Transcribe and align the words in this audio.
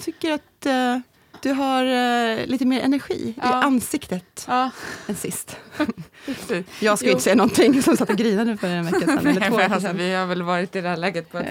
jag 0.00 0.04
tycker 0.04 0.32
att 0.32 0.66
uh, 0.66 1.02
du 1.42 1.52
har 1.52 1.84
uh, 1.84 2.46
lite 2.46 2.64
mer 2.64 2.80
energi 2.80 3.34
ja. 3.42 3.48
i 3.48 3.64
ansiktet 3.64 4.44
ja. 4.48 4.70
än 5.08 5.14
sist. 5.14 5.56
jag 6.80 6.98
ska 6.98 7.06
jo. 7.06 7.12
inte 7.12 7.22
säga 7.22 7.36
någonting 7.36 7.82
som 7.82 7.96
satt 7.96 8.10
och 8.10 8.16
grinade 8.16 8.56
för 8.56 8.68
en 8.68 8.84
vecka 8.84 8.98
sedan. 8.98 9.20
nej, 9.52 9.64
alltså, 9.64 9.92
vi 9.92 10.14
har 10.14 10.26
väl 10.26 10.42
varit 10.42 10.76
i 10.76 10.80
det 10.80 10.88
här 10.88 10.96
läget. 10.96 11.32
På 11.32 11.38
uh, 11.38 11.44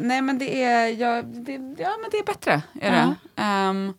nej, 0.00 0.22
men 0.22 0.38
det 0.38 0.62
är, 0.62 0.88
ja, 0.88 1.22
det, 1.22 1.52
ja, 1.78 1.96
men 2.00 2.10
det 2.10 2.18
är 2.18 2.24
bättre. 2.24 2.62
Är 2.80 2.90
det. 2.90 3.42
Um, 3.42 3.94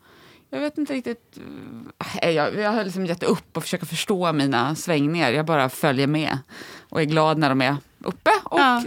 jag 0.50 0.60
vet 0.60 0.78
inte 0.78 0.94
riktigt. 0.94 1.38
Jag, 2.22 2.56
jag 2.56 2.72
har 2.72 2.84
liksom 2.84 3.06
gett 3.06 3.24
upp 3.24 3.58
och 3.58 3.64
försöker 3.64 3.86
förstå 3.86 4.34
mina 4.34 4.76
svängningar. 4.76 5.32
Jag 5.32 5.46
bara 5.46 5.70
följer 5.70 6.08
med 6.08 6.38
och 6.90 7.02
är 7.02 7.06
glad 7.06 7.38
när 7.38 7.50
de 7.50 7.62
är 7.62 7.78
uppe 8.04 8.32
och 8.44 8.60
ja. 8.60 8.84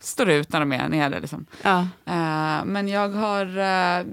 Står 0.00 0.30
ut 0.30 0.52
när 0.52 0.60
de 0.60 0.72
är 0.72 0.88
nere. 0.88 1.20
Liksom. 1.20 1.46
Ja. 1.62 1.78
Uh, 1.80 2.64
men 2.64 2.88
jag 2.88 3.08
har... 3.08 3.46
Uh, 3.46 4.06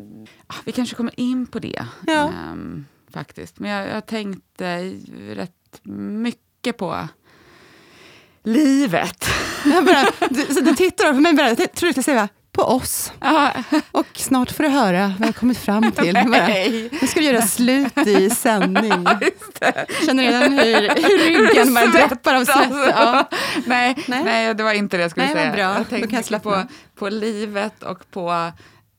vi 0.65 0.71
kanske 0.71 0.95
kommer 0.95 1.19
in 1.19 1.47
på 1.47 1.59
det, 1.59 1.85
ja. 2.07 2.31
um, 2.51 2.85
faktiskt. 3.13 3.59
Men 3.59 3.71
jag, 3.71 3.87
jag 3.87 4.05
tänkte 4.05 4.93
rätt 5.29 5.79
mycket 5.83 6.77
på 6.77 7.07
livet. 8.43 9.25
Jag 9.65 9.85
bara, 9.85 10.05
du, 10.29 10.53
så 10.53 10.61
du 10.61 10.75
tittar 10.75 11.13
på 11.13 11.19
mig 11.19 11.51
och 11.51 11.57
tror 11.57 11.87
du 11.87 11.93
skulle 11.93 12.03
säga 12.03 12.29
på 12.57 12.63
oss. 12.63 13.11
Och 13.91 14.07
snart 14.15 14.51
får 14.51 14.63
du 14.63 14.69
höra 14.69 15.13
vad 15.19 15.27
jag 15.27 15.35
kommit 15.35 15.57
fram 15.57 15.91
till. 15.95 16.13
Nej. 16.13 16.89
Nu 17.01 17.07
ska 17.07 17.19
du 17.19 17.25
göra 17.25 17.41
slut 17.41 17.97
i 17.97 18.29
sändning. 18.29 19.05
Känner 20.05 20.23
redan 20.23 20.53
hur, 20.53 20.81
hur 21.07 21.47
ryggen 21.47 21.73
bara 21.73 21.85
droppar 21.85 22.35
av 22.35 22.45
svett. 22.45 22.69
Ja. 22.97 23.29
Nej, 23.65 23.95
nej. 24.07 24.23
nej, 24.23 24.53
det 24.53 24.63
var 24.63 24.73
inte 24.73 24.97
det 24.97 25.01
jag 25.01 25.11
skulle 25.11 25.25
nej, 25.25 25.35
säga. 25.35 25.51
Bra. 25.51 25.77
Jag 25.77 25.89
tänkte 25.89 26.33
jag 26.33 26.43
på, 26.43 26.63
på 26.95 27.09
livet 27.09 27.83
och 27.83 28.11
på 28.11 28.51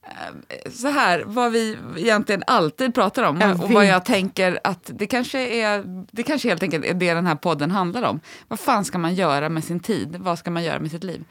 eh, 0.03 0.71
så 0.71 0.87
här, 0.87 1.23
vad 1.25 1.51
vi 1.51 1.77
egentligen 1.97 2.43
alltid 2.47 2.93
pratar 2.93 3.23
om 3.23 3.41
jag 3.41 3.63
och 3.63 3.71
vad 3.71 3.85
jag 3.85 4.05
tänker 4.05 4.59
att 4.63 4.91
det 4.93 5.07
kanske 5.07 5.39
är, 5.39 5.83
det 6.11 6.23
kanske 6.23 6.49
helt 6.49 6.63
enkelt 6.63 6.85
är 6.85 6.93
det 6.93 7.13
den 7.13 7.25
här 7.25 7.35
podden 7.35 7.71
handlar 7.71 8.03
om. 8.03 8.19
Vad 8.47 8.59
fan 8.59 8.85
ska 8.85 8.97
man 8.97 9.15
göra 9.15 9.49
med 9.49 9.63
sin 9.63 9.79
tid? 9.79 10.15
Vad 10.19 10.39
ska 10.39 10.51
man 10.51 10.63
göra 10.63 10.79
med 10.79 10.91
sitt 10.91 11.03
liv? 11.03 11.23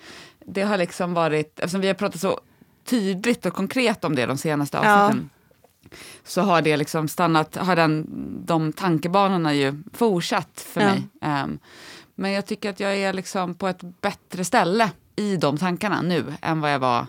Det 0.48 0.62
har 0.62 0.78
liksom 0.78 1.14
varit, 1.14 1.58
eftersom 1.58 1.80
vi 1.80 1.86
har 1.86 1.94
pratat 1.94 2.20
så 2.20 2.40
tydligt 2.84 3.46
och 3.46 3.52
konkret 3.52 4.04
om 4.04 4.14
det 4.14 4.26
de 4.26 4.38
senaste 4.38 4.78
avsnitten, 4.78 5.30
ja. 5.82 5.96
så 6.24 6.40
har 6.40 6.62
det 6.62 6.76
liksom 6.76 7.08
stannat, 7.08 7.56
har 7.56 7.76
den, 7.76 8.06
de 8.46 8.72
tankebanorna 8.72 9.54
ju 9.54 9.82
fortsatt 9.92 10.60
för 10.60 10.80
ja. 10.80 10.86
mig. 10.86 11.02
Um, 11.44 11.58
men 12.14 12.30
jag 12.30 12.46
tycker 12.46 12.70
att 12.70 12.80
jag 12.80 12.96
är 12.96 13.12
liksom 13.12 13.54
på 13.54 13.68
ett 13.68 14.00
bättre 14.00 14.44
ställe 14.44 14.90
i 15.16 15.36
de 15.36 15.56
tankarna 15.56 16.02
nu 16.02 16.34
än 16.42 16.60
vad 16.60 16.72
jag 16.72 16.78
var 16.78 17.06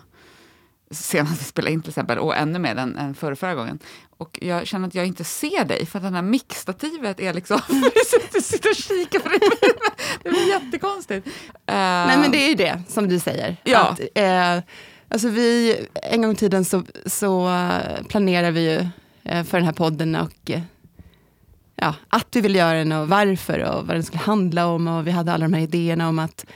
senast 0.90 1.40
vi 1.40 1.44
spelade 1.44 1.72
in 1.72 1.82
till 1.82 1.90
exempel, 1.90 2.18
och 2.18 2.36
ännu 2.36 2.58
mer 2.58 2.76
än, 2.76 2.96
än 2.96 3.14
förra, 3.14 3.36
förra 3.36 3.54
gången. 3.54 3.78
Och 4.18 4.38
jag 4.42 4.66
känner 4.66 4.88
att 4.88 4.94
jag 4.94 5.06
inte 5.06 5.24
ser 5.24 5.64
dig, 5.64 5.86
för 5.86 5.98
att 5.98 6.02
det 6.02 6.10
här 6.10 6.22
mixstativet 6.22 7.20
är 7.20 7.34
liksom... 7.34 7.60
du 8.32 8.40
sitter 8.40 8.70
och 8.70 8.76
kikar 8.76 9.20
på 9.20 9.28
det. 9.28 9.40
det 10.22 10.30
blir 10.30 10.48
jättekonstigt. 10.48 11.26
Uh, 11.26 11.32
Nej 11.66 12.18
men 12.18 12.30
det 12.30 12.38
är 12.38 12.48
ju 12.48 12.54
det, 12.54 12.82
som 12.88 13.08
du 13.08 13.18
säger. 13.18 13.56
Ja. 13.64 13.78
Att, 13.78 14.00
uh, 14.00 14.62
alltså 15.08 15.28
vi, 15.28 15.76
en 15.94 16.22
gång 16.22 16.32
i 16.32 16.36
tiden 16.36 16.64
så, 16.64 16.82
så 17.06 17.50
planerar 18.08 18.50
vi 18.50 18.70
ju 18.70 18.78
uh, 18.78 19.44
för 19.44 19.58
den 19.58 19.66
här 19.66 19.72
podden 19.72 20.14
och 20.14 20.50
ja, 21.76 21.94
att 22.08 22.28
vi 22.32 22.40
vill 22.40 22.54
göra 22.54 22.78
den 22.78 22.92
och 22.92 23.08
varför 23.08 23.58
och 23.58 23.86
vad 23.86 23.96
den 23.96 24.02
skulle 24.02 24.22
handla 24.22 24.66
om. 24.66 24.88
Och 24.88 25.06
vi 25.06 25.10
hade 25.10 25.32
alla 25.32 25.44
de 25.44 25.52
här 25.52 25.62
idéerna 25.62 26.08
om 26.08 26.18
att 26.18 26.46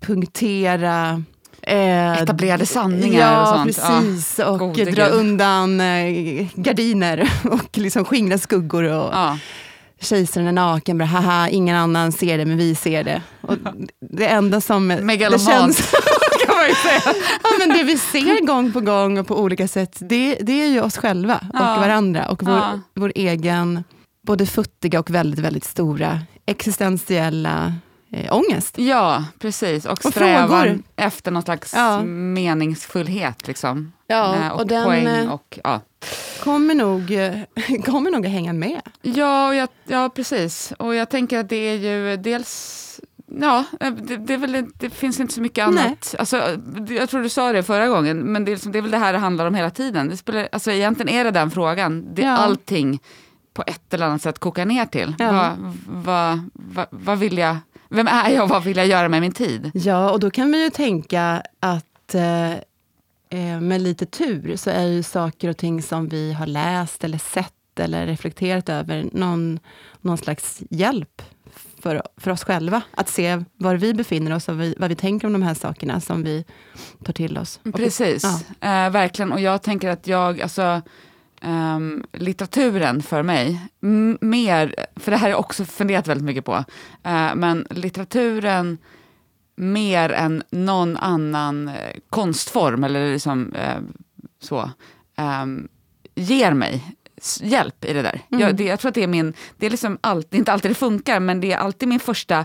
punktera 0.00 1.22
Eh, 1.66 2.22
Etablerade 2.22 2.66
sanningar 2.66 3.32
ja, 3.32 3.42
och 3.42 3.48
sånt. 3.48 3.64
Precis, 3.64 4.38
ja, 4.38 4.46
och 4.46 4.74
dra 4.74 4.84
Gud. 4.84 4.98
undan 4.98 5.80
eh, 5.80 6.46
gardiner 6.54 7.30
och 7.44 7.78
liksom 7.78 8.04
skingra 8.04 8.38
skuggor. 8.38 8.82
Och 8.84 9.12
ja. 9.12 9.38
Kejsaren 10.00 10.46
är 10.46 10.52
naken, 10.52 10.98
bara, 10.98 11.04
haha, 11.04 11.48
ingen 11.48 11.76
annan 11.76 12.12
ser 12.12 12.38
det 12.38 12.44
men 12.44 12.56
vi 12.56 12.74
ser 12.74 13.04
det. 13.04 13.22
Och 13.40 13.56
det 14.00 14.26
enda 14.26 14.60
som... 14.60 14.86
Megalomant. 14.86 15.46
Det 15.46 15.52
känns, 15.52 15.90
kan 16.46 16.56
man 16.56 16.74
säga. 16.74 17.14
ja, 17.42 17.50
men 17.58 17.68
det 17.68 17.82
vi 17.82 17.98
ser 17.98 18.46
gång 18.46 18.72
på 18.72 18.80
gång 18.80 19.18
och 19.18 19.26
på 19.26 19.40
olika 19.40 19.68
sätt, 19.68 19.96
det, 20.00 20.38
det 20.40 20.62
är 20.62 20.68
ju 20.68 20.80
oss 20.80 20.96
själva 20.96 21.34
och 21.34 21.60
ja. 21.60 21.76
varandra 21.76 22.28
och 22.28 22.42
vår, 22.42 22.80
vår 22.94 23.12
egen, 23.14 23.84
både 24.26 24.46
futtiga 24.46 25.00
och 25.00 25.10
väldigt, 25.10 25.40
väldigt 25.40 25.64
stora 25.64 26.20
existentiella 26.46 27.74
eh, 28.10 28.36
ångest. 28.36 28.78
Ja, 28.78 29.24
precis. 29.38 29.84
Och, 29.84 30.04
och 30.04 30.12
strävan 30.12 30.82
efter 30.96 31.30
någon 31.30 31.42
slags 31.42 31.74
ja. 31.74 32.02
meningsfullhet. 32.02 33.46
Liksom. 33.46 33.92
Ja, 34.06 34.36
eh, 34.36 34.48
och, 34.48 34.60
och 34.60 34.66
den 34.66 34.84
poäng 34.84 35.06
eh, 35.06 35.32
och, 35.32 35.58
ja. 35.64 35.80
kommer, 36.40 36.74
nog, 36.74 37.10
eh, 37.10 37.34
kommer 37.84 38.10
nog 38.10 38.26
att 38.26 38.32
hänga 38.32 38.52
med. 38.52 38.80
Ja, 39.02 39.48
och 39.48 39.54
jag, 39.54 39.68
ja, 39.84 40.08
precis. 40.08 40.72
Och 40.78 40.94
jag 40.94 41.10
tänker 41.10 41.38
att 41.38 41.48
det 41.48 41.56
är 41.56 41.76
ju 41.76 42.16
dels 42.16 42.82
Ja, 43.40 43.64
det, 43.78 44.16
det, 44.16 44.36
väl, 44.36 44.66
det, 44.74 44.90
finns 44.90 45.20
inte 45.20 45.34
så 45.34 45.40
mycket 45.40 45.66
annat. 45.66 46.14
Alltså, 46.18 46.58
jag 46.88 47.08
tror 47.08 47.22
du 47.22 47.28
sa 47.28 47.52
det 47.52 47.62
förra 47.62 47.88
gången, 47.88 48.18
men 48.18 48.44
det 48.44 48.50
är, 48.50 48.52
liksom, 48.52 48.72
det 48.72 48.78
är 48.78 48.82
väl 48.82 48.90
det 48.90 48.98
här 48.98 49.12
det 49.12 49.18
handlar 49.18 49.46
om 49.46 49.54
hela 49.54 49.70
tiden. 49.70 50.08
Det 50.08 50.16
spelar, 50.16 50.48
alltså, 50.52 50.70
egentligen 50.70 51.08
är 51.08 51.24
det 51.24 51.30
den 51.30 51.50
frågan. 51.50 52.14
Det, 52.14 52.22
ja. 52.22 52.36
Allting 52.36 53.00
på 53.54 53.64
ett 53.66 53.94
eller 53.94 54.06
annat 54.06 54.22
sätt 54.22 54.38
kokar 54.38 54.66
ner 54.66 54.86
till. 54.86 55.14
Ja. 55.18 55.32
Vad, 55.32 55.76
vad, 55.86 56.50
vad, 56.52 56.86
vad 56.90 57.18
vill 57.18 57.38
jag 57.38 57.56
vem 57.88 58.08
är 58.08 58.30
jag 58.30 58.42
och 58.44 58.48
vad 58.48 58.64
vill 58.64 58.76
jag 58.76 58.86
göra 58.86 59.08
med 59.08 59.20
min 59.20 59.32
tid? 59.32 59.70
Ja, 59.74 60.10
och 60.10 60.20
då 60.20 60.30
kan 60.30 60.52
vi 60.52 60.64
ju 60.64 60.70
tänka 60.70 61.42
att 61.60 62.14
eh, 62.14 62.52
eh, 63.30 63.60
med 63.60 63.80
lite 63.80 64.06
tur 64.06 64.56
så 64.56 64.70
är 64.70 64.84
ju 64.86 65.02
saker 65.02 65.48
och 65.48 65.56
ting 65.56 65.82
som 65.82 66.08
vi 66.08 66.32
har 66.32 66.46
läst 66.46 67.04
eller 67.04 67.18
sett 67.18 67.52
eller 67.80 68.06
reflekterat 68.06 68.68
över 68.68 69.08
någon, 69.12 69.58
någon 70.00 70.18
slags 70.18 70.62
hjälp 70.70 71.22
för, 71.82 72.02
för 72.16 72.30
oss 72.30 72.44
själva. 72.44 72.82
Att 72.90 73.08
se 73.08 73.44
var 73.56 73.74
vi 73.74 73.94
befinner 73.94 74.34
oss 74.34 74.48
och 74.48 74.60
vi, 74.60 74.74
vad 74.78 74.88
vi 74.88 74.96
tänker 74.96 75.26
om 75.26 75.32
de 75.32 75.42
här 75.42 75.54
sakerna 75.54 76.00
som 76.00 76.22
vi 76.22 76.44
tar 77.04 77.12
till 77.12 77.38
oss. 77.38 77.60
Precis, 77.74 78.22
ja. 78.60 78.86
eh, 78.86 78.90
verkligen. 78.90 79.32
Och 79.32 79.40
jag 79.40 79.62
tänker 79.62 79.88
att 79.88 80.06
jag, 80.06 80.40
alltså 80.40 80.82
um, 81.46 82.04
litteraturen 82.12 83.02
för 83.02 83.22
mig. 83.22 83.60
M 83.82 84.18
mer, 84.20 84.74
för 84.96 85.10
det 85.10 85.16
här 85.16 85.22
har 85.22 85.30
jag 85.30 85.40
också 85.40 85.64
funderat 85.64 86.06
väldigt 86.06 86.24
mycket 86.24 86.44
på, 86.44 86.52
uh, 86.52 87.34
men 87.34 87.66
litteraturen 87.70 88.78
mer 89.56 90.12
än 90.12 90.42
någon 90.50 90.96
annan 90.96 91.68
uh, 91.68 91.74
konstform 92.10 92.84
eller 92.84 93.12
liksom 93.12 93.54
uh, 93.54 93.82
så, 94.40 94.70
um, 95.42 95.68
ger 96.14 96.52
mig 96.52 96.96
hjälp 97.40 97.84
i 97.84 97.92
det 97.92 98.02
där. 98.02 98.20
Mm. 98.30 98.40
Jag, 98.40 98.56
det, 98.56 98.64
jag, 98.64 98.80
tror 98.80 98.88
att 98.88 98.94
det 98.94 99.02
är 99.02 99.06
min, 99.06 99.34
det 99.56 99.66
är 99.66 99.70
liksom 99.70 99.98
alltid, 100.00 100.38
inte 100.38 100.52
alltid 100.52 100.70
det 100.70 100.74
funkar, 100.74 101.20
men 101.20 101.40
det 101.40 101.52
är 101.52 101.56
alltid 101.56 101.88
min 101.88 102.00
första 102.00 102.44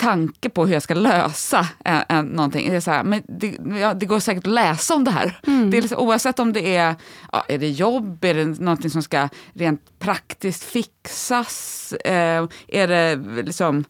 tanke 0.00 0.48
på 0.48 0.66
hur 0.66 0.72
jag 0.72 0.82
ska 0.82 0.94
lösa 0.94 1.68
en, 1.84 2.02
en, 2.08 2.26
någonting. 2.26 2.70
Det, 2.70 2.76
är 2.76 2.80
så 2.80 2.90
här, 2.90 3.04
men 3.04 3.22
det, 3.28 3.56
ja, 3.80 3.94
det, 3.94 4.06
går 4.06 4.20
säkert 4.20 4.46
att 4.46 4.52
läsa 4.52 4.94
om 4.94 5.04
det 5.04 5.10
här. 5.10 5.40
Mm. 5.46 5.70
Det 5.70 5.76
är 5.76 5.82
liksom, 5.82 5.98
oavsett 5.98 6.38
om 6.38 6.52
det 6.52 6.76
är, 6.76 6.94
ja, 7.32 7.44
är 7.48 7.58
det 7.58 7.68
jobb, 7.68 8.24
är 8.24 8.34
det 8.34 8.44
någonting 8.44 8.90
som 8.90 9.02
ska 9.02 9.28
rent 9.52 9.98
praktiskt 9.98 10.64
fixas, 10.64 11.92
eh, 11.92 12.48
är 12.68 12.88
det 12.88 13.16
liksom 13.42 13.84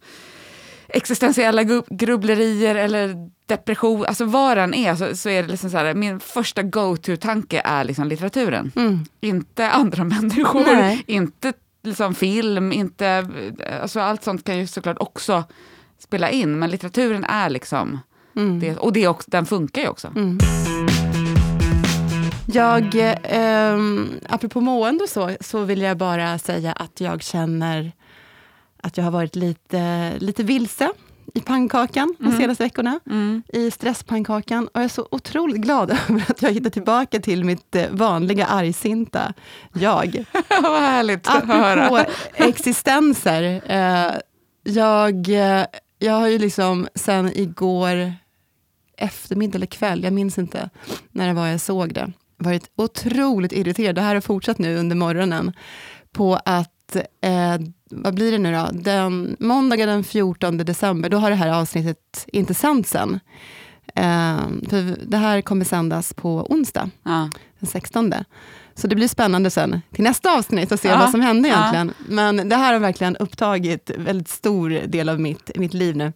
existentiella 0.88 1.62
grubblerier 1.90 2.74
eller 2.74 3.30
depression, 3.46 4.04
alltså 4.06 4.24
vad 4.24 4.56
den 4.56 4.74
är 4.74 4.94
så, 4.94 5.16
så 5.16 5.28
är 5.28 5.42
det 5.42 5.48
liksom 5.48 5.70
så 5.70 5.76
här, 5.76 5.94
min 5.94 6.20
första 6.20 6.62
go-to-tanke 6.62 7.62
är 7.64 7.84
liksom 7.84 8.08
litteraturen. 8.08 8.72
Mm. 8.76 9.04
Inte 9.20 9.70
andra 9.70 10.04
människor, 10.20 10.64
Nej. 10.64 11.04
inte 11.06 11.52
liksom 11.82 12.14
film, 12.14 12.72
inte, 12.72 13.28
alltså 13.82 14.00
allt 14.00 14.24
sånt 14.24 14.44
kan 14.44 14.58
ju 14.58 14.66
såklart 14.66 14.96
också 15.00 15.44
spela 16.02 16.30
in, 16.30 16.58
men 16.58 16.70
litteraturen 16.70 17.24
är 17.24 17.50
liksom... 17.50 17.98
Mm. 18.36 18.60
Det, 18.60 18.76
och 18.76 18.92
det 18.92 19.08
också, 19.08 19.30
den 19.30 19.46
funkar 19.46 19.82
ju 19.82 19.88
också. 19.88 20.08
Mm. 20.16 20.38
Jag, 22.46 22.94
eh, 23.22 23.78
apropå 24.28 24.60
mående 24.60 25.08
så, 25.08 25.36
så 25.40 25.64
vill 25.64 25.82
jag 25.82 25.96
bara 25.96 26.38
säga 26.38 26.72
att 26.72 27.00
jag 27.00 27.22
känner 27.22 27.92
att 28.82 28.96
jag 28.96 29.04
har 29.04 29.10
varit 29.10 29.36
lite, 29.36 30.12
lite 30.18 30.42
vilse 30.42 30.90
i 31.34 31.40
pannkakan 31.40 32.14
de 32.18 32.26
mm. 32.26 32.40
senaste 32.40 32.64
veckorna. 32.64 33.00
Mm. 33.06 33.42
I 33.48 33.70
stresspannkakan. 33.70 34.66
Och 34.66 34.70
jag 34.80 34.84
är 34.84 34.88
så 34.88 35.08
otroligt 35.10 35.56
glad 35.56 35.90
över 36.08 36.24
att 36.28 36.42
jag 36.42 36.52
hittar 36.52 36.70
tillbaka 36.70 37.20
till 37.20 37.44
mitt 37.44 37.76
eh, 37.76 37.84
vanliga 37.90 38.46
argsinta 38.46 39.32
jag. 39.72 40.24
Vad 40.62 40.80
härligt 40.80 41.28
att 41.28 41.44
höra. 41.44 41.86
Apropå 41.86 42.10
existenser. 42.34 43.62
Eh, 43.66 44.12
jag 44.62 45.28
jag 46.00 46.12
har 46.12 46.28
ju 46.28 46.38
liksom 46.38 46.88
sen 46.94 47.32
igår 47.38 48.12
eftermiddag 48.96 49.56
eller 49.56 49.66
kväll, 49.66 50.04
jag 50.04 50.12
minns 50.12 50.38
inte 50.38 50.70
när 51.10 51.28
det 51.28 51.32
var 51.34 51.46
jag 51.46 51.60
såg 51.60 51.94
det, 51.94 52.12
varit 52.36 52.70
otroligt 52.76 53.52
irriterad, 53.52 53.94
det 53.94 54.00
här 54.00 54.14
har 54.14 54.20
fortsatt 54.20 54.58
nu 54.58 54.76
under 54.76 54.96
morgonen, 54.96 55.52
på 56.12 56.40
att, 56.44 56.96
eh, 57.22 57.56
vad 57.90 58.14
blir 58.14 58.32
det 58.32 58.38
nu 58.38 58.52
då, 58.52 58.68
den, 58.72 59.36
måndagen 59.40 59.88
den 59.88 60.04
14 60.04 60.56
december, 60.58 61.08
då 61.08 61.18
har 61.18 61.30
det 61.30 61.36
här 61.36 61.48
avsnittet 61.60 62.24
inte 62.26 62.54
sänts 62.54 62.94
än. 62.94 63.20
Eh, 63.94 64.38
för 64.68 65.06
det 65.06 65.16
här 65.16 65.40
kommer 65.40 65.64
sändas 65.64 66.14
på 66.14 66.46
onsdag, 66.50 66.90
Ja. 67.02 67.30
den 67.58 67.66
16. 67.66 68.14
Så 68.74 68.86
det 68.86 68.94
blir 68.96 69.08
spännande 69.08 69.50
sen 69.50 69.80
till 69.94 70.04
nästa 70.04 70.30
avsnitt 70.38 70.72
att 70.72 70.80
se 70.80 70.88
Ja, 70.88 70.98
vad 70.98 71.10
som 71.10 71.20
hände 71.20 71.48
ja. 71.48 71.54
egentligen. 71.58 71.92
Men 72.08 72.48
det 72.48 72.56
här 72.56 72.72
har 72.72 72.80
verkligen 72.80 73.16
upptagit 73.16 73.90
väldigt 73.96 74.28
stor 74.28 74.70
del 74.70 75.08
av 75.08 75.20
mitt, 75.20 75.50
mitt 75.54 75.74
liv 75.74 75.96
nu. 75.96 76.12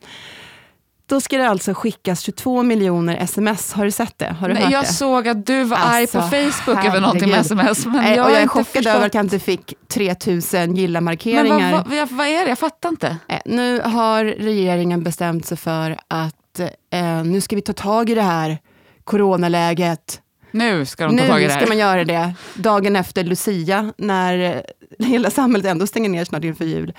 Då 1.06 1.20
ska 1.20 1.38
det 1.38 1.48
alltså 1.48 1.74
skickas 1.74 2.20
22 2.20 2.62
miljoner 2.62 3.16
sms. 3.16 3.72
Har 3.72 3.84
du 3.84 3.90
sett 3.90 4.18
det? 4.18 4.26
Har 4.40 4.48
du 4.48 4.54
Nej, 4.54 4.62
hört 4.62 4.72
jag 4.72 4.84
det? 4.84 4.88
såg 4.88 5.28
att 5.28 5.46
du 5.46 5.64
var 5.64 5.76
arg 5.76 6.06
på 6.06 6.18
Alltså, 6.18 6.20
Facebook 6.30 6.84
över 6.86 7.00
någonting 7.00 7.30
med 7.30 7.40
sms. 7.40 7.86
Men 7.86 8.04
Eh, 8.04 8.14
jag, 8.14 8.26
och 8.26 8.32
jag 8.32 8.42
är 8.42 8.46
chockad 8.46 8.66
förstått. 8.66 8.86
över 8.94 9.06
att 9.06 9.14
jag 9.14 9.24
inte 9.24 9.38
fick 9.38 9.74
3000 9.88 10.60
Men 10.60 10.76
gilla-markeringar. 10.76 11.72
vad, 11.72 11.86
vad, 11.88 12.08
vad 12.10 12.26
är 12.26 12.42
det? 12.44 12.48
Jag 12.48 12.58
fattar 12.58 12.88
inte. 12.88 13.16
Eh, 13.28 13.38
Nu 13.44 13.80
har 13.80 14.24
regeringen 14.24 15.02
bestämt 15.02 15.46
sig 15.46 15.56
för 15.56 15.96
att 16.08 16.60
eh, 16.90 17.24
nu 17.24 17.40
ska 17.40 17.56
vi 17.56 17.62
ta 17.62 17.72
tag 17.72 18.10
i 18.10 18.14
det 18.14 18.22
här 18.22 18.58
coronaläget. 19.04 20.20
Nu 20.54 20.86
ska 20.86 21.06
de 21.06 21.16
ta 21.18 21.26
tag 21.26 21.38
i 21.38 21.42
Nu 21.42 21.46
det 21.48 21.52
här. 21.52 21.60
ska 21.60 21.68
man 21.68 21.78
göra 21.78 22.04
det. 22.04 22.34
Dagen 22.54 22.96
efter 22.96 23.24
Lucia, 23.24 23.92
när 23.96 24.38
eh, 24.38 24.62
hela 25.06 25.30
samhället 25.30 25.66
ändå 25.66 25.86
stänger 25.86 26.08
ner 26.08 26.24
snart 26.24 26.44
inför 26.44 26.64
jul. 26.64 26.92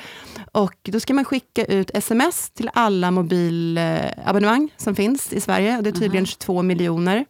Och 0.52 0.76
då 0.84 1.00
ska 1.00 1.14
man 1.14 1.26
skicka 1.26 1.66
ut 1.66 1.92
sms 1.94 2.50
till 2.50 2.70
alla 2.74 3.12
mobilabonnemang 3.12 4.70
som 4.78 4.96
finns 4.96 5.34
i 5.34 5.42
Sverige. 5.42 5.78
Och 5.78 5.84
det 5.84 5.90
är 5.90 5.92
tydligen 5.92 6.26
22 6.26 6.62
miljoner. 6.62 7.26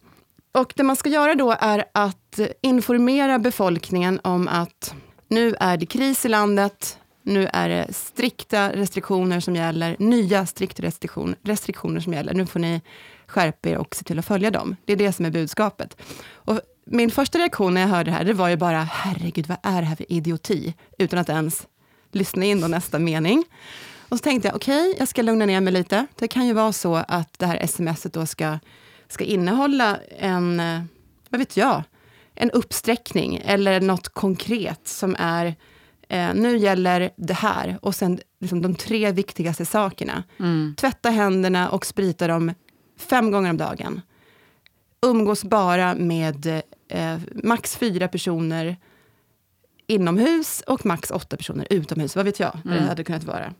Och 0.54 0.72
det 0.76 0.82
man 0.82 0.96
ska 0.96 1.08
göra 1.08 1.34
då 1.34 1.56
är 1.60 1.84
att 1.92 2.40
informera 2.62 3.38
befolkningen 3.38 4.20
om 4.24 4.48
att 4.48 4.94
nu 5.28 5.54
är 5.60 5.76
det 5.76 5.86
kris 5.86 6.24
i 6.24 6.28
landet, 6.28 6.98
nu 7.22 7.48
är 7.52 7.68
det 7.68 7.86
strikta 7.94 8.72
restriktioner 8.72 9.40
som 9.40 9.56
gäller, 9.56 9.96
nya 9.98 10.46
strikta 10.46 10.82
restriktion, 10.82 11.34
restriktioner 11.42 12.00
som 12.00 12.12
gäller. 12.12 12.34
Nu 12.34 12.46
får 12.46 12.60
ni 12.60 12.80
skärpa 13.26 13.68
er 13.68 13.78
och 13.78 13.94
se 13.94 14.04
till 14.04 14.18
att 14.18 14.26
följa 14.26 14.50
dem. 14.50 14.76
Det 14.84 14.92
är 14.92 14.96
det 14.96 15.12
som 15.12 15.24
är 15.24 15.30
budskapet. 15.30 15.96
Och 16.30 16.60
min 16.84 17.10
första 17.10 17.38
reaktion 17.38 17.74
när 17.74 17.80
jag 17.80 17.88
hörde 17.88 18.10
det 18.10 18.16
här, 18.16 18.24
det 18.24 18.32
var 18.32 18.48
ju 18.48 18.56
bara, 18.56 18.82
herregud, 18.82 19.46
vad 19.46 19.58
är 19.62 19.80
det 19.80 19.86
här 19.86 19.96
för 19.96 20.12
idioti? 20.12 20.74
Utan 20.98 21.18
att 21.18 21.28
ens 21.28 21.66
lyssna 22.12 22.44
in 22.44 22.60
då 22.60 22.68
nästa 22.68 22.98
mening. 22.98 23.44
Och 24.08 24.18
så 24.18 24.22
tänkte 24.22 24.48
jag, 24.48 24.56
okej, 24.56 24.94
jag 24.98 25.08
ska 25.08 25.22
lugna 25.22 25.46
ner 25.46 25.60
mig 25.60 25.72
lite. 25.72 26.06
Det 26.14 26.28
kan 26.28 26.46
ju 26.46 26.52
vara 26.52 26.72
så 26.72 26.94
att 26.94 27.38
det 27.38 27.46
här 27.46 27.66
smset 27.66 28.12
då 28.12 28.26
ska, 28.26 28.58
ska 29.08 29.24
innehålla 29.24 29.98
en, 30.18 30.60
eh, 30.60 30.82
vad 31.30 31.38
vet 31.38 31.56
jag, 31.56 31.82
en 32.34 32.50
uppsträckning 32.50 33.42
eller 33.44 33.80
något 33.80 34.08
konkret 34.08 34.88
som 34.88 35.16
är, 35.18 35.54
eh, 36.08 36.34
nu 36.34 36.56
gäller 36.56 37.10
det 37.16 37.34
här 37.34 37.78
och 37.82 37.94
sen 37.94 38.20
liksom 38.40 38.62
de 38.62 38.74
tre 38.74 39.12
viktigaste 39.12 39.66
sakerna. 39.66 40.22
Mm. 40.38 40.74
Tvätta 40.78 41.10
händerna 41.10 41.70
och 41.70 41.86
sprita 41.86 42.26
dem 42.26 42.54
fem 42.96 43.30
gånger 43.30 43.50
om 43.50 43.56
dagen. 43.56 44.00
Umgås 45.02 45.44
bara 45.44 45.94
med 45.94 46.62
eh, 46.88 47.18
max 47.44 47.76
fyra 47.76 48.08
personer 48.08 48.76
inomhus 49.86 50.60
och 50.66 50.86
max 50.86 51.10
åtta 51.10 51.36
personer 51.36 51.66
utomhus. 51.70 52.16
Vad 52.16 52.24
vet 52.24 52.40
jag 52.40 52.52
vad 52.64 52.72
det 52.72 52.76
Mm. 52.78 52.88
hade 52.88 53.04
kunnat 53.04 53.24
vara. 53.24 53.54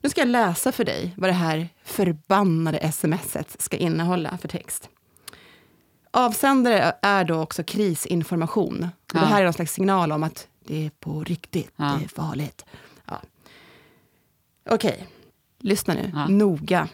Nu 0.00 0.08
ska 0.10 0.20
jag 0.20 0.28
läsa 0.28 0.72
för 0.72 0.84
dig 0.84 1.14
vad 1.16 1.30
det 1.30 1.34
här 1.34 1.68
förbannade 1.84 2.92
smset 2.92 3.56
ska 3.62 3.76
innehålla 3.76 4.38
för 4.38 4.48
text. 4.48 4.88
Avsändare 6.10 6.94
är 7.02 7.24
då 7.24 7.40
också 7.40 7.62
krisinformation. 7.64 8.88
Ja. 9.14 9.20
Det 9.20 9.26
här 9.26 9.40
är 9.40 9.44
någon 9.44 9.52
slags 9.52 9.72
signal 9.72 10.12
om 10.12 10.22
att 10.22 10.48
det 10.64 10.86
är 10.86 10.90
på 10.90 11.24
riktigt, 11.24 11.72
Ja. 11.76 11.84
det 11.98 12.04
är 12.04 12.08
farligt. 12.08 12.64
Ja. 13.04 13.20
Okej, 14.70 15.06
lyssna 15.58 15.94
nu 15.94 16.10
Ja. 16.14 16.26
noga. 16.28 16.88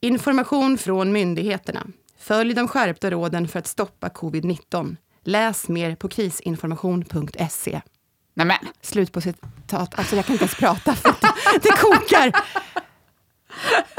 Information 0.00 0.78
från 0.78 1.12
myndigheterna. 1.12 1.86
Följ 2.18 2.54
de 2.54 2.68
skärpta 2.68 3.10
råden 3.10 3.48
för 3.48 3.58
att 3.58 3.66
stoppa 3.66 4.08
covid-19. 4.08 4.96
Läs 5.24 5.68
mer 5.68 5.94
på 5.96 6.08
krisinformation.se. 6.08 7.80
Nej, 8.34 8.46
men. 8.46 8.56
Slut 8.82 9.12
på 9.12 9.20
citat. 9.20 9.98
Alltså 9.98 10.16
jag 10.16 10.24
kan 10.24 10.32
inte 10.32 10.44
ens 10.44 10.54
prata 10.56 10.94
för 10.94 11.08
att 11.08 11.22
det, 11.62 11.70
kokar. 11.70 12.32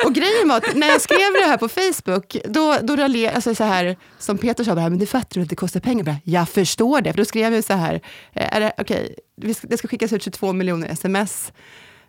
Och 0.06 0.14
grejen 0.16 0.48
var 0.50 0.58
att 0.58 0.76
när 0.76 0.88
jag 0.88 1.02
skrev 1.02 1.34
det 1.40 1.46
här 1.48 1.58
på 1.58 1.70
Facebook, 1.70 2.38
då, 2.46 2.78
då 2.82 2.96
raljer, 2.96 3.32
alltså 3.36 3.56
så 3.56 3.64
här, 3.64 3.96
som 4.20 4.38
Peter 4.38 4.64
sa, 4.64 4.76
bara, 4.76 4.90
men 4.90 5.00
det 5.00 5.06
fattar 5.06 5.36
du 5.36 5.42
att 5.42 5.50
det 5.50 5.56
kostar 5.56 5.80
pengar? 5.80 6.04
Bara, 6.04 6.16
jag 6.24 6.50
förstår 6.50 7.02
det, 7.02 7.14
för 7.14 7.18
då 7.18 7.26
skrev 7.26 7.54
jag 7.54 7.64
så 7.64 7.74
här, 7.74 8.02
är 8.34 8.60
det, 8.60 8.74
ska- 9.54 9.68
det 9.68 9.78
ska 9.78 9.88
skickas 9.88 10.14
ut 10.14 10.24
22 10.24 10.54
miljoner 10.54 10.88
sms 10.90 11.52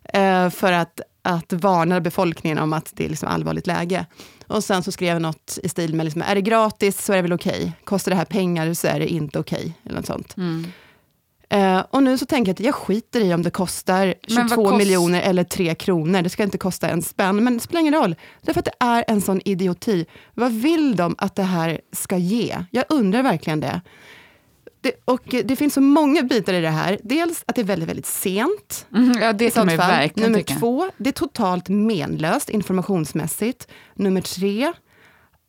eh, 0.05 0.51
för 0.51 0.73
att, 0.73 1.01
att 1.23 1.53
varna 1.53 2.01
befolkningen 2.01 2.59
om 2.59 2.73
att 2.73 2.91
det 2.95 3.05
är 3.05 3.09
liksom 3.09 3.29
allvarligt 3.29 3.67
läge. 3.67 4.07
Och 4.47 4.65
sen 4.65 4.83
så 4.83 4.93
skrev 4.93 5.13
jag 5.13 5.23
något 5.23 5.59
i 5.63 5.69
stil 5.69 5.95
med, 5.95 6.05
liksom, 6.05 6.23
är 6.23 6.35
det 6.35 6.41
gratis 6.41 7.05
så 7.05 7.13
är 7.13 7.17
det 7.17 7.23
väl 7.23 7.33
okej, 7.33 7.73
kostar 7.85 8.11
det 8.11 8.17
här 8.17 8.25
pengar 8.25 8.75
så 8.75 8.87
är 8.87 8.99
det 9.01 9.07
inte 9.09 9.39
okej, 9.39 9.75
eller 9.85 9.97
något 9.97 10.07
sånt. 10.07 10.37
Mm. 10.37 10.67
Eh, 11.51 11.85
och 11.91 12.03
nu 12.03 12.19
så 12.19 12.27
tänker 12.27 12.49
jag 12.51 12.55
att 12.55 12.61
jag 12.61 12.75
skiter 12.75 13.21
i 13.21 13.35
om 13.35 13.43
det 13.43 13.51
kostar 13.51 14.15
Men 14.29 14.49
22 14.49 14.63
vad 14.63 14.73
kost- 14.73 14.79
miljoner 14.79 15.23
eller 15.23 15.45
3 15.45 15.75
kronor. 15.75 16.23
Det 16.23 16.29
ska 16.31 16.43
inte 16.43 16.59
kosta 16.59 16.89
en 16.89 17.03
spänn, 17.03 17.45
men 17.45 17.55
det 17.55 17.61
spelar 17.61 17.81
ingen 17.81 17.95
roll. 17.95 18.15
Därför 18.43 18.59
att 18.59 18.65
det 18.65 18.85
är 18.85 19.05
en 19.09 19.21
sån 19.21 19.41
idioti. 19.45 20.07
Vad 20.35 20.53
vill 20.53 20.97
de 20.97 21.15
att 21.19 21.35
det 21.35 21.43
här 21.43 21.81
ska 21.93 22.17
ge? 22.17 22.65
Jag 22.71 22.85
undrar 22.89 23.23
verkligen 23.23 23.61
det. 23.61 23.81
Det 24.81 24.93
och 25.05 25.23
det 25.45 25.57
finns 25.57 25.75
så 25.75 25.81
många 25.81 26.23
bitar 26.23 26.53
i 26.53 26.61
det 26.61 26.71
här. 26.71 26.99
Dels 27.03 27.45
att 27.47 27.55
det 27.55 27.61
är 27.61 27.65
väldigt, 27.65 27.89
väldigt 27.89 28.07
sent. 28.07 28.87
Mm, 28.95 29.23
ja, 29.23 29.33
det 29.33 29.51
kan 29.51 29.67
man 29.67 29.77
verkligen 29.77 30.31
Nummer 30.31 30.43
tycka. 30.43 30.59
två, 30.59 30.91
det 30.97 31.11
är 31.11 31.13
totalt 31.13 31.69
menlöst 31.69 32.51
informationsmässigt. 32.51 33.69
Nummer 33.95 34.21
tre, 34.21 34.73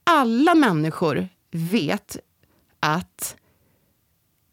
alla 0.03 0.55
människor 0.55 1.27
vet 1.51 2.17
att 2.79 3.35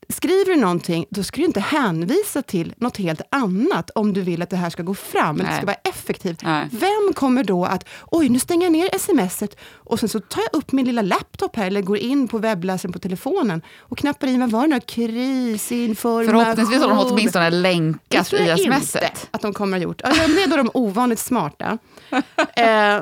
skriver 0.08 0.44
du 0.54 0.56
någonting, 0.60 1.06
då 1.10 1.22
ska 1.22 1.40
du 1.40 1.46
inte 1.46 1.60
hänvisa 1.60 2.42
till 2.42 2.74
något 2.76 2.96
helt 2.96 3.20
annat 3.30 3.90
om 3.94 4.12
du 4.12 4.20
vill 4.22 4.42
att 4.42 4.50
det 4.50 4.56
här 4.56 4.70
ska 4.70 4.82
gå 4.82 4.94
fram, 4.94 5.40
eller 5.40 5.50
det 5.50 5.56
ska 5.56 5.66
vara 5.66 5.76
effektivt. 5.84 6.42
Nej. 6.42 6.68
Vem 6.72 7.12
kommer 7.14 7.44
då 7.44 7.64
att, 7.64 7.84
oj 8.06 8.28
nu 8.28 8.38
stänger 8.38 8.64
jag 8.64 8.72
ner 8.72 8.98
smset 8.98 9.56
och 9.74 10.00
sen 10.00 10.08
så 10.08 10.20
tar 10.20 10.42
jag 10.52 10.58
upp 10.58 10.72
min 10.72 10.86
lilla 10.86 11.02
laptop 11.02 11.56
här 11.56 11.66
eller 11.66 11.82
går 11.82 11.96
in 11.98 12.28
på 12.28 12.38
webbläsaren 12.38 12.92
på 12.92 12.98
telefonen 12.98 13.62
och 13.78 13.98
knappar 13.98 14.26
i, 14.28 14.36
vad 14.36 14.50
var 14.50 14.62
det 14.62 14.74
nu, 14.74 14.80
krisinformation. 14.80 16.40
Förhoppningsvis 16.40 16.80
har 16.82 16.88
de 16.88 16.98
åtminstone 16.98 17.50
Det 17.50 17.56
länkat 17.56 18.26
tror 18.26 18.40
i 18.42 18.46
jag 18.48 18.58
inte 18.58 18.80
smset. 18.80 19.28
att 19.30 19.42
de 19.42 19.52
kommer 19.52 19.76
ha 19.78 19.82
gjort. 19.82 20.00
Ja, 20.04 20.10
det 20.10 20.42
är 20.42 20.48
då 20.50 20.56
de 20.56 20.70
ovanligt 20.74 21.18
smarta. 21.18 21.78
Eh, 22.56 23.00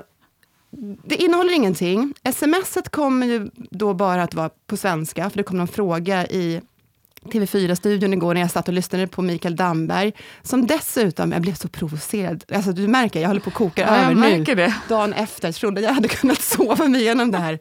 det 1.04 1.14
innehåller 1.16 1.52
ingenting. 1.54 2.14
Smset 2.32 2.88
kommer 2.88 3.26
ju 3.26 3.50
då 3.70 3.94
bara 3.94 4.22
att 4.22 4.34
vara 4.34 4.50
på 4.66 4.76
svenska, 4.76 5.30
för 5.30 5.36
det 5.36 5.42
kom 5.42 5.58
någon 5.58 5.68
fråga 5.68 6.26
i 6.26 6.60
TV4-studion 7.24 8.12
igår 8.12 8.34
när 8.34 8.40
jag 8.40 8.50
satt 8.50 8.68
och 8.68 8.74
lyssnade 8.74 9.06
på 9.06 9.22
Mikael 9.22 9.56
Damberg, 9.56 10.12
som 10.42 10.66
dessutom, 10.66 11.32
jag 11.32 11.42
blev 11.42 11.54
så 11.54 11.68
provocerad, 11.68 12.44
alltså 12.54 12.72
du 12.72 12.88
märker, 12.88 13.20
jag 13.20 13.28
håller 13.28 13.40
på 13.40 13.48
att 13.50 13.54
koka 13.54 13.80
Ja, 13.82 13.96
över 13.96 14.28
jag 14.28 14.48
nu. 14.48 14.54
det. 14.54 14.74
Dagen 14.88 15.12
efter 15.12 15.52
trodde 15.52 15.80
jag 15.80 15.92
hade 15.92 16.08
kunnat 16.08 16.42
sova 16.42 16.88
mig 16.88 17.00
igenom 17.00 17.30
det 17.30 17.38
här. 17.38 17.58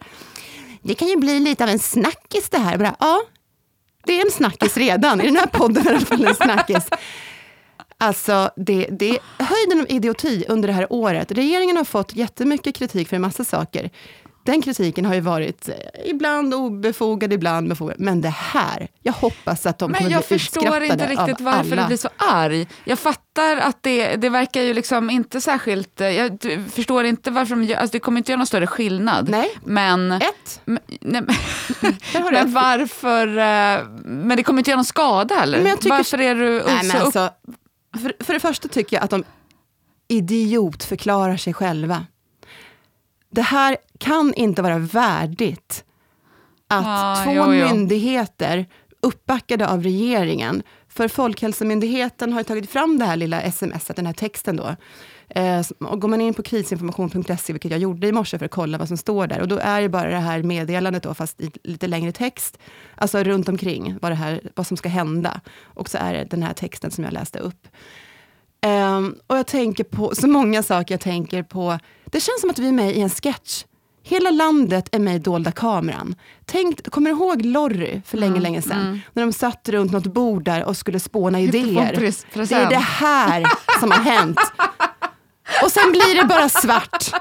Det 0.81 0.93
kan 0.95 1.07
ju 1.07 1.15
bli 1.17 1.39
lite 1.39 1.63
av 1.63 1.69
en 1.69 1.79
snackis 1.79 2.49
det 2.49 2.57
här. 2.57 2.77
Bara, 2.77 2.95
ja, 2.99 3.21
det 4.05 4.13
är 4.21 4.25
en 4.25 4.31
snackis 4.31 4.77
redan. 4.77 5.21
I 5.21 5.25
den 5.25 5.35
här 5.35 5.45
podden 5.45 5.87
är 5.87 5.89
det 5.89 5.93
i 5.93 5.95
alla 5.97 6.05
fall 6.05 6.25
en 6.25 6.35
snackis. 6.35 6.89
Alltså, 7.97 8.49
det, 8.55 8.87
det 8.91 9.09
är 9.09 9.19
höjden 9.43 9.79
av 9.81 9.85
idioti 9.89 10.45
under 10.47 10.67
det 10.67 10.73
här 10.73 10.87
året. 10.89 11.31
Regeringen 11.31 11.77
har 11.77 11.83
fått 11.83 12.15
jättemycket 12.15 12.75
kritik 12.75 13.09
för 13.09 13.15
en 13.15 13.21
massa 13.21 13.43
saker. 13.43 13.89
Den 14.45 14.61
kritiken 14.61 15.05
har 15.05 15.13
ju 15.13 15.19
varit 15.21 15.69
eh, 15.69 15.75
ibland 16.05 16.53
obefogad, 16.53 17.33
ibland 17.33 17.69
befogad. 17.69 17.95
Men 17.99 18.21
det 18.21 18.29
här, 18.29 18.87
jag 19.01 19.13
hoppas 19.13 19.65
att 19.65 19.79
de 19.79 19.91
Men 19.91 19.97
kommer 19.97 20.11
jag 20.11 20.23
bli 20.27 20.39
förstår 20.39 20.61
utskrattade 20.61 20.85
inte 20.85 21.07
riktigt 21.07 21.39
av 21.39 21.45
varför 21.45 21.71
alla. 21.71 21.81
du 21.81 21.87
blir 21.87 21.97
så 21.97 22.09
arg. 22.17 22.67
Jag 22.83 22.99
fattar 22.99 23.57
att 23.57 23.77
det, 23.83 24.15
det 24.15 24.29
verkar 24.29 24.61
ju 24.61 24.73
liksom 24.73 25.09
inte 25.09 25.41
särskilt... 25.41 26.01
eh, 26.01 26.07
Jag 26.09 26.37
förstår 26.73 27.03
inte 27.05 27.31
varför 27.31 27.55
de 27.55 27.63
gör, 27.63 27.77
alltså 27.77 27.91
det 27.91 27.99
kommer 27.99 28.17
inte 28.17 28.31
göra 28.31 28.37
någon 28.37 28.47
större 28.47 28.67
skillnad. 28.67 29.29
Nej, 29.29 29.49
Men, 29.65 30.11
ett, 30.11 30.61
men, 30.65 30.79
nej, 31.01 31.21
men- 31.21 31.95
men 32.23 32.35
ett. 32.35 32.49
varför... 32.53 33.27
eh, 33.27 33.87
Men 34.05 34.37
det 34.37 34.43
kommer 34.43 34.59
inte 34.59 34.69
göra 34.69 34.77
någon 34.77 34.85
skada 34.85 35.35
heller. 35.35 35.57
Men 35.57 35.67
jag 35.67 35.79
tycker- 35.81 35.97
Varför 35.97 36.21
är 36.21 36.35
du 36.35 36.63
Nej, 36.65 36.75
men 36.83 36.91
så 36.91 36.97
upp... 36.97 37.03
alltså, 37.05 37.29
för, 38.01 38.23
för 38.23 38.33
det 38.33 38.39
första 38.39 38.67
tycker 38.67 38.97
jag 38.97 39.03
att 39.03 39.09
de 39.09 39.23
idiotförklarar 40.07 41.37
sig 41.37 41.53
själva. 41.53 42.05
Det 43.33 43.41
här 43.41 43.77
kan 43.97 44.33
inte 44.33 44.61
vara 44.61 44.77
värdigt 44.77 45.83
att 46.67 46.85
Ja, 46.85 47.21
två 47.25 47.31
jo, 47.33 47.53
jo. 47.53 47.67
myndigheter 47.67 48.65
uppbackade 49.01 49.67
av 49.69 49.83
regeringen, 49.83 50.63
för 50.87 51.07
Folkhälsomyndigheten 51.07 52.33
har 52.33 52.39
ju 52.39 52.43
tagit 52.43 52.69
fram 52.69 52.99
det 52.99 53.05
här 53.05 53.15
lilla 53.15 53.51
smset, 53.51 53.95
den 53.95 54.05
här 54.05 54.13
texten 54.13 54.55
då. 54.55 54.75
Eh, 55.29 55.61
och 55.79 56.01
går 56.01 56.07
man 56.07 56.21
in 56.21 56.33
på 56.33 56.43
krisinformation.se, 56.43 57.53
vilket 57.53 57.71
jag 57.71 57.79
gjorde 57.79 58.07
i 58.07 58.11
morse 58.11 58.37
för 58.39 58.45
att 58.45 58.51
kolla 58.51 58.77
vad 58.77 58.87
som 58.87 58.97
står 58.97 59.27
där, 59.27 59.41
och 59.41 59.47
då 59.47 59.57
är 59.57 59.81
det 59.81 59.89
bara 59.89 60.09
det 60.09 60.17
här 60.17 60.43
meddelandet 60.43 61.03
då, 61.03 61.13
fast 61.13 61.41
i 61.41 61.51
lite 61.63 61.87
längre 61.87 62.11
text, 62.11 62.57
alltså 62.95 63.23
runt 63.23 63.49
omkring 63.49 63.97
vad, 64.01 64.11
det 64.11 64.15
här, 64.15 64.41
vad 64.55 64.67
som 64.67 64.77
ska 64.77 64.89
hända. 64.89 65.41
Och 65.63 65.89
så 65.89 65.97
är 65.97 66.13
det 66.13 66.23
den 66.23 66.43
här 66.43 66.53
texten 66.53 66.91
som 66.91 67.03
jag 67.03 67.13
läste 67.13 67.39
upp. 67.39 67.67
Ehm, 68.63 69.15
och 69.27 69.37
jag 69.37 69.47
tänker 69.47 69.83
på 69.83 70.15
så 70.15 70.27
många 70.27 70.63
saker 70.63 70.93
jag 70.93 71.01
tänker 71.01 71.43
på. 71.43 71.79
Det 72.05 72.19
känns 72.19 72.41
som 72.41 72.49
att 72.49 72.59
vi 72.59 72.67
är 72.67 72.71
med 72.71 72.95
i 72.95 73.01
en 73.01 73.09
sketch. 73.09 73.63
Hela 74.05 74.31
landet 74.31 74.89
är 74.91 74.99
med 74.99 75.15
i 75.15 75.19
dolda 75.19 75.51
kameran. 75.51 76.15
Tänk, 76.45 76.91
kommer 76.91 77.09
du 77.09 77.15
ihåg 77.17 77.45
Lorry 77.45 78.01
för 78.05 78.17
länge, 78.17 78.39
länge 78.39 78.61
sedan? 78.61 79.01
När 79.13 79.23
de 79.25 79.33
satt 79.33 79.69
runt 79.69 79.91
något 79.91 80.07
bord 80.07 80.43
där 80.43 80.63
och 80.63 80.77
skulle 80.77 80.99
spåna 80.99 81.39
idéer. 81.41 82.13
Det 82.33 82.51
är 82.55 82.69
det 82.69 82.75
här 82.75 83.43
som 83.79 83.91
har 83.91 83.99
hänt. 83.99 84.39
Och 85.63 85.71
sen 85.71 85.91
blir 85.91 86.21
det 86.21 86.27
bara 86.27 86.49
svart. 86.49 87.11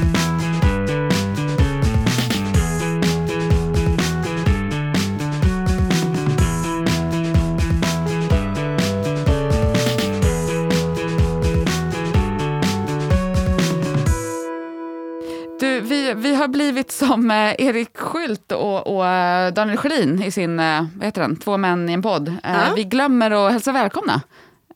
vi, 16.08 16.14
vi 16.14 16.34
har 16.34 16.48
blivit 16.48 16.92
som 16.92 17.30
eh, 17.30 17.54
Erik 17.58 17.96
Skylt 17.98 18.52
och, 18.52 18.96
och 18.96 19.06
eh, 19.06 19.52
Daniel 19.52 19.76
Schelin 19.76 20.22
i 20.22 20.30
sin, 20.30 20.60
eh, 20.60 20.86
vad 20.96 21.04
heter 21.04 21.20
den, 21.20 21.36
Två 21.36 21.56
män 21.56 21.88
i 21.88 21.92
en 21.92 22.02
podd. 22.02 22.34
Ja. 22.42 22.58
Vi 22.76 22.84
glömmer 22.84 23.30
att 23.30 23.52
hälsa 23.52 23.72
välkomna. 23.72 24.20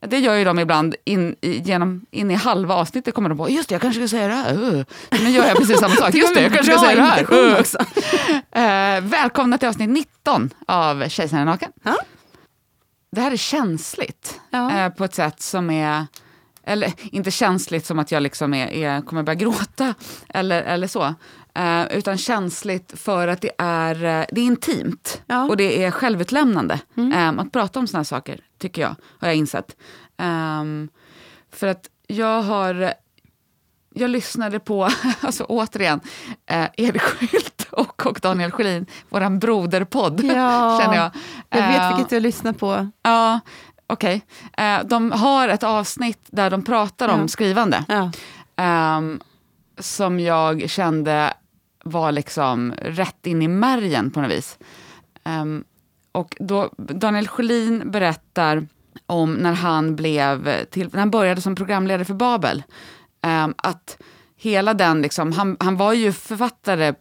Det 0.07 0.19
gör 0.19 0.35
ju 0.35 0.43
de 0.43 0.59
ibland 0.59 0.95
in 1.05 1.35
i, 1.41 1.57
genom, 1.59 2.05
in 2.11 2.31
i 2.31 2.33
halva 2.33 2.75
avsnittet 2.75 3.13
kommer 3.13 3.29
de 3.29 3.37
på, 3.37 3.49
just 3.49 3.69
det, 3.69 3.75
jag 3.75 3.81
kanske 3.81 4.07
ska 4.07 4.17
säga 4.17 4.27
det 4.27 4.33
här. 4.33 4.53
Uh. 4.53 4.83
Nu 5.11 5.29
gör 5.29 5.47
jag 5.47 5.57
precis 5.57 5.79
samma 5.79 5.95
sak, 5.95 6.13
just 6.13 6.35
det, 6.35 6.41
jag 6.41 6.53
kanske 6.53 6.71
ska 6.71 6.85
säga 6.85 6.95
det 6.95 7.01
här. 7.01 7.33
Uh. 7.33 7.61
Eh, 8.55 9.01
välkomna 9.01 9.57
till 9.57 9.67
avsnitt 9.67 9.89
19 9.89 10.49
av 10.67 11.09
Kejsaren 11.09 11.45
naken. 11.45 11.71
Ja. 11.83 11.95
Det 13.11 13.21
här 13.21 13.31
är 13.31 13.37
känsligt 13.37 14.39
Ja. 14.49 14.71
eh, 14.71 14.89
på 14.89 15.03
ett 15.03 15.15
sätt 15.15 15.41
som 15.41 15.69
är, 15.69 16.05
eller 16.63 16.93
inte 17.11 17.31
känsligt 17.31 17.85
som 17.85 17.99
att 17.99 18.11
jag 18.11 18.23
liksom 18.23 18.53
är, 18.53 18.67
är, 18.67 19.01
kommer 19.01 19.23
börja 19.23 19.35
gråta 19.35 19.93
eller, 20.29 20.61
eller 20.61 20.87
så. 20.87 21.15
Eh, 21.55 21.97
utan 21.97 22.17
känsligt 22.17 22.99
för 22.99 23.27
att 23.27 23.41
det 23.41 23.51
är, 23.57 23.95
eh, 23.95 24.25
det 24.31 24.41
är 24.41 24.45
intimt 24.45 25.21
Ja. 25.25 25.43
och 25.43 25.57
det 25.57 25.83
är 25.83 25.91
självutlämnande. 25.91 26.79
Eh, 27.13 27.29
att 27.29 27.51
prata 27.51 27.79
om 27.79 27.87
här 27.93 28.03
saker, 28.03 28.39
tycker 28.59 28.81
jag, 28.81 28.95
har 29.19 29.27
jag 29.27 29.35
insett. 29.35 29.75
Ehm, 30.17 30.89
för 31.51 31.67
att 31.67 31.89
jag 32.07 32.41
har 32.41 32.93
jag 33.95 34.09
lyssnade 34.09 34.59
på, 34.59 34.89
alltså 35.21 35.43
återigen, 35.43 35.99
eh, 36.45 36.67
Erik 36.77 37.01
Skylt 37.01 37.67
och, 37.71 38.05
och 38.05 38.19
Daniel 38.21 38.51
Schelin, 38.51 38.85
vår 39.09 39.39
broderpodd, 39.39 40.23
Ja, 40.23 40.79
känner 40.81 40.95
jag. 40.95 41.11
Jag 41.49 41.67
vet 41.67 41.81
Eh, 41.81 41.95
vilket 41.95 42.09
du 42.09 42.19
lyssnar 42.19 42.53
på. 42.53 42.89
Ja, 43.03 43.39
okej. 43.93 44.25
Eh, 44.57 44.79
de 44.85 45.11
har 45.11 45.47
ett 45.47 45.63
avsnitt 45.63 46.19
där 46.31 46.49
de 46.49 46.63
pratar 46.63 47.09
om 47.09 47.19
Ja. 47.21 47.27
skrivande. 47.27 47.85
Ja. 47.87 48.11
ehm, 48.55 49.19
som 49.79 50.19
jag 50.19 50.69
kände 50.69 51.33
var 51.85 52.11
liksom 52.11 52.73
rätt 52.81 53.25
in 53.27 53.41
i 53.41 53.47
märgen 53.47 54.11
på 54.11 54.21
något 54.21 54.31
vis. 54.31 54.57
Ehm, 55.23 55.63
och 56.11 56.35
då, 56.39 56.69
Daniel 56.77 57.27
Sjölin 57.27 57.91
berättar 57.91 58.67
om 59.05 59.33
när 59.33 59.53
han, 59.53 59.95
blev 59.95 60.63
till, 60.65 60.89
när 60.91 60.99
han 60.99 61.11
började 61.11 61.41
som 61.41 61.55
programledare 61.55 62.05
för 62.05 62.13
Babel. 62.13 62.63
Ehm, 63.21 63.53
att 63.57 63.97
hela 64.43 64.73
den, 64.73 65.01
liksom, 65.01 65.31
han, 65.31 65.57
han 65.59 65.77
var 65.77 65.93
ju 65.93 66.11
författare 66.11 66.93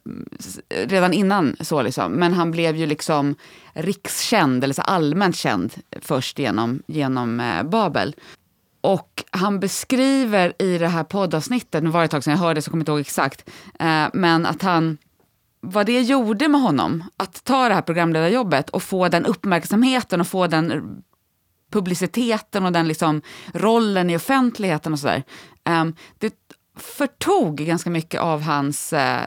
redan 0.68 1.12
innan 1.12 1.56
så 1.60 1.82
liksom, 1.82 2.12
men 2.12 2.32
han 2.32 2.50
blev 2.50 2.76
ju 2.76 2.86
liksom 2.86 3.34
rikskänd, 3.72 4.64
eller 4.64 4.74
så 4.74 4.82
allmänt 4.82 5.36
känd 5.36 5.74
först 6.00 6.38
genom, 6.38 6.82
genom 6.86 7.40
eh, 7.40 7.62
Babel. 7.62 8.16
Och 8.80 9.24
han 9.30 9.60
beskriver 9.60 10.62
i 10.62 10.78
det 10.78 10.88
här 10.88 11.04
poddavsnittet, 11.04 11.82
nu 11.82 11.90
var 11.90 12.00
det 12.00 12.04
ett 12.04 12.10
tag 12.10 12.24
sedan 12.24 12.30
jag 12.30 12.38
hörde 12.38 12.62
så 12.62 12.68
jag 12.68 12.72
kommer 12.72 12.82
inte 12.82 12.92
ihåg 12.92 13.00
exakt, 13.00 13.50
eh, 13.78 14.06
men 14.12 14.46
att 14.46 14.62
han, 14.62 14.98
vad 15.60 15.86
det 15.86 16.00
gjorde 16.00 16.48
med 16.48 16.60
honom, 16.60 17.04
att 17.16 17.44
ta 17.44 17.68
det 17.68 17.74
här 17.74 17.82
programledarjobbet 17.82 18.70
och 18.70 18.82
få 18.82 19.08
den 19.08 19.26
uppmärksamheten 19.26 20.20
och 20.20 20.26
få 20.26 20.46
den 20.46 20.82
publiciteten 21.72 22.66
och 22.66 22.72
den 22.72 22.88
liksom 22.88 23.22
rollen 23.54 24.10
i 24.10 24.16
offentligheten 24.16 24.92
och 24.92 24.98
sådär. 24.98 25.22
Eh, 25.64 25.84
det 26.18 26.41
förtog 26.76 27.56
ganska 27.56 27.90
mycket 27.90 28.20
av 28.20 28.42
hans 28.42 28.92
eh, 28.92 29.26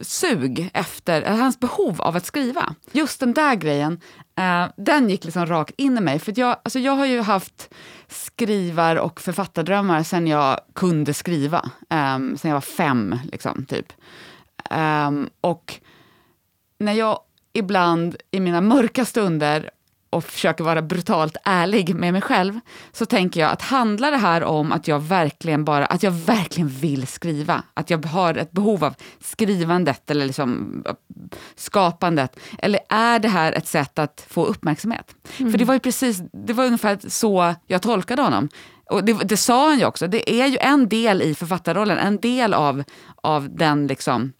sug 0.00 0.70
efter, 0.74 1.22
eh, 1.22 1.36
hans 1.36 1.60
behov 1.60 2.00
av 2.00 2.16
att 2.16 2.26
skriva. 2.26 2.74
Just 2.92 3.20
den 3.20 3.34
där 3.34 3.54
grejen, 3.54 4.00
eh, 4.38 4.66
den 4.76 5.10
gick 5.10 5.24
liksom 5.24 5.46
rakt 5.46 5.74
in 5.76 5.98
i 5.98 6.00
mig. 6.00 6.18
För 6.18 6.32
att 6.32 6.38
jag, 6.38 6.56
alltså 6.62 6.78
jag 6.78 6.92
har 6.92 7.06
ju 7.06 7.20
haft 7.20 7.74
skrivar 8.08 8.96
och 8.96 9.20
författardrömmar 9.20 10.02
sen 10.02 10.26
jag 10.26 10.60
kunde 10.74 11.14
skriva. 11.14 11.70
Ehm, 11.90 12.36
sen 12.36 12.48
jag 12.48 12.56
var 12.56 12.60
fem, 12.60 13.18
liksom, 13.32 13.64
typ. 13.64 13.92
Ehm, 14.70 15.28
och 15.40 15.80
när 16.78 16.92
jag 16.92 17.18
ibland 17.52 18.16
i 18.30 18.40
mina 18.40 18.60
mörka 18.60 19.04
stunder 19.04 19.70
och 20.12 20.24
försöker 20.24 20.64
vara 20.64 20.82
brutalt 20.82 21.36
ärlig 21.44 21.94
med 21.94 22.12
mig 22.12 22.22
själv, 22.22 22.60
så 22.92 23.06
tänker 23.06 23.40
jag 23.40 23.50
att 23.50 23.62
handlar 23.62 24.10
det 24.10 24.16
här 24.16 24.44
om 24.44 24.72
att 24.72 24.88
jag 24.88 25.00
verkligen 25.00 25.64
bara, 25.64 25.86
att 25.86 26.02
jag 26.02 26.10
verkligen 26.10 26.68
vill 26.68 27.06
skriva, 27.06 27.62
att 27.74 27.90
jag 27.90 28.06
har 28.06 28.34
ett 28.34 28.52
behov 28.52 28.84
av 28.84 28.94
skrivandet 29.20 30.10
eller 30.10 30.26
liksom 30.26 30.84
skapandet, 31.54 32.36
eller 32.58 32.80
är 32.88 33.18
det 33.18 33.28
här 33.28 33.52
ett 33.52 33.66
sätt 33.66 33.98
att 33.98 34.26
få 34.28 34.44
uppmärksamhet? 34.44 35.14
För 35.22 35.58
det 35.58 35.64
var 35.64 35.74
ju 35.74 35.80
precis, 35.80 36.22
det 36.32 36.52
var 36.52 36.64
ungefär 36.64 36.98
så 37.08 37.54
jag 37.66 37.82
tolkade 37.82 38.22
honom. 38.22 38.48
Och 38.90 39.04
det, 39.04 39.12
det 39.12 39.36
sa 39.36 39.68
han 39.68 39.78
ju 39.78 39.84
också, 39.84 40.06
det 40.06 40.40
är 40.40 40.46
ju 40.46 40.58
en 40.60 40.88
del 40.88 41.22
i 41.22 41.34
författarrollen, 41.34 41.98
en 41.98 42.16
del 42.16 42.54
av, 42.54 42.84
av 43.16 43.56
den 43.56 43.86
liksom 43.86 44.32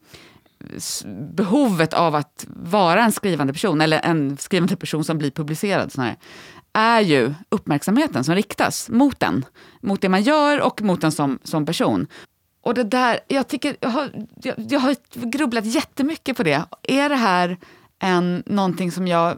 behovet 1.33 1.95
av 1.95 2.15
att 2.15 2.47
vara 2.49 3.05
en 3.05 3.13
skrivande 3.13 3.53
person, 3.53 3.81
eller 3.81 4.01
en 4.01 4.37
skrivande 4.37 4.77
person 4.77 5.05
som 5.05 5.19
blir 5.19 5.31
publicerad, 5.31 5.93
snarare, 5.93 6.17
är 6.73 7.01
ju 7.01 7.35
uppmärksamheten 7.49 8.25
som 8.25 8.35
riktas 8.35 8.89
mot 8.91 9.21
den. 9.21 9.45
Mot 9.81 10.01
det 10.01 10.09
man 10.09 10.23
gör 10.23 10.61
och 10.61 10.83
mot 10.83 11.01
den 11.01 11.13
som, 11.13 11.39
som 11.45 11.67
person. 11.67 12.07
Och 12.63 12.75
det 12.75 12.85
där, 12.85 13.21
jag, 13.29 13.49
tycker, 13.49 13.77
jag, 13.81 13.89
har, 13.89 14.27
jag, 14.43 14.55
jag 14.59 14.81
har 14.81 14.97
grubblat 15.15 15.65
jättemycket 15.65 16.37
på 16.37 16.43
det. 16.43 16.65
Är 16.83 17.09
det 17.09 17.17
här 17.17 17.59
en, 17.99 18.43
någonting 18.47 18.93
som 18.93 19.07
jag 19.07 19.37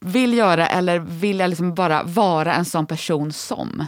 vill 0.00 0.34
göra 0.34 0.66
eller 0.66 0.98
vill 0.98 1.38
jag 1.38 1.50
liksom 1.50 1.74
bara 1.74 2.02
vara 2.02 2.54
en 2.54 2.64
sån 2.64 2.86
person 2.86 3.32
som? 3.32 3.86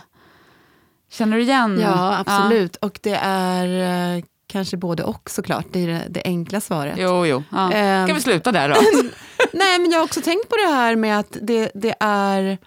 Känner 1.10 1.36
du 1.36 1.42
igen? 1.42 1.78
Ja, 1.80 2.18
absolut. 2.18 2.76
Och 2.76 2.98
det 3.02 3.18
är 3.22 4.16
eh, 4.16 4.24
kanske 4.46 4.76
både 4.76 5.02
och 5.04 5.30
såklart. 5.30 5.66
Det 5.72 5.80
är 5.82 5.86
det, 5.86 6.06
det 6.10 6.22
enkla 6.24 6.60
svaret. 6.60 6.94
Jo, 6.98 7.26
jo. 7.26 7.42
Ja. 7.50 7.72
Ehm. 7.72 8.06
Ska 8.06 8.14
vi 8.14 8.20
sluta 8.20 8.52
där 8.52 8.68
då? 8.68 8.74
Nej, 9.52 9.78
men 9.78 9.90
jag 9.90 9.98
har 9.98 10.04
också 10.04 10.20
tänkt 10.20 10.48
på 10.48 10.56
det 10.56 10.74
här 10.74 10.96
med 10.96 11.18
att 11.18 11.36
det, 11.42 11.70
det 11.74 11.94
är... 12.00 12.58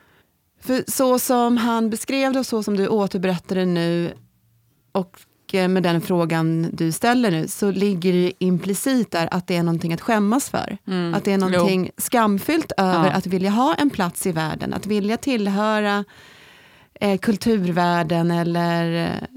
För 0.61 0.83
så 0.87 1.19
som 1.19 1.57
han 1.57 1.89
beskrev 1.89 2.33
det 2.33 2.39
och 2.39 2.45
så 2.45 2.63
som 2.63 2.77
du 2.77 2.87
återberättade 2.87 3.65
nu 3.65 4.13
och 4.91 5.19
eh, 5.53 5.67
med 5.67 5.83
den 5.83 6.01
frågan 6.01 6.69
du 6.73 6.91
ställer 6.91 7.31
nu 7.31 7.47
så 7.47 7.71
ligger 7.71 8.13
det 8.13 8.31
implicit 8.39 9.11
där 9.11 9.27
att 9.31 9.47
det 9.47 9.55
är 9.55 9.63
någonting 9.63 9.93
att 9.93 10.01
skämmas 10.01 10.49
för. 10.49 10.77
Mm. 10.87 11.13
Att 11.13 11.23
det 11.25 11.31
är 11.31 11.37
någonting 11.37 11.91
skamfyllt 11.97 12.71
över 12.77 13.05
Ja. 13.05 13.11
att 13.11 13.25
vilja 13.25 13.49
ha 13.49 13.75
en 13.75 13.89
plats 13.89 14.25
i 14.27 14.31
världen, 14.31 14.73
att 14.73 14.85
vilja 14.85 15.17
tillhöra 15.17 16.05
eh, 17.01 17.17
kulturvärlden 17.17 18.31
eller 18.31 19.05
eh, 19.05 19.29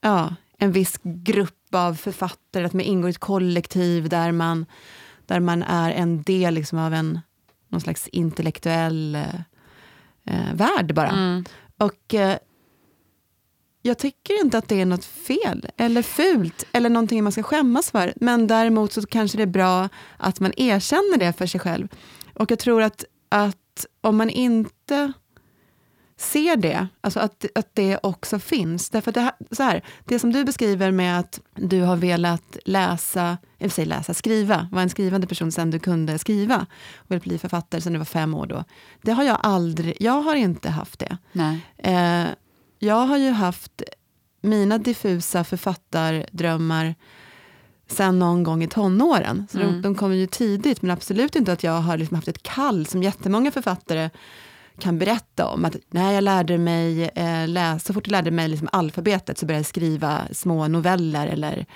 ja, 0.00 0.34
en 0.60 0.72
viss 0.72 0.98
grupp 1.02 1.74
av 1.74 1.94
författare, 1.94 2.64
att 2.64 2.72
man 2.72 2.80
ingår 2.80 3.08
i 3.08 3.10
ett 3.10 3.18
kollektiv 3.18 4.08
där 4.08 4.32
man, 4.32 4.66
där 5.26 5.40
man 5.40 5.62
är 5.62 5.90
en 5.90 6.22
del 6.22 6.54
liksom 6.54 6.78
av 6.78 6.94
en 6.94 7.20
någon 7.68 7.80
slags 7.80 8.08
intellektuell 8.08 9.14
eh, 9.14 9.34
eh, 10.24 10.54
värld 10.54 10.94
bara. 10.94 11.10
Mm. 11.10 11.44
Och 11.78 12.14
eh, 12.14 12.38
jag 13.82 13.98
tycker 13.98 14.40
inte 14.40 14.58
att 14.58 14.68
det 14.68 14.80
är 14.80 14.86
något 14.86 15.04
fel 15.04 15.68
eller 15.76 16.02
fult 16.02 16.64
eller 16.72 16.90
någonting 16.90 17.22
man 17.22 17.32
ska 17.32 17.42
skämmas 17.42 17.90
för. 17.90 18.12
Men 18.16 18.46
däremot 18.46 18.92
så 18.92 19.06
kanske 19.06 19.36
det 19.36 19.42
är 19.42 19.46
bra 19.46 19.88
att 20.16 20.40
man 20.40 20.52
erkänner 20.56 21.18
det 21.18 21.32
för 21.32 21.46
sig 21.46 21.60
själv. 21.60 21.88
Och 22.34 22.50
jag 22.50 22.58
tror 22.58 22.82
att, 22.82 23.04
att 23.28 23.86
om 24.00 24.16
man 24.16 24.30
inte 24.30 25.12
ser 26.20 26.56
det, 26.56 26.86
alltså 27.00 27.20
att, 27.20 27.44
att 27.54 27.68
det 27.74 27.98
också 28.02 28.38
finns. 28.38 28.90
Därför 28.90 29.12
det, 29.12 29.20
här, 29.20 29.32
så 29.50 29.62
här, 29.62 29.82
det 30.04 30.18
som 30.18 30.32
du 30.32 30.44
beskriver 30.44 30.90
med 30.90 31.18
att 31.18 31.40
du 31.54 31.82
har 31.82 31.96
velat 31.96 32.56
läsa, 32.64 33.38
eller 33.58 33.70
säg 33.70 33.84
läsa, 33.84 34.14
skriva, 34.14 34.68
vara 34.72 34.82
en 34.82 34.90
skrivande 34.90 35.26
person 35.26 35.52
sen 35.52 35.70
du 35.70 35.78
kunde 35.78 36.18
skriva, 36.18 36.66
och 36.96 37.10
vill 37.10 37.20
bli 37.20 37.38
författare 37.38 37.80
sen 37.80 37.92
du 37.92 37.98
var 37.98 38.04
fem 38.06 38.34
år 38.34 38.46
då. 38.46 38.64
Det 39.02 39.12
har 39.12 39.24
jag 39.24 39.38
aldrig, 39.42 39.96
jag 40.00 40.22
har 40.22 40.34
inte 40.34 40.70
haft 40.70 40.98
det. 40.98 41.18
Nej. 41.32 41.60
Eh, 41.78 42.26
jag 42.78 43.06
har 43.06 43.16
ju 43.16 43.30
haft 43.30 43.82
mina 44.40 44.78
diffusa 44.78 45.44
författardrömmar 45.44 46.94
sen 47.88 48.18
någon 48.18 48.42
gång 48.42 48.62
i 48.62 48.68
tonåren. 48.68 49.46
Så 49.52 49.58
Mm. 49.58 49.72
de, 49.72 49.82
de 49.82 49.94
kommer 49.94 50.16
ju 50.16 50.26
tidigt, 50.26 50.82
men 50.82 50.90
absolut 50.90 51.36
inte 51.36 51.52
att 51.52 51.62
jag 51.64 51.80
har 51.80 51.98
liksom 51.98 52.14
haft 52.14 52.28
ett 52.28 52.42
kall 52.42 52.86
som 52.86 53.02
jättemånga 53.02 53.50
författare 53.50 54.10
kan 54.78 54.98
berätta 54.98 55.46
om. 55.46 55.64
Att 55.64 55.76
när 55.90 56.12
jag 56.12 56.24
lärde 56.24 56.58
mig 56.58 57.04
eh, 57.14 57.48
läsa, 57.48 57.78
så 57.78 57.92
fort 57.94 58.06
jag 58.06 58.12
lärde 58.12 58.30
mig 58.30 58.48
liksom 58.48 58.68
alfabetet 58.72 59.38
så 59.38 59.46
började 59.46 59.58
jag 59.58 59.66
skriva 59.66 60.20
små 60.32 60.68
noveller 60.68 61.26
eller 61.26 61.66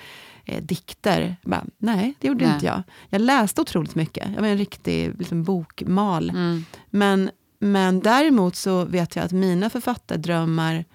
eh, 0.45 0.63
dikter. 0.63 1.35
Bara, 1.43 1.65
nej, 1.77 2.13
det 2.19 2.27
gjorde 2.27 2.45
Nej. 2.45 2.53
inte 2.53 2.65
jag. 2.65 2.83
Jag 3.09 3.21
läste 3.21 3.61
otroligt 3.61 3.95
mycket. 3.95 4.27
Jag 4.35 4.41
var 4.41 4.47
en 4.47 4.57
riktig 4.57 5.19
liksom, 5.19 5.43
bokmal. 5.43 6.29
Mm. 6.29 6.65
Men, 6.89 7.29
men 7.59 7.99
däremot 7.99 8.55
så 8.55 8.85
vet 8.85 9.15
jag 9.15 9.25
att 9.25 9.31
mina 9.31 9.69
författardrömmar 9.69 10.85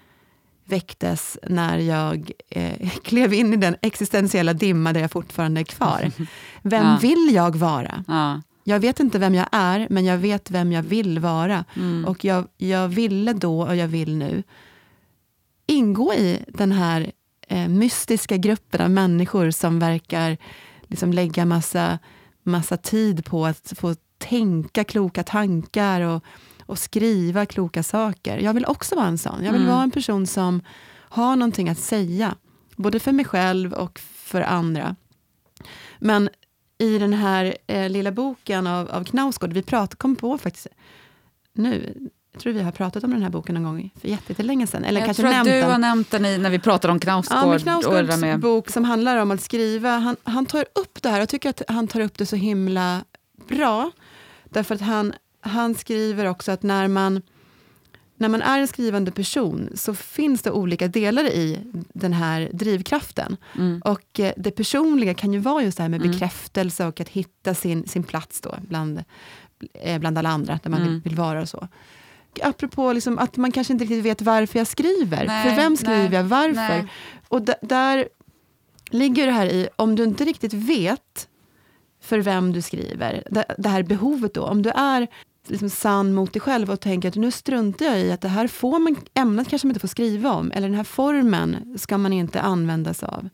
väcktes 0.64 1.38
när 1.48 1.78
jag 1.78 2.30
eh, 2.50 2.90
klev 3.04 3.34
in 3.34 3.52
i 3.52 3.56
den 3.56 3.76
existentiella 3.82 4.52
dimma 4.52 4.92
där 4.92 5.00
jag 5.00 5.10
fortfarande 5.10 5.60
är 5.60 5.64
kvar. 5.64 6.10
Vem 6.62 6.86
Ja. 6.86 6.98
vill 7.02 7.30
jag 7.34 7.56
vara? 7.56 8.04
Ja. 8.08 8.42
Jag 8.64 8.80
vet 8.80 9.00
inte 9.00 9.18
vem 9.18 9.34
jag 9.34 9.46
är, 9.52 9.86
men 9.90 10.04
jag 10.04 10.18
vet 10.18 10.50
vem 10.50 10.72
jag 10.72 10.82
vill 10.82 11.18
vara. 11.18 11.64
Mm. 11.76 12.04
Och 12.04 12.24
jag, 12.24 12.48
jag 12.56 12.88
ville 12.88 13.32
då 13.32 13.62
och 13.62 13.76
jag 13.76 13.88
vill 13.88 14.16
nu 14.16 14.42
ingå 15.66 16.14
i 16.14 16.44
den 16.48 16.72
här 16.72 17.12
eh, 17.48 17.68
mystiska 17.68 18.36
gruppen 18.36 18.80
av 18.80 18.90
människor 18.90 19.50
som 19.50 19.78
verkar 19.78 20.36
liksom 20.82 21.12
lägga 21.12 21.44
massa, 21.44 21.98
massa 22.42 22.76
tid 22.76 23.24
på 23.24 23.46
att 23.46 23.72
få 23.76 23.94
tänka 24.18 24.84
kloka 24.84 25.22
tankar 25.22 26.00
och, 26.00 26.24
och 26.66 26.78
skriva 26.78 27.46
kloka 27.46 27.82
saker. 27.82 28.38
Jag 28.38 28.54
vill 28.54 28.66
också 28.66 28.94
vara 28.96 29.06
en 29.06 29.18
sån. 29.18 29.44
Jag 29.44 29.52
vill 29.52 29.60
Mm. 29.62 29.72
vara 29.74 29.82
en 29.82 29.90
person 29.90 30.26
som 30.26 30.62
har 30.92 31.36
någonting 31.36 31.68
att 31.68 31.78
säga. 31.78 32.34
Både 32.76 33.00
för 33.00 33.12
mig 33.12 33.24
själv 33.24 33.72
och 33.72 33.98
för 33.98 34.40
andra. 34.40 34.96
Men 35.98 36.28
i 36.80 36.98
den 36.98 37.12
här 37.12 37.56
eh, 37.66 37.88
lilla 37.88 38.12
boken 38.12 38.66
av, 38.66 38.90
av 38.90 39.04
Knausgård, 39.04 39.52
vi 39.52 39.62
prat, 39.62 39.94
kom 39.94 40.16
på 40.16 40.38
faktiskt 40.38 40.66
nu, 41.52 41.94
jag 42.32 42.42
tror 42.42 42.52
vi 42.52 42.62
har 42.62 42.72
pratat 42.72 43.04
om 43.04 43.10
den 43.10 43.22
här 43.22 43.30
boken 43.30 43.54
någon 43.54 43.64
gång 43.64 43.90
för 44.00 44.08
jätte- 44.08 44.32
jättelänge 44.32 44.66
sedan. 44.66 44.84
Eller 44.84 45.00
jag 45.00 45.06
kanske 45.06 45.22
tror 45.22 45.34
att 45.34 45.44
du 45.44 45.50
den. 45.50 45.70
har 45.70 45.78
nämnt 45.78 46.10
den 46.10 46.26
i, 46.26 46.38
när 46.38 46.50
vi 46.50 46.58
pratade 46.58 46.92
om 46.92 47.00
Knausgård. 47.00 47.54
Ja, 47.54 47.58
Knausgårds 47.58 48.16
med, 48.16 48.40
bok 48.40 48.70
som 48.70 48.84
handlar 48.84 49.16
om 49.16 49.30
att 49.30 49.40
skriva, 49.40 49.90
han, 49.98 50.16
han 50.24 50.46
tar 50.46 50.64
upp 50.74 51.02
det 51.02 51.08
här, 51.08 51.18
jag 51.18 51.28
tycker 51.28 51.50
att 51.50 51.62
han 51.68 51.88
tar 51.88 52.00
upp 52.00 52.18
det 52.18 52.26
så 52.26 52.36
himla 52.36 53.04
bra. 53.48 53.90
Därför 54.44 54.74
att 54.74 54.80
han, 54.80 55.12
han 55.40 55.74
skriver 55.74 56.24
också 56.24 56.52
att 56.52 56.62
när 56.62 56.88
man, 56.88 57.22
när 58.20 58.28
man 58.28 58.42
är 58.42 58.58
en 58.60 58.68
skrivande 58.68 59.10
person 59.10 59.68
så 59.74 59.94
finns 59.94 60.42
det 60.42 60.50
olika 60.50 60.88
delar 60.88 61.24
i 61.24 61.58
den 61.92 62.12
här 62.12 62.50
drivkraften. 62.52 63.36
mm, 63.58 63.82
Och 63.84 64.20
eh, 64.20 64.32
det 64.36 64.50
personliga 64.50 65.14
kan 65.14 65.32
ju 65.32 65.38
vara 65.38 65.62
just 65.62 65.76
det 65.76 65.82
här 65.82 65.88
med 65.90 66.00
Mm. 66.00 66.12
bekräftelse 66.12 66.86
och 66.86 67.00
att 67.00 67.08
hitta 67.08 67.54
sin, 67.54 67.88
sin 67.88 68.02
plats 68.02 68.40
då 68.40 68.54
bland, 68.68 69.04
eh, 69.74 69.98
bland 69.98 70.18
alla 70.18 70.28
andra, 70.28 70.60
där 70.62 70.70
man 70.70 70.80
Mm. 70.80 70.92
vill, 70.92 71.02
vill 71.02 71.14
vara 71.16 71.40
och 71.40 71.48
så. 71.48 71.68
Apropå 72.42 72.92
liksom 72.92 73.18
att 73.18 73.36
man 73.36 73.52
kanske 73.52 73.72
inte 73.72 73.84
riktigt 73.84 74.04
vet 74.04 74.22
varför 74.22 74.58
jag 74.58 74.66
skriver. 74.66 75.26
Nej, 75.26 75.48
För 75.48 75.56
vem 75.56 75.76
skriver 75.76 76.08
nej, 76.08 76.12
jag? 76.14 76.24
Varför? 76.24 76.54
nej. 76.54 76.86
Och 77.28 77.42
där 77.62 78.08
ligger 78.90 79.26
det 79.26 79.32
här 79.32 79.46
i, 79.46 79.68
om 79.76 79.96
du 79.96 80.04
inte 80.04 80.24
riktigt 80.24 80.52
vet 80.52 81.28
för 82.02 82.18
vem 82.18 82.52
du 82.52 82.62
skriver, 82.62 83.22
det, 83.30 83.44
det 83.58 83.68
här 83.68 83.82
behovet 83.82 84.34
då, 84.34 84.44
om 84.44 84.62
du 84.62 84.70
är 84.70 85.06
liksom 85.48 85.70
sann 85.70 86.14
mot 86.14 86.32
dig 86.32 86.40
själv 86.40 86.70
och 86.70 86.80
tänker 86.80 87.08
att 87.08 87.14
nu 87.14 87.30
struntar 87.30 87.86
jag 87.86 88.00
i 88.00 88.12
att 88.12 88.20
det 88.20 88.28
här 88.28 88.46
får 88.48 88.78
man, 88.78 88.96
ämnet 89.14 89.48
kanske 89.48 89.66
man 89.66 89.70
inte 89.70 89.80
får 89.80 89.88
skriva 89.88 90.32
om, 90.32 90.52
eller 90.54 90.68
den 90.68 90.76
här 90.76 90.84
formen 90.84 91.78
ska 91.78 91.98
man 91.98 92.12
inte 92.12 92.40
använda 92.40 92.94
sig 92.94 93.08
av. 93.08 93.28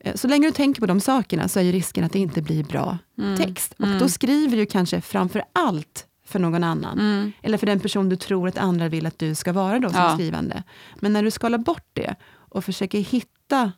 Eh, 0.00 0.14
Så 0.16 0.28
länge 0.28 0.46
du 0.48 0.52
tänker 0.52 0.80
på 0.80 0.86
de 0.86 1.00
sakerna 1.00 1.48
så 1.48 1.58
är 1.60 1.64
ju 1.64 1.72
risken 1.72 2.04
att 2.04 2.12
det 2.12 2.18
inte 2.18 2.42
blir 2.42 2.64
bra 2.64 2.98
Mm. 3.18 3.36
text. 3.36 3.74
Och 3.78 3.84
Mm. 3.86 3.98
då 3.98 4.08
skriver 4.08 4.56
du 4.56 4.66
kanske 4.66 5.00
framför 5.00 5.42
allt 5.52 6.06
för 6.26 6.38
någon 6.38 6.64
annan. 6.64 6.98
Mm. 7.00 7.32
Eller 7.42 7.58
för 7.58 7.66
den 7.66 7.80
person 7.80 8.08
du 8.08 8.16
tror 8.16 8.48
att 8.48 8.58
andra 8.58 8.88
vill 8.88 9.06
att 9.06 9.18
du 9.18 9.34
ska 9.34 9.52
vara 9.52 9.78
då 9.78 9.90
som 9.90 9.98
Ja. 10.02 10.14
skrivande. 10.14 10.62
Men 11.00 11.12
när 11.12 11.22
du 11.22 11.30
skalar 11.30 11.58
bort 11.58 11.86
det 11.92 12.14
och 12.32 12.64
försöker 12.64 12.98
hitta 12.98 13.72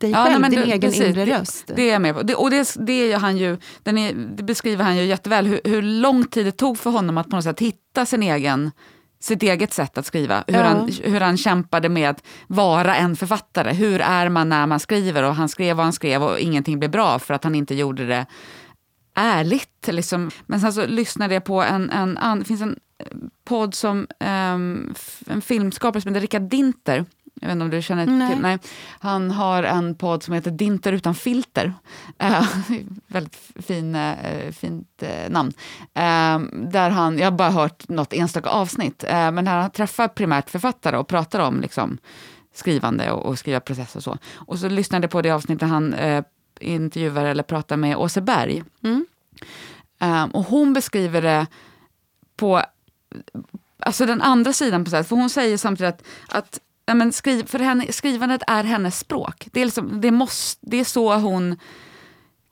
dig 0.00 0.10
Ja, 0.10 0.16
själv, 0.24 0.30
nej, 0.32 0.40
men 0.40 0.50
din 0.50 0.60
du- 0.60 0.66
egen 0.66 0.80
precis, 0.80 1.00
inre 1.08 1.24
det- 1.24 1.38
röst. 1.40 1.64
Det 1.76 1.82
är 1.82 1.92
jag 1.92 2.02
med 2.02 2.14
på. 2.14 2.22
Det, 2.22 2.34
och 2.34 2.50
det, 2.50 2.74
det, 2.86 3.12
är 3.12 3.18
han 3.18 3.36
ju, 3.36 3.56
den 3.82 3.98
är, 3.98 4.12
det 4.14 4.42
beskriver 4.42 4.84
han 4.84 4.96
ju 4.96 5.04
jätteväl, 5.04 5.46
hur, 5.46 5.60
hur 5.64 5.82
lång 5.82 6.24
tid 6.26 6.46
det 6.46 6.52
tog 6.52 6.78
för 6.78 6.90
honom 6.90 7.18
att 7.18 7.30
på 7.30 7.36
något 7.36 7.44
sätt 7.44 7.60
hitta 7.60 8.06
sin 8.06 8.22
egen, 8.22 8.70
sitt 9.20 9.42
eget 9.42 9.72
sätt 9.72 9.98
att 9.98 10.06
skriva. 10.06 10.44
Hur, 10.46 10.54
Ja. 10.54 10.62
han, 10.62 10.90
hur 11.04 11.20
han 11.20 11.36
kämpade 11.36 11.88
med 11.88 12.10
att 12.10 12.22
vara 12.46 12.96
en 12.96 13.16
författare. 13.16 13.72
Hur 13.72 14.00
är 14.00 14.28
man 14.28 14.48
när 14.48 14.66
man 14.66 14.80
skriver? 14.80 15.22
Och 15.22 15.34
han 15.34 15.48
skrev 15.48 15.76
vad 15.76 15.86
han 15.86 15.92
skrev 15.92 16.22
och 16.22 16.38
ingenting 16.38 16.78
blev 16.78 16.90
bra 16.90 17.18
för 17.18 17.34
att 17.34 17.44
han 17.44 17.54
inte 17.54 17.74
gjorde 17.74 18.06
det 18.06 18.26
ärligt. 19.14 19.88
Liksom. 19.88 20.30
Men 20.46 20.60
sen 20.60 20.72
så 20.72 20.86
lyssnade 20.86 21.34
jag 21.34 21.44
på 21.44 21.62
en, 21.62 21.90
en, 21.90 22.18
an, 22.18 22.38
det 22.38 22.44
finns 22.44 22.62
en 22.62 22.76
eh, 22.98 23.06
podd 23.44 23.74
som 23.74 23.98
um, 24.20 24.94
en 25.26 25.42
filmskapare 25.42 26.02
som 26.02 26.08
heter 26.08 26.20
Rickard 26.20 26.42
Dinter. 26.42 27.04
Jag 27.40 27.48
vet 27.48 27.52
inte 27.52 27.64
om 27.64 27.70
du 27.70 27.82
känner 27.82 28.06
Nej. 28.06 28.32
till? 28.32 28.42
Nej. 28.42 28.58
Han 28.98 29.30
har 29.30 29.62
en 29.62 29.94
podd 29.94 30.22
som 30.22 30.34
heter 30.34 30.50
Dinter 30.50 30.92
utan 30.92 31.14
filter. 31.14 31.72
Eh, 32.18 32.48
väldigt 33.06 33.36
fin, 33.54 33.94
eh, 33.94 34.52
fint 34.52 35.02
eh, 35.02 35.30
namn. 35.30 35.52
Eh, 35.94 36.38
där 36.70 36.90
han, 36.90 37.18
jag 37.18 37.26
har 37.26 37.38
bara 37.38 37.50
hört 37.50 37.88
något 37.88 38.12
enstaka 38.12 38.48
avsnitt, 38.48 39.04
eh, 39.04 39.30
men 39.30 39.44
där 39.44 39.56
han 39.56 39.70
träffar 39.70 40.08
primärt 40.08 40.50
författare 40.50 40.96
och 40.96 41.08
pratar 41.08 41.40
om 41.40 41.60
liksom, 41.60 41.98
skrivande 42.54 43.10
och, 43.10 43.26
och 43.26 43.38
skriva 43.38 43.60
process 43.60 43.96
och 43.96 44.02
så. 44.02 44.18
Och 44.34 44.58
så 44.58 44.68
lyssnade 44.68 45.04
jag 45.04 45.10
på 45.10 45.22
det 45.22 45.30
avsnittet 45.30 45.60
där 45.60 45.66
han 45.66 45.94
eh, 45.94 46.24
intervjuar 46.60 47.24
eller 47.24 47.42
pratar 47.42 47.76
med 47.76 47.96
Åse 47.96 48.20
Berg. 48.20 48.64
Mm. 48.82 49.06
Och 50.32 50.44
hon 50.44 50.72
beskriver 50.72 51.22
det 51.22 51.46
på 52.36 52.62
alltså 53.78 54.06
den 54.06 54.22
andra 54.22 54.52
sidan 54.52 54.84
på 54.84 54.90
sätt. 54.90 55.08
För 55.08 55.16
hon 55.16 55.30
säger 55.30 55.56
samtidigt 55.56 55.94
att, 55.94 56.02
att 56.28 56.60
men 56.86 57.12
skriv, 57.12 57.46
för 57.46 57.58
henne, 57.58 57.92
skrivandet 57.92 58.42
är 58.46 58.64
hennes 58.64 58.98
språk. 58.98 59.48
Det 59.52 59.60
är, 59.60 59.64
liksom, 59.64 60.00
det, 60.00 60.10
måste, 60.10 60.66
det 60.70 60.80
är 60.80 60.84
så 60.84 61.14
hon 61.14 61.56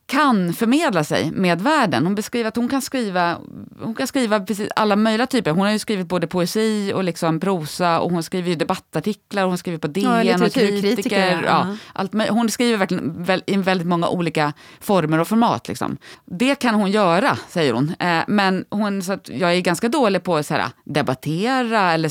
kan 0.06 0.52
förmedla 0.52 1.04
sig 1.04 1.30
med 1.30 1.60
världen. 1.60 2.04
Hon 2.06 2.14
beskriver 2.14 2.48
att 2.48 2.56
hon 2.56 2.68
kan 2.68 2.82
skriva, 2.82 3.38
hon 3.80 3.94
kan 3.94 4.06
skriva 4.06 4.40
precis 4.40 4.68
alla 4.76 4.96
möjliga 4.96 5.26
typer. 5.26 5.50
Hon 5.50 5.60
har 5.60 5.70
ju 5.70 5.78
skrivit 5.78 6.06
både 6.06 6.26
poesi 6.26 6.92
och 6.94 7.04
liksom 7.04 7.40
prosa 7.40 8.00
och 8.00 8.10
hon 8.10 8.22
skriver 8.22 8.48
ju 8.48 8.54
debattartiklar 8.54 9.42
och 9.42 9.48
hon 9.48 9.58
skriver 9.58 9.78
på 9.78 9.86
DN 9.86 10.26
Ja, 10.26 10.46
och 10.46 10.52
kritiker. 10.52 11.42
ja. 11.42 11.42
Ja, 11.46 11.76
allt, 11.92 12.12
hon 12.30 12.50
skriver 12.50 12.78
verkligen 12.78 13.24
väl, 13.24 13.42
i 13.46 13.56
väldigt 13.56 13.86
många 13.86 14.08
olika 14.08 14.52
former 14.80 15.18
och 15.18 15.28
format. 15.28 15.68
Liksom. 15.68 15.96
Det 16.24 16.54
kan 16.54 16.74
hon 16.74 16.90
göra, 16.90 17.38
säger 17.48 17.72
hon. 17.72 17.94
Eh, 17.98 18.22
men 18.28 18.64
hon, 18.70 19.02
så 19.02 19.12
att 19.12 19.28
jag 19.28 19.54
är 19.54 19.60
ganska 19.60 19.88
dålig 19.88 20.22
på 20.22 20.36
att 20.36 20.46
så 20.46 20.54
här, 20.54 20.64
debattera 20.84 21.92
eller 21.92 22.10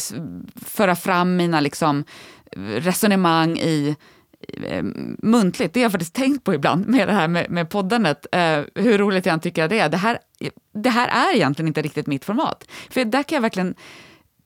föra 0.65 0.95
fram 0.95 1.35
mina 1.35 1.59
liksom, 1.59 2.03
resonemang 2.57 3.57
i 3.57 3.87
eh, 3.89 3.95
Eh, 4.63 4.83
muntligt. 5.17 5.73
Det 5.73 5.79
har 5.79 5.85
jag 5.85 5.91
faktiskt 5.91 6.15
tänkt 6.15 6.43
på 6.43 6.53
ibland 6.53 6.87
med 6.87 7.07
det 7.07 7.13
här 7.13 7.27
med, 7.27 7.49
med 7.49 7.69
poddandet. 7.69 8.25
Eh, 8.31 8.59
hur 8.75 8.97
roligt 8.97 9.25
jag 9.25 9.33
än 9.33 9.39
tycker 9.39 9.67
det 9.67 9.79
är. 9.79 9.89
Det 9.89 9.97
här, 9.97 10.19
det 10.73 10.89
här 10.89 11.07
är 11.07 11.35
egentligen 11.35 11.67
inte 11.67 11.81
riktigt 11.81 12.07
mitt 12.07 12.25
format. 12.25 12.67
För 12.89 13.05
där 13.05 13.23
kan 13.23 13.35
jag 13.35 13.41
verkligen... 13.41 13.75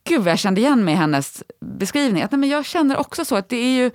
Gud 0.08 0.21
vad 0.21 0.31
jag 0.31 0.39
kände 0.39 0.62
igen 0.62 0.86
mig 0.86 0.93
i 0.93 0.97
hennes 0.97 1.43
beskrivning. 1.65 2.23
Att, 2.23 2.31
nej, 2.31 2.39
men 2.39 2.49
jag 2.49 2.65
känner 2.65 2.97
också 2.97 3.25
så 3.25 3.36
att 3.36 3.49
det 3.49 3.55
är 3.55 3.84
ju 3.84 3.91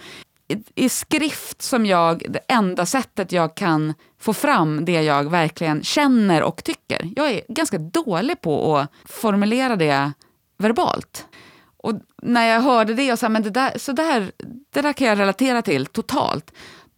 i, 0.48 0.84
i 0.84 0.88
skrift 0.88 1.62
som 1.62 1.86
jag, 1.86 2.22
det 2.28 2.40
enda 2.48 2.86
sättet 2.86 3.32
jag 3.32 3.54
kan 3.54 3.94
få 4.20 4.34
fram 4.34 4.84
det 4.84 5.02
jag 5.02 5.30
verkligen 5.30 5.82
känner 5.82 6.42
och 6.42 6.64
tycker. 6.64 7.12
Jag 7.16 7.30
är 7.30 7.42
ganska 7.48 7.78
dålig 7.78 8.40
på 8.40 8.76
att 8.78 8.90
formulera 9.04 9.76
det 9.76 10.12
verbalt. 10.58 11.26
När 12.22 12.46
jag 12.46 12.60
hörde 12.60 12.94
det 12.94 13.12
och 13.12 13.18
sa, 13.18 13.28
men 13.28 13.42
det 13.42 13.50
där, 13.50 13.78
så 13.78 13.92
där, 13.92 14.32
det 14.70 14.80
där 14.80 14.92
kan 14.92 15.06
jag 15.06 15.18
relatera 15.18 15.62
till 15.62 15.86
totalt. 15.86 16.52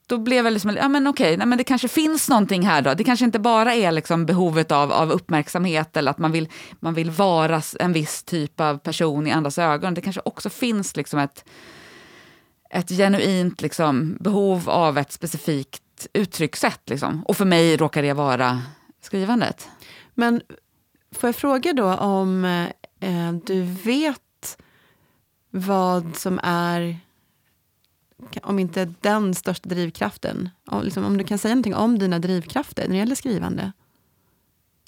Då 0.07 0.19
blev 0.19 0.45
jag 0.45 0.53
liksom, 0.53 0.77
ja 0.77 0.89
men 0.89 1.07
okej, 1.07 1.37
nej, 1.37 1.47
men 1.47 1.59
det 1.59 1.65
kanske 1.65 1.89
finns 1.89 2.29
någonting 2.29 2.63
här 2.63 2.83
då. 2.83 2.95
Det 2.95 3.05
kanske 3.05 3.25
inte 3.25 3.39
bara 3.39 3.75
är 3.75 3.93
liksom 3.93 4.27
behovet 4.27 4.73
av, 4.73 4.93
av 4.93 5.11
uppmärksamhet 5.11 5.97
eller 5.97 6.11
att 6.11 6.19
man 6.19 6.33
vill, 6.33 6.49
man 6.81 6.95
vill 6.95 7.11
vara 7.11 7.63
en 7.81 7.93
viss 7.93 8.23
typ 8.23 8.61
av 8.61 8.79
person 8.79 9.27
i 9.27 9.31
andras 9.31 9.59
ögon. 9.59 9.95
Det 9.95 10.01
kanske 10.01 10.23
också 10.25 10.51
finns 10.51 10.97
liksom 10.97 11.19
ett, 11.19 11.45
ett 12.71 12.89
genuint 12.89 13.63
liksom, 13.63 14.17
behov 14.21 14.71
av 14.71 14.99
ett 14.99 15.13
specifikt 15.13 16.07
uttryckssätt. 16.13 16.91
Liksom. 16.91 17.23
Och 17.23 17.37
för 17.37 17.45
mig 17.45 17.77
råkar 17.77 18.03
det 18.03 18.13
vara 18.13 18.63
skrivandet. 19.03 19.69
Men 20.15 20.41
får 21.15 21.29
jag 21.29 21.37
fråga 21.37 21.73
då 21.73 21.95
om 21.95 22.45
eh, 23.01 23.33
du 23.45 23.63
vet 23.63 24.22
vad 25.55 26.17
som 26.17 26.41
är, 26.43 26.97
om 28.43 28.59
inte 28.59 28.93
den 29.01 29.35
största 29.35 29.69
drivkraften, 29.69 30.51
om, 30.67 30.83
liksom, 30.83 31.05
om 31.05 31.17
du 31.19 31.25
kan 31.25 31.38
säga 31.38 31.55
någonting 31.55 31.75
om 31.75 31.99
dina 31.99 32.19
drivkrafter 32.19 32.83
när 32.83 32.91
det 32.93 32.97
gäller 32.99 33.15
skrivande? 33.15 33.73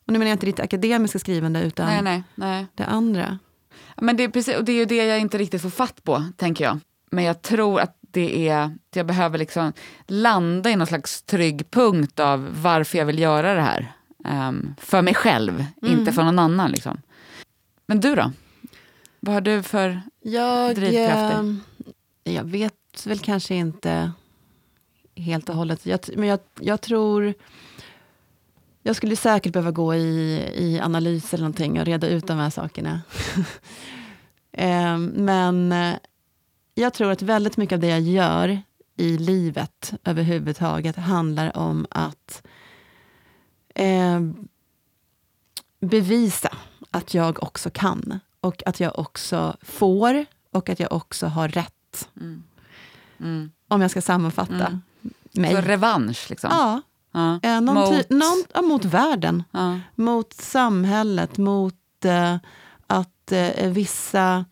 Och 0.06 0.12
nu 0.12 0.18
menar 0.18 0.28
jag 0.30 0.34
inte 0.34 0.46
ditt 0.46 0.60
akademiska 0.60 1.18
skrivande, 1.18 1.62
utan 1.62 1.86
Nej, 1.86 2.02
nej, 2.02 2.22
nej. 2.34 2.66
det 2.74 2.84
andra. 2.84 3.38
Men 3.96 4.16
det 4.16 4.22
är, 4.24 4.28
precis, 4.28 4.56
och 4.56 4.64
det 4.64 4.72
är 4.72 4.76
ju 4.76 4.84
det 4.84 5.06
jag 5.06 5.20
inte 5.20 5.38
riktigt 5.38 5.62
får 5.62 5.70
fatt 5.70 6.04
på, 6.04 6.24
tänker 6.36 6.64
jag. 6.64 6.78
Men 7.10 7.24
jag 7.24 7.42
tror 7.42 7.80
att 7.80 7.96
det 8.00 8.48
är, 8.48 8.58
att 8.64 8.96
jag 8.96 9.06
behöver 9.06 9.38
liksom 9.38 9.72
landa 10.06 10.70
i 10.70 10.76
någon 10.76 10.86
slags 10.86 11.22
trygg 11.22 11.70
punkt 11.70 12.20
av 12.20 12.62
varför 12.62 12.98
jag 12.98 13.06
vill 13.06 13.18
göra 13.18 13.54
det 13.54 13.60
här. 13.62 13.92
Ehm, 14.24 14.74
för 14.78 15.02
mig 15.02 15.14
själv, 15.14 15.64
Mm. 15.82 15.98
inte 15.98 16.12
för 16.12 16.22
någon 16.24 16.38
annan. 16.38 16.70
Liksom. 16.70 17.00
Men 17.86 18.00
du 18.00 18.14
då? 18.14 18.32
Vad 19.20 19.34
har 19.34 19.40
du 19.40 19.62
för 19.62 20.02
Jag, 20.26 20.74
drivkrafter? 20.74 21.56
eh, 22.24 22.34
jag 22.34 22.44
vet 22.44 23.06
väl 23.06 23.18
kanske 23.18 23.54
inte 23.54 24.12
helt 25.16 25.48
och 25.48 25.54
hållet. 25.54 25.86
Jag, 25.86 26.00
men 26.16 26.28
jag, 26.28 26.38
jag 26.60 26.80
tror... 26.80 27.34
Jag 28.82 28.96
skulle 28.96 29.16
säkert 29.16 29.52
behöva 29.52 29.70
gå 29.70 29.94
i, 29.94 30.42
i 30.54 30.80
analys 30.80 31.34
eller 31.34 31.42
någonting 31.42 31.80
och 31.80 31.86
reda 31.86 32.08
ut 32.08 32.26
de 32.26 32.38
här 32.38 32.50
sakerna. 32.50 33.02
Eh, 34.56 34.98
men 34.98 35.72
eh, 35.72 35.94
jag 36.74 36.94
tror 36.94 37.10
att 37.10 37.22
väldigt 37.22 37.56
mycket 37.56 37.76
av 37.76 37.80
det 37.80 37.88
jag 37.88 38.00
gör 38.00 38.62
i 38.96 39.18
livet 39.18 39.94
överhuvudtaget 40.04 40.96
handlar 40.96 41.56
om 41.56 41.86
att 41.90 42.46
eh, 43.74 44.20
bevisa 45.80 46.56
att 46.90 47.14
jag 47.14 47.42
också 47.42 47.70
kan. 47.70 48.20
Och 48.44 48.62
att 48.66 48.80
jag 48.80 48.98
också 48.98 49.56
får 49.62 50.26
och 50.50 50.68
att 50.68 50.80
jag 50.80 50.92
också 50.92 51.26
har 51.26 51.48
rätt. 51.48 52.08
Mm. 52.20 52.42
Mm. 53.20 53.50
Om 53.68 53.80
jag 53.82 53.90
ska 53.90 54.00
sammanfatta 54.02 54.66
Mm. 54.66 54.80
mig. 55.32 55.50
Så 55.54 55.60
revansch 55.60 56.26
liksom? 56.30 56.50
ja, 56.52 56.80
Ja. 57.12 57.40
eh, 57.42 57.60
någon 57.60 57.74
Mot- 57.74 58.10
någon, 58.10 58.44
ja, 58.54 58.62
mot 58.62 58.84
världen. 58.84 59.42
Ja. 59.50 59.80
Mot 59.94 60.32
samhället, 60.32 61.38
mot 61.38 62.04
eh, 62.04 62.36
att 62.86 63.32
eh, 63.32 63.70
vissa 63.70 64.44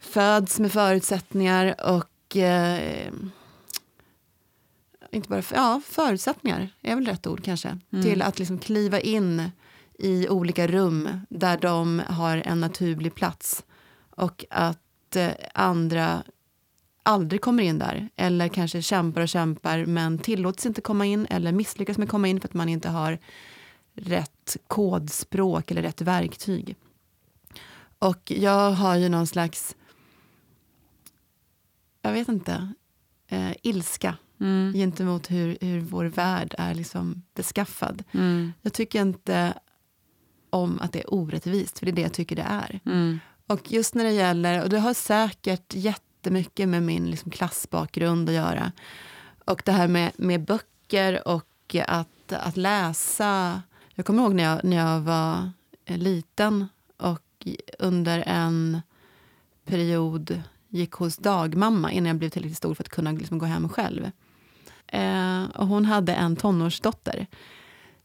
föds 0.00 0.58
med 0.60 0.72
förutsättningar 0.72 1.74
och 1.90 2.36
eh, 2.36 3.08
inte 5.10 5.28
bara 5.28 5.42
ja, 5.54 5.80
förutsättningar, 5.86 6.68
är 6.82 6.94
väl 6.94 7.06
rätt 7.06 7.26
ord 7.26 7.44
kanske, 7.44 7.78
Mm. 7.92 8.04
till 8.04 8.22
att 8.22 8.38
liksom 8.38 8.58
kliva 8.58 9.00
in 9.00 9.50
i 9.98 10.28
olika 10.28 10.66
rum 10.66 11.08
där 11.28 11.58
de 11.58 12.02
har 12.08 12.36
en 12.36 12.60
naturlig 12.60 13.14
plats 13.14 13.64
och 14.10 14.44
att 14.50 15.16
eh, 15.16 15.30
andra 15.54 16.22
aldrig 17.02 17.40
kommer 17.40 17.62
in 17.62 17.78
där 17.78 18.08
eller 18.16 18.48
kanske 18.48 18.82
kämpar 18.82 19.20
och 19.20 19.28
kämpar 19.28 19.86
men 19.86 20.18
tillåts 20.18 20.66
inte 20.66 20.80
komma 20.80 21.06
in 21.06 21.26
eller 21.30 21.52
misslyckas 21.52 21.98
med 21.98 22.04
att 22.04 22.10
komma 22.10 22.28
in 22.28 22.40
för 22.40 22.48
att 22.48 22.54
man 22.54 22.68
inte 22.68 22.88
har 22.88 23.18
rätt 23.94 24.56
kodspråk 24.66 25.70
eller 25.70 25.82
rätt 25.82 26.00
verktyg. 26.00 26.76
Och 27.98 28.32
jag 28.36 28.70
har 28.70 28.96
ju 28.96 29.08
någon 29.08 29.26
slags, 29.26 29.76
jag 32.02 32.12
vet 32.12 32.28
inte, 32.28 32.72
eh, 33.28 33.52
ilska 33.62 34.16
Mm. 34.40 34.72
gentemot 34.72 35.30
hur, 35.30 35.58
hur 35.60 35.80
vår 35.80 36.04
värld 36.04 36.54
är 36.58 36.74
liksom 36.74 37.22
beskaffad. 37.34 38.04
Mm. 38.12 38.52
Jag 38.62 38.72
tycker 38.72 39.00
inte 39.02 39.54
om 40.56 40.80
att 40.80 40.92
det 40.92 41.00
är 41.00 41.14
orättvist, 41.14 41.78
för 41.78 41.86
det 41.86 41.92
är 41.92 41.96
det 41.96 42.02
jag 42.02 42.12
tycker 42.12 42.36
det 42.36 42.46
är. 42.48 42.80
Mm. 42.86 43.20
Och 43.46 43.72
just 43.72 43.94
när 43.94 44.04
det 44.04 44.12
gäller, 44.12 44.62
och 44.62 44.68
det 44.68 44.78
har 44.78 44.94
säkert 44.94 45.74
jättemycket 45.74 46.68
med 46.68 46.82
min 46.82 47.10
liksom 47.10 47.30
klassbakgrund 47.30 48.28
att 48.28 48.34
göra. 48.34 48.72
Och 49.44 49.62
det 49.64 49.72
här 49.72 49.88
med, 49.88 50.12
med 50.16 50.44
böcker 50.44 51.28
och 51.28 51.76
att, 51.86 52.32
att 52.32 52.56
läsa. 52.56 53.62
Jag 53.94 54.06
kommer 54.06 54.22
ihåg 54.22 54.34
när 54.34 54.44
jag, 54.44 54.64
när 54.64 54.76
jag 54.76 55.00
var 55.00 55.50
eh, 55.84 55.98
liten 55.98 56.68
och 56.96 57.48
under 57.78 58.24
en 58.26 58.80
period 59.64 60.42
gick 60.68 60.92
hos 60.92 61.16
dagmamma 61.16 61.92
innan 61.92 62.06
jag 62.06 62.16
blev 62.16 62.30
tillräckligt 62.30 62.58
stor 62.58 62.74
för 62.74 62.82
att 62.82 62.88
kunna 62.88 63.12
liksom 63.12 63.38
gå 63.38 63.46
hem 63.46 63.68
själv. 63.68 64.10
Eh, 64.86 65.44
och 65.44 65.66
hon 65.66 65.84
hade 65.84 66.14
en 66.14 66.36
tonårsdotter 66.36 67.26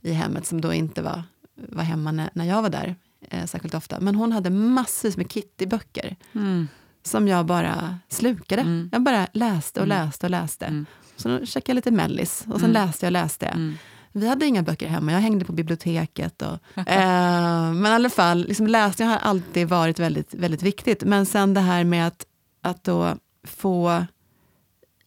i 0.01 0.11
hemmet 0.11 0.45
som 0.45 0.61
då 0.61 0.73
inte 0.73 1.01
var, 1.01 1.23
var 1.69 1.83
hemma 1.83 2.11
när, 2.11 2.29
när 2.33 2.45
jag 2.45 2.61
var 2.61 2.69
där 2.69 2.95
eh, 3.29 3.45
särskilt 3.45 3.73
ofta. 3.73 3.99
Men 3.99 4.15
hon 4.15 4.31
hade 4.31 4.49
massvis 4.49 5.17
med 5.17 5.27
Kitty-böcker 5.27 6.15
Mm. 6.35 6.67
som 7.03 7.27
jag 7.27 7.45
bara 7.45 7.99
slukade. 8.09 8.61
Mm. 8.61 8.89
Jag 8.91 9.01
bara 9.03 9.27
läste 9.33 9.79
och 9.79 9.85
Mm. 9.85 10.05
läste 10.05 10.25
och 10.25 10.29
läste. 10.31 10.65
Mm. 10.65 10.85
Så 11.15 11.45
checkade 11.45 11.69
jag 11.71 11.75
lite 11.75 11.91
mellis 11.91 12.45
och 12.47 12.59
sen 12.59 12.69
Mm. 12.69 12.87
läste 12.87 13.05
jag 13.05 13.09
och 13.09 13.13
läste. 13.13 13.45
Mm. 13.45 13.75
Vi 14.11 14.27
hade 14.27 14.45
inga 14.45 14.63
böcker 14.63 14.87
hemma, 14.87 15.11
jag 15.11 15.19
hängde 15.19 15.45
på 15.45 15.51
biblioteket. 15.53 16.41
Och, 16.41 16.53
eh, 16.87 17.71
men 17.73 17.85
i 17.85 17.95
alla 17.95 18.09
fall, 18.09 18.45
liksom 18.47 18.67
läsning 18.67 19.07
har 19.07 19.17
alltid 19.17 19.67
varit 19.67 19.99
väldigt, 19.99 20.33
väldigt 20.33 20.63
viktigt. 20.63 21.03
Men 21.03 21.25
sen 21.25 21.53
det 21.53 21.59
här 21.61 21.83
med 21.83 22.07
att, 22.07 22.25
att 22.61 22.83
då 22.83 23.15
få 23.43 24.05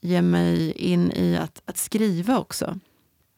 ge 0.01 0.23
mig 0.23 0.73
in 0.73 1.13
i 1.13 1.37
att, 1.37 1.63
att 1.65 1.77
skriva 1.77 2.39
också. 2.39 2.79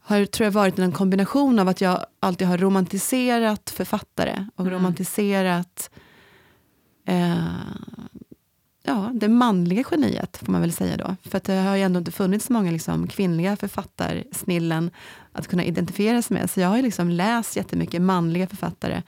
Har 0.09 0.25
tror 0.27 0.45
jag 0.45 0.53
varit 0.53 0.79
en 0.79 0.93
kombination 0.93 1.59
av 1.59 1.69
att 1.69 1.81
jag 1.81 2.07
alltid 2.21 2.49
har 2.49 2.59
romantiserat 2.59 3.71
författare 3.71 4.47
och 4.57 4.67
Mm. 4.67 4.75
romantiserat 4.79 5.91
eh, 7.07 7.37
ja, 8.83 9.11
det 9.15 9.29
manliga 9.29 9.85
geniet, 9.91 10.37
får 10.37 10.53
man 10.53 10.61
väl 10.61 10.73
säga 10.73 10.97
då. 10.97 11.17
För 11.31 11.37
att 11.37 11.45
det 11.45 11.53
har 11.55 11.77
ju 11.77 11.83
ändå 11.83 11.99
inte 11.99 12.13
funnits 12.13 12.47
så 12.47 12.53
många 12.53 12.71
liksom, 12.71 13.07
kvinnliga 13.07 13.57
författarsnillen 13.57 14.91
att 15.33 15.49
kunna 15.49 15.65
identifiera 15.65 16.23
sig 16.23 16.37
med. 16.37 16.51
Så 16.51 16.61
jag 16.61 16.69
har 16.69 16.77
ju 16.77 16.83
liksom 16.83 17.11
läst 17.11 17.57
jättemycket 17.57 18.03
manliga 18.03 18.47
författare 18.47 19.03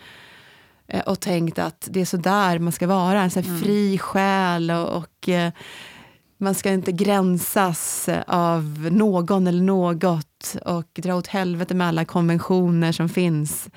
eh, 0.87 1.01
och 1.01 1.21
tänkt 1.21 1.59
att 1.59 1.89
det 1.91 2.01
är 2.01 2.05
så 2.05 2.17
där 2.17 2.59
man 2.59 2.73
ska 2.73 2.87
vara, 2.87 3.23
en 3.23 3.31
sån 3.31 3.43
Mm. 3.45 3.61
fri 3.61 3.99
själ 3.99 4.71
och, 4.71 4.97
och 4.97 5.29
eh, 5.29 5.53
man 6.39 6.55
ska 6.55 6.71
inte 6.71 6.93
gränsas 6.93 8.09
av 8.27 8.89
någon 8.93 9.47
eller 9.47 9.63
något 9.63 10.57
och 10.65 10.91
dra 11.03 11.15
åt 11.15 11.27
helvete 11.27 11.75
med 11.75 11.87
alla 11.89 12.05
konventioner 12.05 12.93
som 12.93 13.09
finns. 13.09 13.69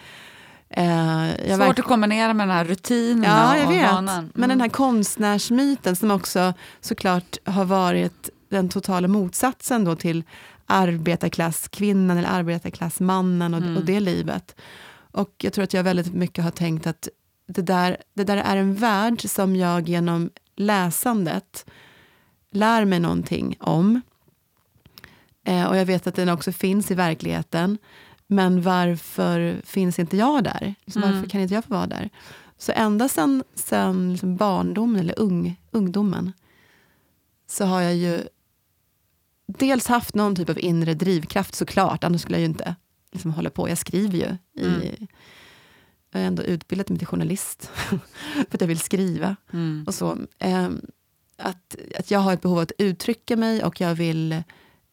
Eh, 0.69 1.55
Svårt 1.57 1.79
att 1.79 1.85
kombinera 1.85 2.33
med 2.33 2.47
den 2.47 2.55
här 2.57 2.65
rutinen 2.65 3.23
Ja, 3.23 3.57
jag 3.57 3.65
och 3.67 3.71
vet. 3.73 3.91
vanan. 3.91 4.19
Mm. 4.19 4.31
Men 4.35 4.49
den 4.49 4.61
här 4.61 4.69
konstnärsmyten 4.69 5.95
som 5.95 6.11
också 6.11 6.53
såklart 6.81 7.37
har 7.45 7.65
varit 7.65 8.29
den 8.49 8.69
totala 8.69 9.07
motsatsen 9.07 9.83
då 9.83 9.95
till 9.95 10.23
arbetarklasskvinnan 10.65 12.17
eller 12.17 12.29
arbetarklassmannen 12.29 13.53
och, 13.53 13.61
Mm. 13.61 13.77
och 13.77 13.85
det 13.85 13.99
livet. 13.99 14.55
Och 15.11 15.35
jag 15.37 15.53
tror 15.53 15.63
att 15.63 15.73
jag 15.73 15.83
väldigt 15.83 16.13
mycket 16.13 16.43
har 16.43 16.51
tänkt 16.51 16.87
att 16.87 17.07
det 17.47 17.61
där, 17.61 17.97
det 18.13 18.23
där 18.23 18.37
är 18.37 18.57
en 18.57 18.75
värld 18.75 19.29
som 19.29 19.55
jag 19.55 19.89
genom 19.89 20.29
läsandet 20.55 21.65
lär 22.51 22.85
mig 22.85 22.99
någonting 22.99 23.55
om. 23.59 24.01
Eh, 25.43 25.65
och 25.65 25.77
jag 25.77 25.85
vet 25.85 26.07
att 26.07 26.15
den 26.15 26.29
också 26.29 26.51
finns 26.51 26.91
i 26.91 26.95
verkligheten. 26.95 27.77
Men 28.27 28.61
varför 28.61 29.61
finns 29.65 29.99
inte 29.99 30.17
jag 30.17 30.43
där? 30.43 30.75
Liksom, 30.85 31.03
Mm. 31.03 31.15
Varför 31.15 31.29
kan 31.29 31.41
inte 31.41 31.53
jag 31.53 31.65
få 31.65 31.73
vara 31.73 31.87
där? 31.87 32.09
Så 32.57 32.71
ända 32.75 33.09
sen, 33.09 33.43
sen 33.55 34.11
liksom 34.11 34.37
barndomen, 34.37 34.99
eller 34.99 35.19
ung, 35.19 35.59
ungdomen, 35.71 36.31
så 37.47 37.65
har 37.65 37.81
jag 37.81 37.95
ju 37.95 38.19
dels 39.47 39.87
haft 39.87 40.15
någon 40.15 40.35
typ 40.35 40.49
av 40.49 40.59
inre 40.59 40.93
drivkraft 40.93 41.55
såklart, 41.55 42.03
annars 42.03 42.21
skulle 42.21 42.37
jag 42.37 42.41
ju 42.41 42.45
inte 42.47 42.75
liksom 43.11 43.31
hålla 43.31 43.49
på. 43.49 43.69
Jag 43.69 43.77
skriver 43.77 44.17
ju. 44.17 44.37
I, 44.63 44.67
Mm. 44.67 45.07
Jag 46.13 46.19
har 46.19 46.27
ändå 46.27 46.43
utbildat 46.43 46.89
mig 46.89 46.97
till 46.97 47.07
journalist, 47.07 47.69
för 47.75 48.45
att 48.51 48.61
jag 48.61 48.67
vill 48.67 48.79
skriva. 48.79 49.35
Mm. 49.53 49.83
och 49.87 49.93
så. 49.93 50.17
Ehm, 50.39 50.81
att, 51.41 51.75
att 51.99 52.11
jag 52.11 52.19
har 52.19 52.33
ett 52.33 52.41
behov 52.41 52.57
av 52.57 52.63
att 52.63 52.71
uttrycka 52.77 53.37
mig 53.37 53.63
och 53.63 53.81
jag 53.81 53.95
vill, 53.95 54.43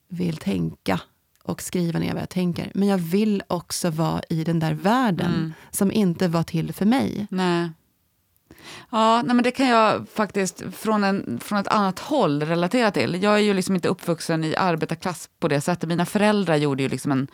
vill 0.08 0.36
tänka 0.36 1.00
och 1.42 1.62
skriva 1.62 1.98
ner 1.98 2.12
vad 2.12 2.22
jag 2.22 2.28
tänker. 2.28 2.70
Men 2.74 2.88
jag 2.88 2.98
vill 2.98 3.42
också 3.46 3.90
vara 3.90 4.22
i 4.28 4.44
den 4.44 4.58
där 4.60 4.74
världen 4.74 5.34
Mm. 5.34 5.52
som 5.70 5.92
inte 5.92 6.28
var 6.28 6.42
till 6.42 6.72
för 6.72 6.84
mig. 6.86 7.26
Nej. 7.30 7.70
Ja, 8.90 9.22
nej 9.22 9.34
men 9.34 9.42
det 9.42 9.50
kan 9.50 9.68
jag 9.68 10.08
faktiskt 10.14 10.62
från, 10.72 11.04
en, 11.04 11.40
från 11.44 11.58
ett 11.58 11.68
annat 11.68 11.98
håll 11.98 12.42
relatera 12.42 12.90
till. 12.90 13.22
Jag 13.22 13.34
är 13.34 13.38
ju 13.38 13.54
liksom 13.54 13.74
inte 13.74 13.88
uppvuxen 13.88 14.44
i 14.44 14.56
arbetarklass 14.56 15.28
på 15.40 15.48
det 15.48 15.60
sättet. 15.60 15.88
Mina 15.88 16.06
föräldrar 16.06 16.56
gjorde 16.56 16.82
ju 16.82 16.88
liksom 16.88 17.12
en 17.12 17.28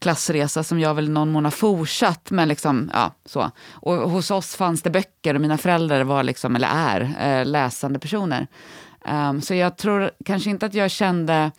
klassresa 0.00 0.62
som 0.62 0.80
jag 0.80 0.94
väl 0.94 1.04
i 1.04 1.08
någon 1.08 1.30
mån 1.32 1.44
har 1.44 1.50
fortsatt 1.50 2.30
men 2.30 2.48
Liksom, 2.48 2.90
ja, 2.94 3.14
så. 3.24 3.50
Och 3.72 3.94
hos 3.94 4.30
oss 4.30 4.56
fanns 4.56 4.82
det 4.82 4.90
böcker 4.90 5.34
och 5.34 5.40
mina 5.40 5.58
föräldrar 5.58 6.04
var, 6.04 6.22
liksom, 6.22 6.56
eller 6.56 6.68
är, 6.68 7.00
eh, 7.20 7.46
läsande 7.46 7.98
personer. 7.98 8.46
Um, 9.04 9.40
så 9.40 9.54
jag 9.54 9.76
tror 9.76 10.10
kanske 10.24 10.50
inte 10.50 10.66
att 10.66 10.74
jag 10.74 10.90
kände 10.90 11.50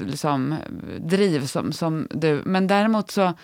eh, 0.00 1.40
liksom, 1.40 1.48
som, 1.48 1.72
som 1.72 2.08
du. 2.10 2.42
Men 2.44 2.66
däremot 2.66 3.10
så 3.10 3.34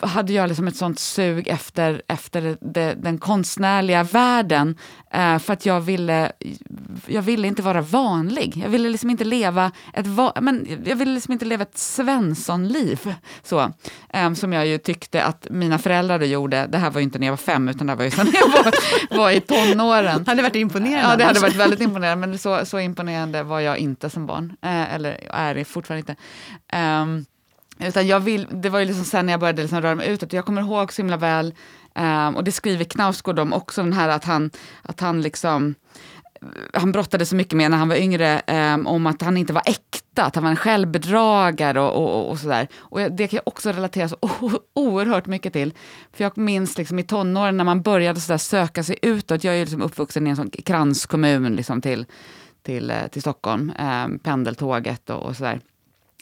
hade 0.00 0.32
jag 0.32 0.48
liksom 0.48 0.68
ett 0.68 0.76
sånt 0.76 0.98
sug 0.98 1.48
efter, 1.48 2.02
efter 2.08 2.56
det, 2.60 2.94
den 2.94 3.18
konstnärliga 3.18 4.02
världen 4.02 4.78
eh, 5.10 5.38
för 5.38 5.52
att 5.52 5.66
jag 5.66 5.80
ville, 5.80 6.32
jag 7.06 7.22
ville 7.22 7.48
inte 7.48 7.62
vara 7.62 7.80
vanlig. 7.80 8.62
Jag 8.64 8.68
ville 8.70 8.88
liksom 8.88 9.10
inte 9.10 9.24
leva 9.24 9.72
ett, 9.94 10.06
men 10.40 10.82
jag 10.84 10.96
ville 10.96 11.14
liksom 11.14 11.32
inte 11.32 11.44
leva 11.44 11.62
ett 11.62 11.78
Svenssonliv. 11.78 13.14
Så, 13.42 13.72
eh, 14.12 14.32
som 14.32 14.52
jag 14.52 14.66
ju 14.66 14.78
tyckte 14.78 15.24
att 15.24 15.46
mina 15.50 15.78
föräldrar 15.78 16.20
gjorde. 16.20 16.66
Det 16.66 16.78
här 16.78 16.90
var 16.90 17.00
ju 17.00 17.04
inte 17.04 17.18
när 17.18 17.26
jag 17.26 17.32
var 17.32 17.36
fem, 17.36 17.68
utan 17.68 17.86
det 17.86 17.92
här 17.92 17.98
var 17.98 18.04
ju 18.04 18.10
när 18.16 18.34
jag 18.34 18.48
var, 18.48 18.72
var 19.18 19.30
i 19.30 19.40
tonåren. 19.40 20.26
hade 20.26 20.42
varit 20.42 20.56
imponerande. 20.56 21.10
Ja, 21.10 21.16
det 21.16 21.24
hade 21.24 21.40
varit 21.40 21.56
väldigt 21.56 21.80
imponerande, 21.80 22.26
men 22.26 22.38
så, 22.38 22.66
så 22.66 22.80
imponerande 22.80 23.42
var 23.42 23.60
jag 23.60 23.78
inte 23.78 24.10
som 24.10 24.26
barn. 24.26 24.56
Eh, 24.62 24.94
eller 24.94 25.18
är 25.30 25.54
det 25.54 25.64
fortfarande 25.64 26.00
inte. 26.00 26.16
Ehm, 26.68 27.24
utan 27.78 28.06
jag 28.06 28.20
vill, 28.20 28.46
det 28.50 28.68
var 28.68 28.78
ju 28.78 28.84
liksom 28.84 29.04
sen 29.04 29.26
när 29.26 29.32
jag 29.32 29.40
började 29.40 29.62
liksom 29.62 29.80
röra 29.80 29.94
mig 29.94 30.08
utåt. 30.08 30.32
Jag 30.32 30.46
kommer 30.46 30.62
ihåg 30.62 30.92
så 30.92 31.02
himla 31.02 31.16
väl, 31.16 31.54
um, 31.94 32.36
och 32.36 32.44
det 32.44 32.52
skriver 32.52 32.84
Knausgård 32.84 33.38
om 33.38 33.52
också, 33.52 33.82
den 33.82 33.92
här 33.92 34.08
att 34.08 34.24
han, 34.24 34.50
att 34.82 35.00
han 35.00 35.22
liksom 35.22 35.74
han 36.72 36.92
brottades 36.92 37.28
så 37.28 37.36
mycket 37.36 37.56
med 37.56 37.70
när 37.70 37.78
han 37.78 37.88
var 37.88 37.96
yngre 37.96 38.42
um, 38.74 38.86
om 38.86 39.06
att 39.06 39.22
han 39.22 39.36
inte 39.36 39.52
var 39.52 39.62
äkta, 39.66 40.24
att 40.24 40.34
han 40.34 40.44
var 40.44 40.50
en 40.50 40.56
självbedragare 40.56 41.80
och, 41.80 41.96
och, 41.96 42.30
och 42.30 42.38
sådär. 42.38 42.68
Och 42.78 43.00
det 43.00 43.28
kan 43.28 43.36
jag 43.36 43.48
också 43.48 43.72
relatera 43.72 44.08
så 44.08 44.16
oerhört 44.74 45.26
mycket 45.26 45.52
till. 45.52 45.74
För 46.12 46.24
jag 46.24 46.38
minns 46.38 46.78
liksom 46.78 46.98
i 46.98 47.02
tonåren 47.02 47.56
när 47.56 47.64
man 47.64 47.82
började 47.82 48.20
så 48.20 48.38
söka 48.38 48.82
sig 48.82 48.98
utåt. 49.02 49.44
Jag 49.44 49.56
är 49.56 49.60
liksom 49.60 49.82
uppvuxen 49.82 50.26
i 50.26 50.30
en 50.30 50.36
sån 50.36 50.50
kranskommun 50.50 51.56
liksom 51.56 51.80
till, 51.80 52.06
till, 52.62 52.90
eh, 52.90 53.06
till 53.10 53.22
Stockholm, 53.22 53.72
um, 54.04 54.18
pendeltåget 54.18 55.10
och, 55.10 55.22
och 55.22 55.36
sådär. 55.36 55.60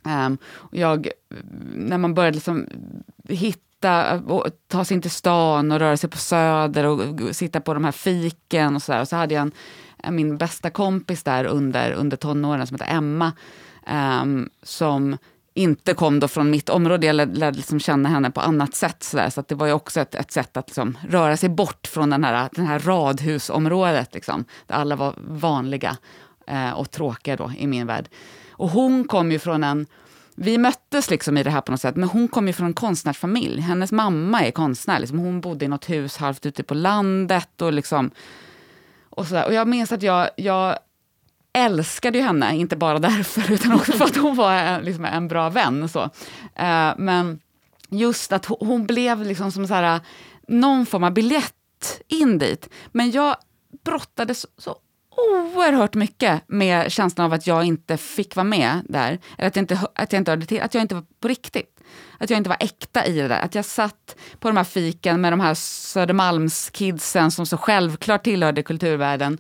Um, 0.04 0.38
jag, 0.70 1.08
när 1.74 1.98
man 1.98 2.14
började 2.14 2.34
liksom 2.34 2.66
hitta, 3.28 4.22
ta 4.68 4.84
sig 4.84 4.94
in 4.94 5.02
till 5.02 5.10
stan 5.10 5.72
och 5.72 5.78
röra 5.78 5.96
sig 5.96 6.10
på 6.10 6.18
Söder 6.18 6.86
och 6.86 7.36
sitta 7.36 7.60
på 7.60 7.74
de 7.74 7.84
här 7.84 7.92
fiken 7.92 8.76
och 8.76 8.82
sådär. 8.82 9.00
Och 9.00 9.08
så 9.08 9.16
hade 9.16 9.34
jag 9.34 9.50
en, 10.02 10.14
min 10.14 10.36
bästa 10.36 10.70
kompis 10.70 11.22
där 11.22 11.44
under, 11.44 11.92
under 11.92 12.16
tonåren 12.16 12.66
som 12.66 12.74
hette 12.74 12.92
Emma. 12.92 13.32
Um, 14.22 14.50
som 14.62 15.16
inte 15.54 15.94
kom 15.94 16.20
då 16.20 16.28
från 16.28 16.50
mitt 16.50 16.68
område, 16.68 17.06
jag 17.06 17.14
lärde 17.16 17.56
liksom 17.56 17.80
känna 17.80 18.08
henne 18.08 18.30
på 18.30 18.40
annat 18.40 18.74
sätt. 18.74 19.02
Så, 19.02 19.16
där, 19.16 19.30
så 19.30 19.44
det 19.48 19.54
var 19.54 19.66
ju 19.66 19.72
också 19.72 20.00
ett, 20.00 20.14
ett 20.14 20.32
sätt 20.32 20.56
att 20.56 20.68
liksom 20.68 20.98
röra 21.08 21.36
sig 21.36 21.48
bort 21.48 21.86
från 21.86 22.10
den 22.10 22.24
här, 22.24 22.48
den 22.52 22.66
här 22.66 22.78
radhusområdet, 22.78 24.14
liksom, 24.14 24.44
där 24.66 24.74
alla 24.74 24.96
var 24.96 25.14
vanliga 25.16 25.96
eh, 26.46 26.70
och 26.70 26.90
tråkiga 26.90 27.36
då 27.36 27.52
i 27.58 27.66
min 27.66 27.86
värld. 27.86 28.08
Och 28.60 28.70
hon 28.70 29.08
kom 29.08 29.32
ju 29.32 29.38
från 29.38 29.64
en 29.64 29.86
vi 30.34 30.58
möttes 30.58 31.10
liksom 31.10 31.36
i 31.36 31.42
det 31.42 31.50
här 31.50 31.60
på 31.60 31.72
något 31.72 31.80
sätt, 31.80 31.96
men 31.96 32.08
hon 32.08 32.28
kom 32.28 32.46
ju 32.46 32.52
från 32.52 32.66
en 32.66 32.74
konstnärsfamilj. 32.74 33.60
Hennes 33.60 33.92
mamma 33.92 34.42
är 34.42 34.50
konstnär. 34.50 34.98
Liksom. 34.98 35.18
Hon 35.18 35.40
bodde 35.40 35.64
i 35.64 35.68
något 35.68 35.90
hus 35.90 36.16
halvt 36.16 36.46
ute 36.46 36.62
på 36.62 36.74
landet. 36.74 37.62
Och, 37.62 37.72
liksom, 37.72 38.10
och, 39.10 39.26
så 39.26 39.34
där. 39.34 39.46
och 39.46 39.54
jag 39.54 39.68
minns 39.68 39.92
att 39.92 40.02
jag, 40.02 40.30
jag 40.36 40.78
älskade 41.52 42.18
ju 42.18 42.24
henne, 42.24 42.56
inte 42.56 42.76
bara 42.76 42.98
därför, 43.08 43.52
utan 43.52 43.72
också 43.72 43.92
för 43.92 44.04
att 44.04 44.16
hon 44.16 44.36
var 44.36 44.52
en, 44.52 44.82
liksom 44.82 45.04
en 45.04 45.28
bra 45.28 45.50
vän. 45.50 45.88
Så. 45.88 46.02
Uh, 46.02 46.94
men 46.96 47.40
just 47.88 48.32
att 48.32 48.44
hon, 48.44 48.58
hon 48.60 48.86
blev 48.86 49.24
liksom 49.24 49.52
som 49.52 49.66
så 49.66 49.74
här, 49.74 50.00
någon 50.48 50.86
form 50.86 51.04
av 51.04 51.12
biljett 51.12 52.02
in 52.08 52.38
dit. 52.38 52.68
Men 52.92 53.10
jag 53.10 53.36
brottades 53.84 54.46
så 54.58 54.76
oerhört 55.28 55.94
mycket 55.94 56.42
med 56.46 56.92
känslan 56.92 57.24
av 57.24 57.32
att 57.32 57.46
jag 57.46 57.64
inte 57.64 57.96
fick 57.96 58.36
vara 58.36 58.44
med 58.44 58.80
där. 58.88 59.18
Eller 59.38 59.48
att 59.48 59.56
jag 59.56 59.62
inte, 59.62 59.80
att 59.94 60.12
jag 60.12 60.20
inte 60.20 60.30
hörde 60.30 60.46
till, 60.46 60.62
att 60.62 60.74
jag 60.74 60.82
inte 60.82 60.94
var 60.94 61.04
på 61.20 61.28
riktigt. 61.28 61.80
Att 62.18 62.30
jag 62.30 62.36
inte 62.36 62.48
var 62.48 62.56
äkta 62.60 63.06
i 63.06 63.12
det 63.12 63.28
där. 63.28 63.40
Att 63.40 63.54
jag 63.54 63.64
satt 63.64 64.16
på 64.38 64.48
de 64.48 64.56
här 64.56 64.64
fiken 64.64 65.20
med 65.20 65.32
de 65.32 65.40
här 65.40 65.54
Södermalmskidsen 65.54 67.30
som 67.30 67.46
så 67.46 67.56
självklart 67.56 68.24
tillhörde 68.24 68.62
kulturvärlden 68.62 69.38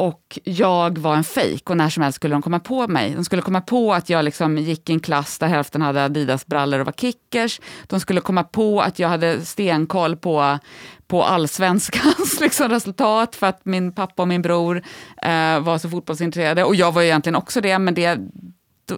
och 0.00 0.38
jag 0.44 0.98
var 0.98 1.16
en 1.16 1.24
fejk 1.24 1.70
och 1.70 1.76
när 1.76 1.90
som 1.90 2.02
helst 2.02 2.16
skulle 2.16 2.34
de 2.34 2.42
komma 2.42 2.60
på 2.60 2.88
mig. 2.88 3.14
De 3.14 3.24
skulle 3.24 3.42
komma 3.42 3.60
på 3.60 3.92
att 3.94 4.10
jag 4.10 4.24
liksom 4.24 4.58
gick 4.58 4.90
i 4.90 4.92
en 4.92 5.00
klass 5.00 5.38
där 5.38 5.46
hälften 5.46 5.82
hade 5.82 6.04
Adidas-brallor 6.04 6.80
och 6.80 6.86
var 6.86 6.92
kickers. 6.92 7.60
De 7.86 8.00
skulle 8.00 8.20
komma 8.20 8.44
på 8.44 8.80
att 8.80 8.98
jag 8.98 9.08
hade 9.08 9.44
stenkoll 9.44 10.16
på, 10.16 10.58
på 11.06 11.24
allsvenskans 11.24 12.40
liksom 12.40 12.68
resultat 12.68 13.36
för 13.36 13.46
att 13.46 13.64
min 13.64 13.92
pappa 13.92 14.22
och 14.22 14.28
min 14.28 14.42
bror 14.42 14.82
eh, 15.22 15.60
var 15.60 15.78
så 15.78 15.90
fotbollsintresserade. 15.90 16.64
Och 16.64 16.74
jag 16.74 16.92
var 16.92 17.02
egentligen 17.02 17.36
också 17.36 17.60
det, 17.60 17.78
men 17.78 17.94
det 17.94 18.18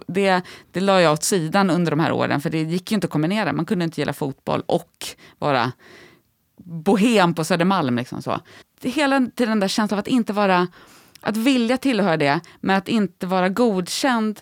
det, 0.07 0.41
det 0.71 0.79
la 0.79 1.01
jag 1.01 1.13
åt 1.13 1.23
sidan 1.23 1.69
under 1.69 1.91
de 1.91 1.99
här 1.99 2.11
åren, 2.11 2.41
för 2.41 2.49
det 2.49 2.61
gick 2.61 2.91
ju 2.91 2.95
inte 2.95 3.05
att 3.05 3.11
kombinera. 3.11 3.53
Man 3.53 3.65
kunde 3.65 3.85
inte 3.85 4.01
gilla 4.01 4.13
fotboll 4.13 4.63
och 4.65 5.05
vara 5.39 5.71
bohem 6.63 7.33
på 7.33 7.43
Södermalm. 7.43 7.95
Liksom 7.95 8.21
så. 8.21 8.39
Hela 8.81 9.19
tiden 9.19 9.49
den 9.49 9.59
där 9.59 9.67
känslan 9.67 9.97
av 9.97 9.99
att 9.99 10.07
inte 10.07 10.33
vara, 10.33 10.67
att 11.23 11.37
vilja 11.37 11.77
tillhöra 11.77 12.17
det, 12.17 12.39
men 12.61 12.75
att 12.75 12.87
inte 12.87 13.27
vara 13.27 13.49
godkänd 13.49 14.39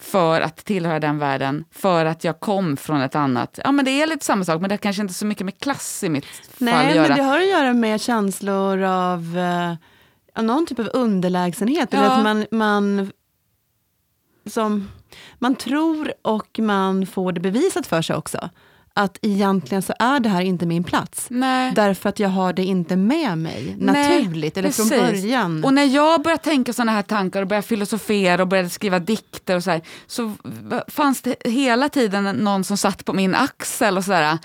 för 0.00 0.40
att 0.40 0.56
tillhöra 0.56 1.00
den 1.00 1.18
världen, 1.18 1.64
för 1.70 2.04
att 2.04 2.24
jag 2.24 2.40
kom 2.40 2.76
från 2.76 3.00
ett 3.00 3.14
annat. 3.14 3.58
Ja 3.64 3.72
men 3.72 3.84
det 3.84 3.90
är 3.90 4.06
lite 4.06 4.24
samma 4.24 4.44
sak, 4.44 4.60
men 4.60 4.68
det 4.68 4.72
har 4.72 4.78
kanske 4.78 5.02
inte 5.02 5.14
så 5.14 5.26
mycket 5.26 5.44
med 5.44 5.58
klass 5.58 6.04
i 6.04 6.08
mitt 6.08 6.26
Nej, 6.58 6.74
fall 6.74 6.86
att 6.86 6.94
göra. 6.94 7.00
Nej, 7.00 7.08
men 7.08 7.18
det 7.18 7.24
har 7.24 7.38
att 7.38 7.48
göra 7.48 7.72
med 7.72 8.00
känslor 8.00 8.82
av 8.82 9.36
uh, 10.36 10.44
någon 10.44 10.66
typ 10.66 10.78
av 10.78 10.90
underlägsenhet. 10.92 11.88
Ja. 11.92 11.98
Eller 11.98 12.16
att 12.16 12.22
man, 12.22 12.46
man, 12.50 13.12
som, 14.46 14.88
man 15.38 15.54
tror 15.54 16.12
och 16.22 16.58
man 16.58 17.06
får 17.06 17.32
det 17.32 17.40
bevisat 17.40 17.86
för 17.86 18.02
sig 18.02 18.16
också 18.16 18.50
att 18.94 19.18
egentligen 19.22 19.82
så 19.82 19.94
är 19.98 20.20
det 20.20 20.28
här 20.28 20.42
inte 20.42 20.66
min 20.66 20.84
plats. 20.84 21.26
Nej. 21.30 21.72
Därför 21.74 22.08
att 22.08 22.18
jag 22.18 22.28
har 22.28 22.52
det 22.52 22.64
inte 22.64 22.96
med 22.96 23.38
mig 23.38 23.76
naturligt, 23.78 24.56
eller 24.56 24.68
precis. 24.68 24.88
från 24.88 24.98
början. 24.98 25.64
Och 25.64 25.74
när 25.74 25.84
jag 25.84 26.22
började 26.22 26.42
tänka 26.42 26.72
sådana 26.72 26.92
här 26.92 27.02
tankar 27.02 27.42
och 27.42 27.48
började 27.48 27.66
filosofera 27.66 28.42
och 28.42 28.48
började 28.48 28.70
skriva 28.70 28.98
dikter 28.98 29.56
och 29.56 29.64
så 29.64 29.70
här, 29.70 29.82
så 30.06 30.32
fanns 30.88 31.22
det 31.22 31.36
hela 31.44 31.88
tiden 31.88 32.24
någon 32.24 32.64
som 32.64 32.76
satt 32.76 33.04
på 33.04 33.12
min 33.12 33.34
axel 33.34 33.96
och 33.96 34.04
sådär, 34.04 34.38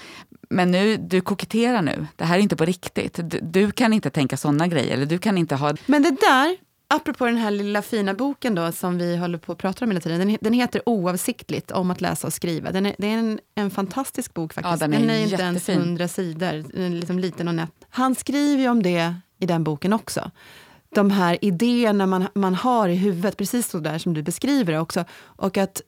men 0.50 0.72
nu, 0.72 0.98
du 0.98 1.22
koketterar 1.22 1.82
nu, 1.82 2.08
det 2.16 2.26
här 2.26 2.38
är 2.38 2.42
inte 2.42 2.56
på 2.56 2.66
riktigt. 2.66 3.20
Du, 3.24 3.40
du 3.42 3.72
kan 3.72 3.94
inte 3.94 4.10
tänka 4.10 4.38
sådana 4.38 4.68
grejer. 4.68 4.94
Eller 4.94 5.06
du 5.06 5.18
kan 5.18 5.38
inte 5.38 5.56
ha... 5.56 5.74
Men 5.86 6.04
det 6.04 6.12
där 6.12 6.67
Apropå 6.90 7.26
den 7.26 7.38
här 7.38 7.52
lilla 7.52 7.82
fina 7.82 8.14
boken 8.14 8.56
då, 8.56 8.72
som 8.72 8.98
vi 8.98 9.18
håller 9.18 9.38
på 9.38 9.52
att 9.52 9.58
prata 9.58 9.86
om 9.86 9.92
hela 9.92 10.02
tiden. 10.02 10.28
Den, 10.28 10.38
den 10.42 10.54
heter 10.54 10.82
Oavsiktligt, 10.86 11.72
om 11.72 11.92
att 11.92 12.02
läsa 12.02 12.28
och 12.28 12.34
skriva. 12.34 12.72
Den 12.72 12.86
är, 12.86 12.96
det 12.98 13.08
är 13.08 13.18
en, 13.18 13.40
en 13.56 13.72
fantastisk 13.72 14.34
bok 14.34 14.54
faktiskt. 14.54 14.82
Ja, 14.82 14.88
den 14.88 14.94
är, 14.94 15.00
den 15.00 15.10
är 15.10 15.24
inte 15.24 15.44
ens 15.44 15.70
hundra 15.70 16.08
sidor, 16.08 16.64
den 16.74 16.84
är 16.84 16.90
liksom 16.90 17.20
liten 17.20 17.48
och 17.48 17.56
nätt. 17.56 17.72
Han 17.90 18.16
skriver 18.16 18.62
ju 18.64 18.70
om 18.70 18.84
det 18.84 19.16
i 19.40 19.46
den 19.46 19.64
boken 19.64 19.94
också. 19.94 20.32
De 20.90 21.12
här 21.12 21.38
idéerna 21.42 22.06
man, 22.06 22.28
man 22.34 22.56
har 22.56 22.90
i 22.90 22.96
huvudet, 22.96 23.38
precis 23.38 23.70
så 23.70 23.80
där 23.80 23.98
som 23.98 24.14
du 24.14 24.24
beskriver 24.24 24.74
det 24.74 24.80
också. 24.80 25.06
Och 25.22 25.58
att 25.58 25.82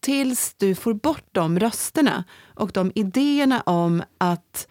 tills 0.00 0.54
du 0.54 0.74
får 0.74 0.94
bort 0.94 1.24
de 1.32 1.58
rösterna 1.58 2.24
och 2.54 2.70
de 2.72 2.92
idéerna 2.94 3.60
om 3.60 4.02
att 4.18 4.68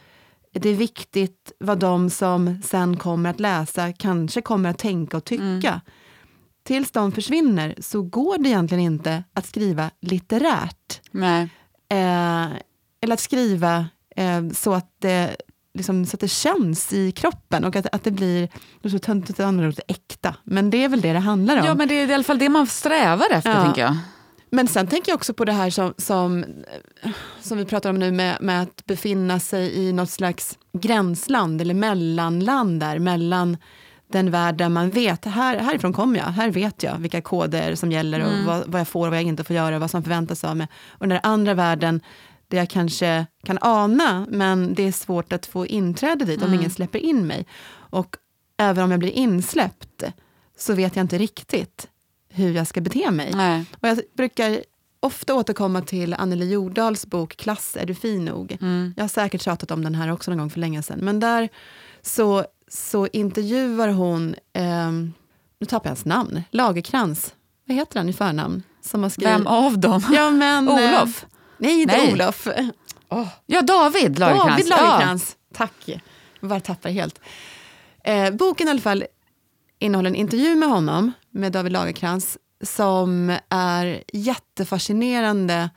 det 0.51 0.69
är 0.69 0.75
viktigt 0.75 1.51
vad 1.59 1.79
de 1.79 2.09
som 2.09 2.61
sen 2.63 2.97
kommer 2.97 3.29
att 3.29 3.39
läsa 3.39 3.93
kanske 3.93 4.41
kommer 4.41 4.69
att 4.69 4.77
tänka 4.77 5.17
och 5.17 5.25
tycka. 5.25 5.43
Mm. 5.43 5.79
Tills 6.63 6.91
de 6.91 7.11
försvinner 7.11 7.75
så 7.79 8.01
går 8.01 8.37
det 8.37 8.49
egentligen 8.49 8.83
inte 8.83 9.23
att 9.33 9.45
skriva 9.45 9.91
litterärt. 10.01 11.01
Eh, 11.89 12.57
eller 13.01 13.13
att 13.13 13.19
skriva 13.19 13.85
eh, 14.15 14.49
så, 14.53 14.73
att 14.73 14.95
det, 14.99 15.35
liksom, 15.73 16.05
så 16.05 16.15
att 16.15 16.19
det 16.19 16.27
känns 16.27 16.93
i 16.93 17.11
kroppen 17.11 17.63
och 17.63 17.75
att, 17.75 17.87
att 17.91 18.03
det 18.03 18.11
blir, 18.11 18.49
det 18.81 18.89
så 18.89 18.99
töntigt 18.99 19.39
och 19.39 19.79
äkta. 19.87 20.35
Men 20.43 20.69
det 20.69 20.83
är 20.83 20.89
väl 20.89 21.01
det 21.01 21.13
det 21.13 21.19
handlar 21.19 21.59
om. 21.59 21.65
Ja, 21.65 21.75
men 21.75 21.87
det 21.87 21.95
är 21.95 22.09
i 22.09 22.13
alla 22.13 22.23
fall 22.23 22.39
det 22.39 22.49
man 22.49 22.67
strävar 22.67 23.27
efter, 23.31 23.51
ja. 23.51 23.63
tänker 23.63 23.81
jag. 23.81 23.97
Men 24.51 24.67
sen 24.67 24.87
tänker 24.87 25.11
jag 25.11 25.17
också 25.17 25.33
på 25.33 25.45
det 25.45 25.51
här 25.51 25.69
som, 25.69 25.93
som, 25.97 26.45
som 27.41 27.57
vi 27.57 27.65
pratar 27.65 27.89
om 27.89 27.99
nu 27.99 28.11
med, 28.11 28.37
med 28.41 28.61
att 28.61 28.85
befinna 28.85 29.39
sig 29.39 29.73
i 29.73 29.93
något 29.93 30.09
slags 30.09 30.57
gränsland 30.73 31.61
eller 31.61 31.73
mellanland 31.73 32.79
där, 32.79 32.99
mellan 32.99 33.57
den 34.11 34.31
värld 34.31 34.55
där 34.55 34.69
man 34.69 34.89
vet, 34.89 35.25
här, 35.25 35.57
härifrån 35.57 35.93
kommer 35.93 36.19
jag, 36.19 36.25
här 36.25 36.49
vet 36.49 36.83
jag 36.83 36.97
vilka 36.97 37.21
koder 37.21 37.75
som 37.75 37.91
gäller 37.91 38.19
och 38.19 38.31
mm. 38.31 38.45
vad, 38.45 38.67
vad, 38.67 38.79
jag 38.79 38.87
får 38.87 39.07
och 39.07 39.11
vad 39.11 39.19
jag 39.19 39.27
inte 39.27 39.43
får 39.43 39.55
göra, 39.55 39.79
vad 39.79 39.91
som 39.91 40.03
förväntas 40.03 40.43
av 40.43 40.57
mig. 40.57 40.67
Och 40.89 41.07
den 41.07 41.19
andra 41.23 41.53
världen, 41.53 42.01
där 42.47 42.57
jag 42.57 42.69
kanske 42.69 43.25
kan 43.43 43.57
ana, 43.61 44.25
men 44.29 44.73
det 44.73 44.87
är 44.87 44.91
svårt 44.91 45.33
att 45.33 45.45
få 45.45 45.67
inträde 45.67 46.25
dit 46.25 46.37
mm. 46.37 46.49
om 46.49 46.59
ingen 46.59 46.71
släpper 46.71 46.99
in 46.99 47.27
mig. 47.27 47.45
Och 47.73 48.15
även 48.57 48.83
om 48.83 48.91
jag 48.91 48.99
blir 48.99 49.11
insläppt, 49.11 50.03
så 50.57 50.73
vet 50.73 50.95
jag 50.95 51.03
inte 51.03 51.17
riktigt 51.17 51.87
hur 52.33 52.53
jag 52.53 52.67
ska 52.67 52.81
bete 52.81 53.11
mig. 53.11 53.31
Nej. 53.35 53.65
Och 53.81 53.87
jag 53.87 54.01
brukar 54.17 54.61
ofta 54.99 55.35
återkomma 55.35 55.81
till 55.81 56.13
Anneli 56.13 56.51
Jordahls 56.51 57.05
bok 57.05 57.37
Klass, 57.37 57.77
är 57.79 57.85
du 57.85 57.95
fin 57.95 58.25
nog? 58.25 58.57
Mm. 58.61 58.93
Jag 58.97 59.03
har 59.03 59.09
säkert 59.09 59.41
tjatat 59.41 59.71
om 59.71 59.83
den 59.83 59.95
här 59.95 60.11
också 60.11 60.31
någon 60.31 60.37
gång 60.37 60.49
för 60.49 60.59
länge 60.59 60.83
sedan. 60.83 60.99
Men 60.99 61.19
där 61.19 61.49
så, 62.01 62.45
så 62.67 63.07
intervjuar 63.07 63.87
hon, 63.87 64.35
eh, 64.53 64.91
nu 65.59 65.65
tappar 65.67 65.89
jag 65.89 65.95
hans 65.95 66.05
namn, 66.05 66.43
Lagerkrans. 66.51 67.33
Vad 67.67 67.77
heter 67.77 67.99
han 67.99 68.09
i 68.09 68.13
förnamn? 68.13 68.63
Som 68.81 69.03
har 69.03 69.09
skrivit... 69.09 69.33
Vem 69.33 69.47
av 69.47 69.79
dem? 69.79 70.03
Ja, 70.13 70.29
men, 70.29 70.69
Olof? 70.69 71.23
Eh, 71.23 71.29
nej, 71.57 71.81
inte 71.81 71.97
nej. 71.97 72.13
Olof. 72.13 72.47
Oh. 73.09 73.27
Ja, 73.45 73.61
David 73.61 74.19
Lagerkrans. 74.19 74.49
David 74.49 74.67
Lagerkrans, 74.69 75.37
ja. 75.49 75.57
tack. 75.57 76.01
Jag 76.39 76.49
bara 76.49 76.59
tappar 76.59 76.89
helt. 76.89 77.19
Eh, 78.03 78.31
boken 78.31 78.67
i 78.67 78.71
alla 78.71 78.81
fall 78.81 79.03
innehåller 79.79 80.09
en 80.09 80.15
intervju 80.15 80.55
med 80.55 80.69
honom, 80.69 81.11
med 81.31 81.51
David 81.51 81.71
Lagerkrans, 81.71 82.37
som 82.63 83.37
är 83.49 84.03
jättefascinerande 84.13 85.69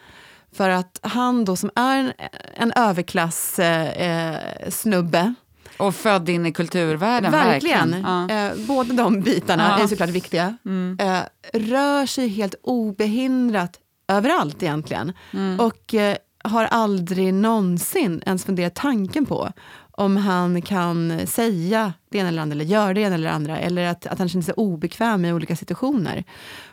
för 0.53 0.69
att 0.69 0.99
han 1.03 1.45
då 1.45 1.57
som 1.57 1.71
är 1.75 1.99
en, 1.99 2.13
en 2.55 2.73
överklass 2.77 3.59
eh, 3.59 4.39
snubbe 4.69 5.35
och 5.77 5.95
född 5.95 6.29
in 6.29 6.47
i 6.47 6.53
kulturvärlden. 6.53 7.33
Verkligen. 7.33 7.91
verkligen. 7.91 8.29
Ja. 8.29 8.51
Eh, 8.51 8.67
båda 8.67 8.95
de 8.95 9.21
bitarna 9.21 9.75
ja. 9.79 9.85
är 9.85 9.87
såklart 9.87 10.11
viktiga. 10.11 10.57
Mm. 10.65 10.99
Eh, 11.01 11.21
rör 11.53 12.07
sig 12.07 12.29
helt 12.29 12.55
obehindrat 12.63 13.79
överallt 14.09 14.63
egentligen. 14.63 15.13
Mm. 15.33 15.61
Och 15.61 15.95
eh, 15.95 16.17
har 16.45 16.65
aldrig 16.65 17.35
någonsin 17.35 18.23
ens 18.27 18.45
funderat 18.45 18.75
tanken 18.75 19.27
på 19.27 19.53
om 19.97 20.17
han 20.17 20.63
kan 20.63 21.27
säga 21.27 21.93
det 22.09 22.19
ena 22.19 22.29
eller 22.29 22.43
andra, 22.43 22.55
eller 22.55 22.65
göra 22.65 22.95
det 22.95 23.01
ena 23.01 23.15
eller 23.15 23.31
andra, 23.31 23.59
eller 23.59 23.87
att, 23.87 24.07
att 24.07 24.19
han 24.19 24.29
känner 24.29 24.43
sig 24.43 24.55
obekväm 24.55 25.25
i 25.25 25.33
olika 25.33 25.57
situationer. 25.57 26.25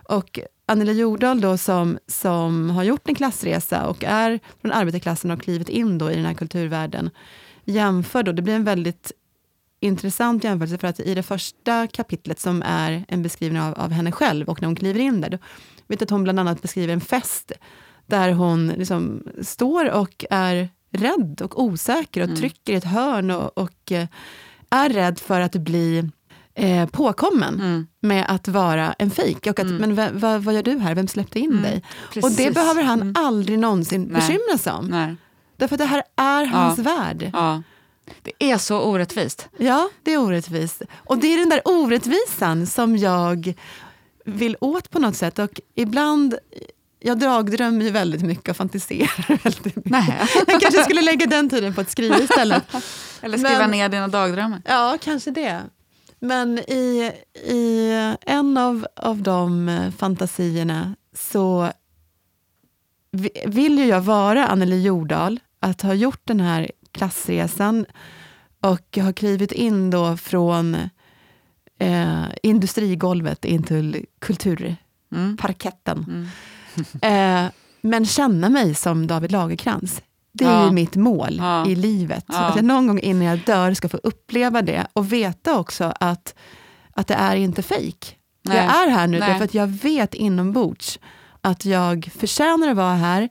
Och 0.04 0.40
Anneli 0.66 0.92
Jordahl 0.92 1.42
då 1.42 1.58
som, 1.58 1.98
som 2.08 2.70
har 2.70 2.84
gjort 2.84 3.10
en 3.10 3.16
klassresa 3.16 3.88
och 3.88 4.04
är 4.04 4.40
från 4.62 4.72
arbetarklassen 4.72 5.32
och 5.32 5.42
klivit 5.42 5.70
in 5.70 5.98
då 5.98 6.12
i 6.12 6.16
den 6.16 6.26
här 6.26 6.34
kulturvärlden, 6.34 7.10
jämför 7.66 8.24
då, 8.24 8.32
det 8.32 8.42
blir 8.42 8.56
en 8.56 8.64
väldigt 8.64 9.12
intressant 9.80 10.44
jämförelse, 10.44 10.78
för 10.78 10.88
att 10.88 11.00
i 11.00 11.16
det 11.16 11.24
första 11.24 11.88
kapitlet, 11.88 12.40
som 12.40 12.64
är 12.66 13.06
en 13.08 13.24
beskrivning 13.24 13.62
av, 13.62 13.74
av 13.74 13.92
henne 13.92 14.12
själv, 14.12 14.50
och 14.50 14.62
när 14.62 14.68
hon 14.68 14.76
kliver 14.76 15.00
in 15.00 15.22
där, 15.22 15.30
då 15.30 15.38
vet 15.88 16.02
att 16.02 16.10
hon 16.10 16.24
bland 16.24 16.40
annat 16.40 16.62
beskriver 16.62 16.94
en 16.94 17.02
fest, 17.02 17.52
där 18.06 18.32
hon 18.32 18.68
liksom 18.68 19.24
står 19.42 19.92
och 19.92 20.26
är 20.30 20.70
rädd 20.92 21.42
och 21.44 21.64
osäker 21.64 22.22
och 22.22 22.26
Mm. 22.28 22.38
trycker 22.38 22.74
i 22.74 22.76
ett 22.76 22.84
hörn 22.84 23.32
och, 23.32 23.58
och 23.58 23.92
eh, 23.92 24.08
är 24.70 24.90
rädd 24.90 25.20
för 25.20 25.42
att 25.42 25.56
bli 25.56 26.10
eh, 26.54 26.90
påkommen 26.90 27.54
Mm. 27.60 27.88
med 28.00 28.26
att 28.30 28.48
vara 28.48 28.94
en 28.94 29.12
fejk. 29.12 29.38
Och 29.48 29.60
att, 29.60 29.60
Mm. 29.60 29.76
men 29.78 29.96
v- 29.96 30.10
v- 30.14 30.38
vad 30.38 30.56
gör 30.56 30.64
du 30.64 30.78
här? 30.78 30.96
Vem 30.96 31.08
släppte 31.08 31.40
in 31.40 31.52
Mm. 31.52 31.64
dig? 31.64 31.84
Precis. 32.14 32.24
Och 32.24 32.32
det 32.32 32.52
behöver 32.54 32.84
han 32.84 33.02
Mm. 33.02 33.14
aldrig 33.26 33.60
någonsin 33.60 34.02
Nej. 34.04 34.22
bekymra 34.22 34.58
sig 34.58 34.74
om. 34.74 34.86
Nej. 34.86 35.16
Därför 35.58 35.76
att 35.76 35.80
det 35.80 35.86
här 35.86 36.04
är 36.16 36.46
hans 36.46 36.80
värld. 36.80 37.30
Ja. 37.34 37.62
Det 38.22 38.32
är 38.52 38.58
så 38.58 38.82
orättvist. 38.82 39.50
Ja, 39.58 39.90
det 40.04 40.14
är 40.14 40.18
orättvist. 40.18 40.82
Och 40.96 41.18
det 41.18 41.28
är 41.34 41.38
den 41.38 41.50
där 41.50 41.62
orättvisan 41.66 42.68
som 42.68 42.98
jag 42.98 43.54
vill 44.26 44.56
åt 44.62 44.90
på 44.90 45.00
något 45.00 45.16
sätt. 45.16 45.40
Och 45.40 45.62
ibland, 45.76 46.36
jag 47.02 47.20
dagdrömmer 47.20 47.86
ju 47.86 47.92
väldigt 47.92 48.22
mycket 48.22 48.50
och 48.50 48.58
fantiserar 48.58 49.28
väldigt 49.44 49.66
mycket. 49.66 49.86
Nej. 49.86 50.22
Jag 50.48 50.62
kanske 50.62 50.84
skulle 50.84 51.02
lägga 51.02 51.26
den 51.26 51.50
tiden 51.50 51.74
på 51.74 51.82
att 51.82 51.90
skriva 51.90 52.18
istället. 52.20 52.64
Eller 53.22 53.38
skriva 53.38 53.60
Men- 53.60 53.72
ner 53.72 53.90
dina 53.90 54.08
dagdrömmar. 54.08 54.62
Ja, 54.66 54.98
kanske 55.02 55.32
det. 55.32 55.60
Men 56.20 56.60
i, 56.60 57.12
i 57.46 57.92
en 58.26 58.58
av, 58.58 58.88
av 58.96 59.22
de 59.22 59.72
fantasierna 59.98 60.96
så 61.16 61.72
vi- 63.12 63.44
vill 63.48 63.78
ju 63.80 63.86
jag 63.86 64.02
vara 64.02 64.48
Anneli 64.48 64.82
Jordahl, 64.82 65.40
att 65.60 65.82
ha 65.82 65.94
gjort 65.94 66.22
den 66.24 66.40
här 66.40 66.72
klassresan 66.92 67.86
och 68.62 68.98
ha 68.98 69.14
klivit 69.14 69.52
in 69.52 69.90
då 69.90 70.18
från 70.18 70.76
eh, 71.80 72.24
industrigolvet 72.44 73.46
in 73.46 73.64
till 73.64 74.06
kulturparketten. 74.20 75.98
Mm. 75.98 76.16
Mm. 76.16 76.28
Eh, 77.02 77.46
men 77.82 78.06
känna 78.06 78.50
mig 78.50 78.76
som 78.76 79.08
David 79.08 79.32
Lagerkrans. 79.32 80.02
Det 80.34 80.46
är 80.46 80.52
Ja. 80.52 80.66
ju 80.66 80.72
mitt 80.72 80.96
mål 80.96 81.36
Ja. 81.38 81.66
i 81.68 81.76
livet. 81.76 82.26
Ja. 82.28 82.40
Att 82.40 82.56
jag 82.56 82.66
någon 82.66 82.88
gång 82.88 83.00
innan 83.00 83.28
jag 83.28 83.40
dör 83.46 83.74
ska 83.74 83.90
få 83.90 83.98
uppleva 83.98 84.62
det 84.62 84.88
och 84.94 85.14
veta 85.14 85.60
också 85.60 85.94
att, 86.00 86.36
att 86.94 87.08
det 87.08 87.14
är 87.14 87.36
inte 87.36 87.62
fejk. 87.64 88.18
Jag 88.44 88.56
är 88.56 88.90
här 88.90 89.08
nu 89.08 89.20
Nej. 89.20 89.30
därför 89.30 89.46
att 89.46 89.54
jag 89.54 89.68
vet 89.68 90.14
inombords 90.14 91.00
att 91.42 91.66
jag 91.66 92.10
förtjänar 92.20 92.68
att 92.70 92.78
vara 92.78 92.96
här. 92.96 93.30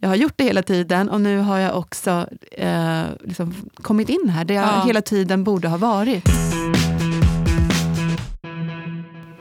Jag 0.00 0.08
har 0.08 0.16
gjort 0.16 0.32
det 0.36 0.44
hela 0.44 0.62
tiden 0.62 1.08
och 1.08 1.20
nu 1.20 1.38
har 1.38 1.58
jag 1.58 1.78
också 1.78 2.26
eh, 2.52 3.02
liksom 3.24 3.54
kommit 3.74 4.08
in 4.08 4.28
här, 4.28 4.44
där 4.44 4.54
jag 4.54 4.64
Ja. 4.64 4.82
hela 4.86 5.02
tiden 5.02 5.44
borde 5.44 5.68
ha 5.68 5.76
varit. 5.76 6.24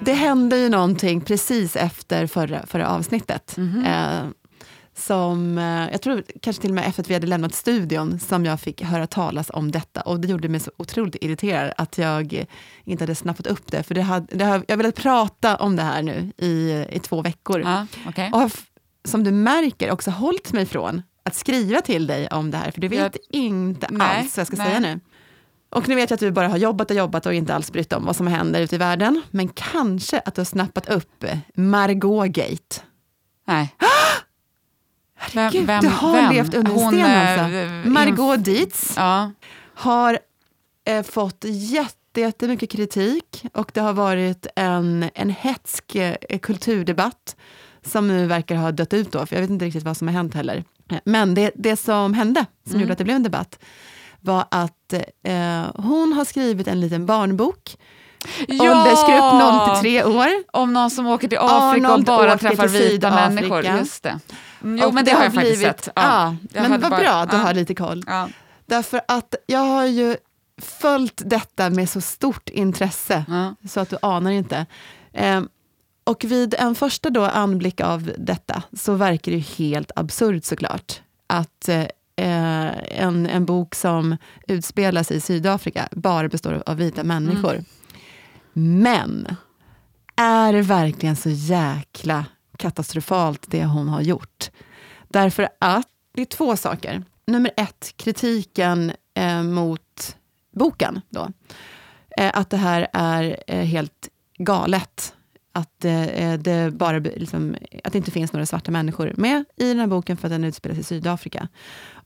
Det 0.07 0.13
hände 0.13 0.57
ju 0.57 0.69
någonting 0.69 1.21
precis 1.21 1.75
efter 1.75 2.27
förra, 2.27 2.65
förra 2.65 2.87
avsnittet. 2.89 3.57
Mhm. 3.57 3.85
Eh, 3.85 4.27
som, 4.95 5.57
eh, 5.57 5.91
jag 5.91 6.01
tror 6.01 6.23
kanske 6.41 6.61
till 6.61 6.71
och 6.71 6.75
med 6.75 6.87
efter 6.87 7.01
att 7.03 7.09
vi 7.09 7.13
hade 7.13 7.27
lämnat 7.27 7.55
studion, 7.55 8.19
som 8.19 8.45
jag 8.45 8.59
fick 8.59 8.81
höra 8.83 9.07
talas 9.07 9.49
om 9.53 9.71
detta. 9.71 10.01
Och 10.01 10.19
det 10.19 10.27
gjorde 10.27 10.49
mig 10.49 10.59
så 10.59 10.71
otroligt 10.77 11.15
irriterad 11.21 11.73
att 11.77 11.97
jag 11.97 12.45
inte 12.83 13.03
hade 13.03 13.15
snappat 13.15 13.47
upp 13.47 13.71
det. 13.71 13.83
För 13.83 13.95
det 13.95 14.01
hade, 14.01 14.35
det 14.35 14.45
har, 14.45 14.63
jag 14.67 14.73
har 14.75 14.77
velat 14.77 14.95
prata 14.95 15.55
om 15.55 15.75
det 15.75 15.83
här 15.83 16.01
nu 16.01 16.31
i, 16.37 16.85
i 16.91 16.99
två 16.99 17.21
veckor. 17.21 17.61
Ja, 17.61 17.87
okej. 18.07 18.29
Och 18.33 18.39
har, 18.39 18.51
som 19.05 19.23
du 19.23 19.31
märker, 19.31 19.91
också 19.91 20.11
hållit 20.11 20.53
mig 20.53 20.65
från 20.65 21.01
att 21.23 21.35
skriva 21.35 21.81
till 21.81 22.07
dig 22.07 22.27
om 22.27 22.51
det 22.51 22.57
här. 22.57 22.71
För 22.71 22.81
du 22.81 22.87
vet 22.87 22.99
Jag- 22.99 23.41
inte 23.41 23.87
Nej, 23.89 24.19
alls 24.19 24.37
vad 24.37 24.41
jag 24.41 24.47
ska 24.47 24.57
nej. 24.57 24.67
säga 24.67 24.79
nu. 24.79 24.99
Och 25.69 25.87
nu 25.89 25.95
vet 25.95 26.09
jag 26.09 26.15
att 26.17 26.19
du 26.19 26.31
bara 26.31 26.47
har 26.47 26.57
jobbat 26.57 26.91
och 26.91 26.97
jobbat 26.97 27.25
och 27.25 27.33
inte 27.33 27.55
alls 27.55 27.71
brytt 27.71 27.93
om 27.93 28.05
vad 28.05 28.15
som 28.15 28.27
händer 28.27 28.61
ute 28.61 28.75
i 28.75 28.77
världen. 28.77 29.21
Men 29.31 29.47
kanske 29.47 30.19
att 30.19 30.35
du 30.35 30.39
har 30.41 30.45
snappat 30.45 30.89
upp 30.89 31.23
eh, 31.23 31.37
Margot 31.55 32.27
Gate. 32.27 32.81
Nej. 33.47 33.75
Vem, 35.33 35.51
Gud, 35.51 35.65
vem, 35.67 35.81
du 35.81 35.87
har 35.87 36.13
vem? 36.21 36.33
levt 36.33 36.53
under 36.53 36.71
en 36.71 36.77
sten 36.79 36.99
eh, 36.99 37.31
alltså. 37.31 37.43
inf- 37.57 37.85
Margot 37.85 38.45
Dietz 38.45 38.93
Ja. 38.97 39.31
har 39.75 40.19
eh, 40.85 41.03
fått 41.03 41.43
jätte, 41.47 42.21
jättemycket 42.21 42.71
kritik 42.71 43.45
och 43.53 43.71
det 43.73 43.81
har 43.81 43.93
varit 43.93 44.47
en, 44.55 45.09
en 45.13 45.29
hetsk 45.29 45.95
eh, 45.95 46.39
kulturdebatt 46.41 47.35
som 47.85 48.07
nu 48.07 48.25
verkar 48.25 48.55
ha 48.55 48.71
dött 48.71 48.93
ut 48.93 49.11
då, 49.11 49.25
för 49.25 49.35
jag 49.35 49.41
vet 49.41 49.49
inte 49.49 49.65
riktigt 49.65 49.83
vad 49.83 49.97
som 49.97 50.07
har 50.07 50.15
hänt 50.15 50.33
heller. 50.33 50.63
Eh, 50.91 50.97
Men 51.05 51.33
det, 51.35 51.51
det 51.55 51.75
som 51.77 52.13
hände, 52.13 52.45
som 52.63 52.71
Mm. 52.71 52.81
gjorde 52.81 52.91
att 52.91 52.97
det 52.97 53.03
blev 53.03 53.15
en 53.15 53.23
debatt, 53.23 53.59
var 54.27 54.45
att 54.51 54.93
eh, 55.23 55.63
hon 55.75 56.13
har 56.13 56.25
skrivit 56.25 56.67
en 56.67 56.79
liten 56.79 57.05
barnbok, 57.05 57.77
åldersgrupp 58.49 59.33
0 59.33 59.75
till 59.75 59.81
3 59.81 60.03
år. 60.03 60.27
Om 60.51 60.73
någon 60.73 60.91
som 60.91 61.07
åker 61.07 61.27
till 61.27 61.37
Afrika 61.37 61.87
och 61.87 61.93
Arnold 61.93 62.05
bara 62.05 62.33
åker 62.35 62.47
träffar 62.49 62.67
vita 62.67 63.11
människor. 63.11 63.63
Just 63.65 64.03
det. 64.03 64.19
Mm, 64.63 64.77
Jo, 64.81 64.87
Och 64.87 64.93
men 64.93 65.05
det, 65.05 65.11
har 65.11 65.23
jag 65.23 65.33
faktiskt 65.33 65.57
blivit- 65.59 65.83
sett. 65.83 65.89
Ja, 65.95 66.35
Jag 66.53 66.69
men 66.69 66.81
vad 66.81 66.91
bara- 66.91 66.99
bra 66.99 67.09
att 67.11 67.29
du 67.31 67.37
ja. 67.37 67.43
har 67.43 67.53
lite 67.53 67.75
koll. 67.75 68.03
Ja. 68.07 68.29
Därför 68.65 69.01
att 69.07 69.35
jag 69.45 69.59
har 69.59 69.85
ju 69.85 70.17
följt 70.61 71.21
detta 71.25 71.69
med 71.69 71.89
så 71.89 72.01
stort 72.01 72.49
intresse, 72.49 73.25
Ja. 73.27 73.55
så 73.69 73.79
att 73.79 73.89
du 73.89 73.97
anar 74.01 74.31
inte. 74.31 74.65
Ehm, 75.13 75.49
och 76.03 76.23
vid 76.25 76.53
en 76.53 76.75
första 76.75 77.09
då 77.09 77.23
anblick 77.25 77.81
av 77.81 78.11
detta, 78.17 78.63
så 78.73 78.93
verkar 78.93 79.31
det 79.31 79.37
helt 79.57 79.91
absurt 79.95 80.45
såklart, 80.45 81.01
att 81.27 81.69
eh, 81.69 81.83
en, 82.17 83.27
en 83.27 83.45
bok 83.45 83.75
som 83.75 84.17
utspelas 84.47 85.11
i 85.11 85.21
Sydafrika 85.21 85.87
bara 85.91 86.27
består 86.27 86.63
av 86.65 86.77
vita 86.77 87.03
människor. 87.03 87.63
Men, 88.53 89.27
är 90.15 90.53
det 90.53 90.61
verkligen 90.61 91.15
så 91.15 91.29
jäkla 91.29 92.25
katastrofalt 92.57 93.45
det 93.47 93.65
hon 93.65 93.89
har 93.89 94.01
gjort? 94.01 94.49
Därför 95.07 95.49
att, 95.59 95.87
det 96.13 96.21
är 96.21 96.25
två 96.25 96.57
saker. 96.57 97.03
Nummer 97.27 97.51
ett, 97.57 97.93
kritiken 97.97 98.91
eh, 99.13 99.43
mot 99.43 100.17
boken. 100.55 101.01
Då. 101.09 101.27
Eh, 102.17 102.31
att 102.33 102.49
det 102.49 102.57
här 102.57 102.87
är 102.93 103.37
eh, 103.47 103.63
helt 103.63 104.09
galet. 104.37 105.13
Att, 105.51 105.85
eh, 105.85 106.33
det 106.33 106.73
bara, 106.73 106.99
liksom, 106.99 107.55
att 107.83 107.93
det 107.93 107.97
inte 107.97 108.11
finns 108.11 108.33
några 108.33 108.45
svarta 108.45 108.71
människor 108.71 109.13
med 109.17 109.45
i 109.55 109.67
den 109.67 109.79
här 109.79 109.87
boken 109.87 110.17
för 110.17 110.27
att 110.27 110.31
den 110.31 110.43
utspelas 110.43 110.77
i 110.77 110.83
Sydafrika. 110.83 111.47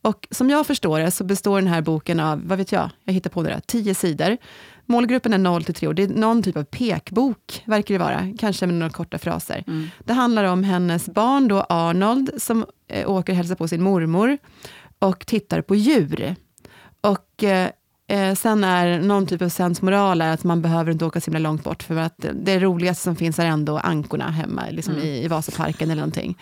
Och 0.01 0.27
som 0.31 0.49
jag 0.49 0.67
förstår 0.67 0.99
det 0.99 1.11
så 1.11 1.23
består 1.23 1.59
den 1.61 1.67
här 1.67 1.81
boken 1.81 2.19
av, 2.19 2.41
vad 2.47 2.57
vet 2.57 2.71
jag, 2.71 2.89
jag 3.05 3.13
hittar 3.13 3.29
på 3.29 3.43
det, 3.43 3.49
där, 3.49 3.61
tio 3.67 3.95
sidor. 3.95 4.37
Målgruppen 4.85 5.33
är 5.33 5.37
0 5.37 5.63
till 5.63 5.73
3 5.73 5.87
år. 5.87 5.93
Det 5.93 6.03
är 6.03 6.07
någon 6.07 6.43
typ 6.43 6.57
av 6.57 6.63
pekbok, 6.63 7.63
verkar 7.65 7.93
det 7.95 7.99
vara. 7.99 8.33
Kanske 8.39 8.65
med 8.65 8.75
några 8.75 8.89
korta 8.91 9.17
fraser. 9.17 9.63
Mm. 9.67 9.89
Det 10.05 10.13
handlar 10.13 10.43
om 10.43 10.63
hennes 10.63 11.05
barn, 11.05 11.47
då 11.47 11.65
Arnold, 11.69 12.31
som 12.37 12.65
eh, 12.87 13.09
åker 13.09 13.33
och 13.33 13.37
hälsar 13.37 13.55
på 13.55 13.67
sin 13.67 13.81
mormor 13.83 14.37
och 14.99 15.25
tittar 15.25 15.61
på 15.61 15.75
djur. 15.75 16.35
Och 17.01 17.43
eh, 17.43 17.69
eh, 18.07 18.35
sen 18.35 18.63
är 18.63 18.99
någon 18.99 19.27
typ 19.27 19.41
av 19.41 19.49
sensmoral 19.49 20.21
är 20.21 20.33
att 20.33 20.43
man 20.43 20.61
behöver 20.61 20.91
inte 20.91 21.05
åka 21.05 21.21
så 21.21 21.31
himla 21.31 21.39
långt 21.49 21.63
bort, 21.63 21.83
för 21.83 21.95
att 21.95 22.25
det 22.33 22.59
roligaste 22.59 23.03
som 23.03 23.15
finns 23.15 23.39
är 23.39 23.45
ändå 23.45 23.77
ankorna 23.77 24.29
hemma 24.31 24.63
liksom 24.69 24.93
Mm. 24.93 25.05
i, 25.05 25.23
i 25.23 25.27
Vasaparken 25.27 25.89
eller 25.91 26.01
någonting. 26.01 26.37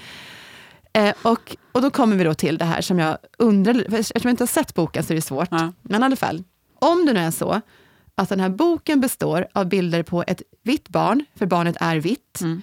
Eh, 0.93 1.13
och, 1.21 1.55
och 1.71 1.81
då 1.81 1.89
kommer 1.89 2.15
vi 2.15 2.23
då 2.23 2.33
till 2.33 2.57
det 2.57 2.65
här 2.65 2.81
som 2.81 2.99
jag 2.99 3.17
undrar, 3.37 3.93
eftersom 3.93 4.29
jag 4.29 4.33
inte 4.33 4.43
har 4.43 4.47
sett 4.47 4.73
boken 4.73 5.03
så 5.03 5.13
är 5.13 5.15
det 5.15 5.21
svårt. 5.21 5.47
Ja. 5.51 5.73
Men 5.81 6.01
i 6.01 6.05
alla 6.05 6.15
fall, 6.15 6.43
om 6.79 7.05
det 7.05 7.13
nu 7.13 7.19
är 7.19 7.31
så 7.31 7.61
att 8.15 8.29
den 8.29 8.39
här 8.39 8.49
boken 8.49 9.01
består 9.01 9.47
av 9.53 9.65
bilder 9.69 10.03
på 10.03 10.23
ett 10.27 10.41
vitt 10.63 10.89
barn, 10.89 11.25
för 11.35 11.45
barnet 11.45 11.75
är 11.79 11.95
vitt. 11.97 12.41
Mm. 12.41 12.61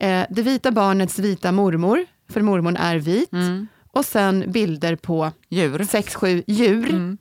Eh, 0.00 0.26
det 0.30 0.42
vita 0.42 0.70
barnets 0.70 1.18
vita 1.18 1.52
mormor, 1.52 2.06
för 2.30 2.40
mormorn 2.42 2.76
är 2.76 2.96
vit. 2.96 3.32
Mm. 3.32 3.66
Och 3.92 4.04
sen 4.04 4.44
bilder 4.52 4.96
på 4.96 5.32
Djur. 5.48 5.84
sex, 5.84 6.14
sju 6.14 6.44
djur. 6.46 6.90
Mm. 6.90 7.18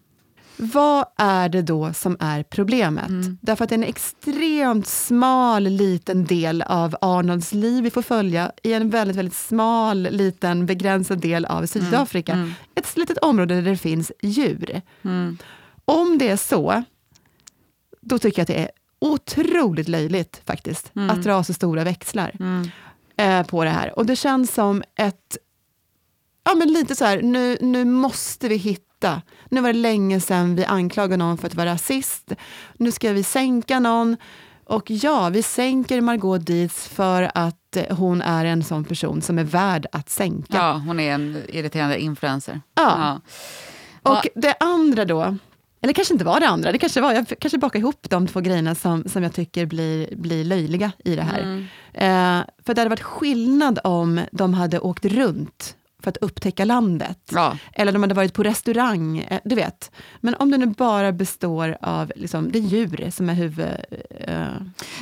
Vad 0.58 1.06
är 1.18 1.50
det 1.50 1.62
då 1.62 1.94
som 1.94 2.18
är 2.20 2.44
problemet? 2.44 3.10
Mm. 3.10 3.38
Därför 3.42 3.64
att 3.64 3.70
det 3.70 3.74
är 3.76 3.78
en 3.78 3.84
extremt 3.84 4.88
smal 4.88 5.64
liten 5.64 6.26
del 6.26 6.62
av 6.62 6.96
Arnolds 7.02 7.54
liv 7.54 7.84
vi 7.84 7.90
får 7.90 8.02
följa 8.02 8.52
i 8.64 8.74
en 8.74 8.90
väldigt, 8.90 9.18
väldigt 9.18 9.36
smal 9.36 10.08
liten 10.12 10.66
begränsad 10.66 11.20
del 11.20 11.46
av 11.46 11.66
Sydafrika. 11.66 12.34
Mm. 12.34 12.54
Ett 12.76 12.98
litet 12.98 13.18
område 13.18 13.56
där 13.62 13.72
det 13.72 13.78
finns 13.78 14.12
djur. 14.22 14.82
Mm. 15.04 15.38
Om 15.86 16.18
det 16.18 16.30
är 16.30 16.38
så, 16.38 16.84
då 18.02 18.20
tycker 18.20 18.40
jag 18.40 18.44
att 18.44 18.48
det 18.48 18.60
är 18.64 18.70
otroligt 19.00 19.88
löjligt 19.88 20.42
faktiskt, 20.46 20.92
Mm. 20.96 21.10
att 21.10 21.24
dra 21.24 21.44
så 21.44 21.54
stora 21.54 21.84
växlar. 21.84 22.36
Mm. 22.40 22.70
eh, 23.18 23.48
på 23.48 23.64
det 23.64 23.70
här. 23.70 24.00
Och 24.00 24.06
det 24.06 24.16
känns 24.16 24.54
som 24.54 24.84
ett, 24.96 25.38
ja 26.44 26.56
men 26.56 26.74
lite 26.74 26.96
så 26.96 27.06
här, 27.06 27.22
nu, 27.22 27.58
nu 27.62 27.86
måste 27.86 28.48
vi 28.48 28.56
hitta, 28.56 29.22
nu 29.50 29.62
var 29.62 29.74
det 29.74 29.80
länge 29.80 30.20
sedan 30.20 30.56
vi 30.56 30.66
anklagade 30.66 31.18
någon 31.18 31.38
för 31.38 31.48
att 31.48 31.56
vara 31.56 31.74
rasist, 31.74 32.32
nu 32.78 32.92
ska 32.92 33.12
vi 33.12 33.24
sänka 33.24 33.80
någon. 33.80 34.18
Och 34.66 34.92
ja, 34.92 35.30
vi 35.30 35.44
sänker 35.44 36.02
Margot 36.02 36.46
Dietz 36.46 36.88
för 36.88 37.32
att 37.36 37.76
eh, 37.76 37.98
hon 37.98 38.22
är 38.22 38.46
en 38.46 38.64
sån 38.64 38.84
person 38.84 39.22
som 39.22 39.40
är 39.40 39.44
värd 39.44 39.86
att 39.92 40.10
sänka. 40.10 40.58
Ja, 40.58 40.82
hon 40.86 41.00
är 41.00 41.14
en 41.14 41.42
irriterande 41.48 42.00
influencer. 42.00 42.62
Ja. 42.76 43.22
Och 44.04 44.28
det 44.36 44.56
andra 44.60 45.06
då, 45.06 45.38
eller 45.82 45.94
kanske 45.94 46.14
inte 46.14 46.26
var 46.26 46.40
det 46.40 46.48
andra, 46.48 46.72
det 46.72 46.78
kanske 46.78 47.02
var, 47.02 47.14
jag 47.14 47.28
kanske 47.40 47.58
bakar 47.58 47.80
ihop 47.80 48.10
de 48.10 48.28
två 48.28 48.42
grejerna 48.42 48.76
som, 48.76 49.04
som 49.10 49.24
jag 49.24 49.34
tycker 49.34 49.66
blir, 49.66 50.16
blir 50.16 50.44
löjliga 50.44 50.92
i 51.06 51.16
det 51.16 51.22
här. 51.22 51.40
Mm. 51.40 51.60
Eh, 51.94 52.46
för 52.66 52.74
det 52.74 52.82
hade 52.82 52.90
varit 52.90 53.02
skillnad 53.02 53.80
om 53.84 54.22
de 54.32 54.54
hade 54.54 54.80
åkt 54.80 55.06
runt 55.06 55.76
för 56.08 56.12
att 56.12 56.18
upptäcka 56.18 56.66
landet. 56.66 57.20
Ja. 57.32 57.58
Eller 57.74 57.92
de 57.92 58.02
hade 58.04 58.16
varit 58.16 58.34
på 58.34 58.44
restaurang, 58.44 59.18
eh, 59.20 59.40
du 59.44 59.56
vet. 59.56 59.92
Men 60.22 60.36
om 60.36 60.52
det 60.52 60.58
nu 60.58 60.66
bara 60.66 61.12
består 61.12 61.78
av, 61.82 62.12
liksom, 62.16 62.52
det 62.52 62.60
djur 62.60 63.12
som 63.12 63.30
är 63.30 63.34
huvud... 63.34 63.68
Eh, 64.10 64.48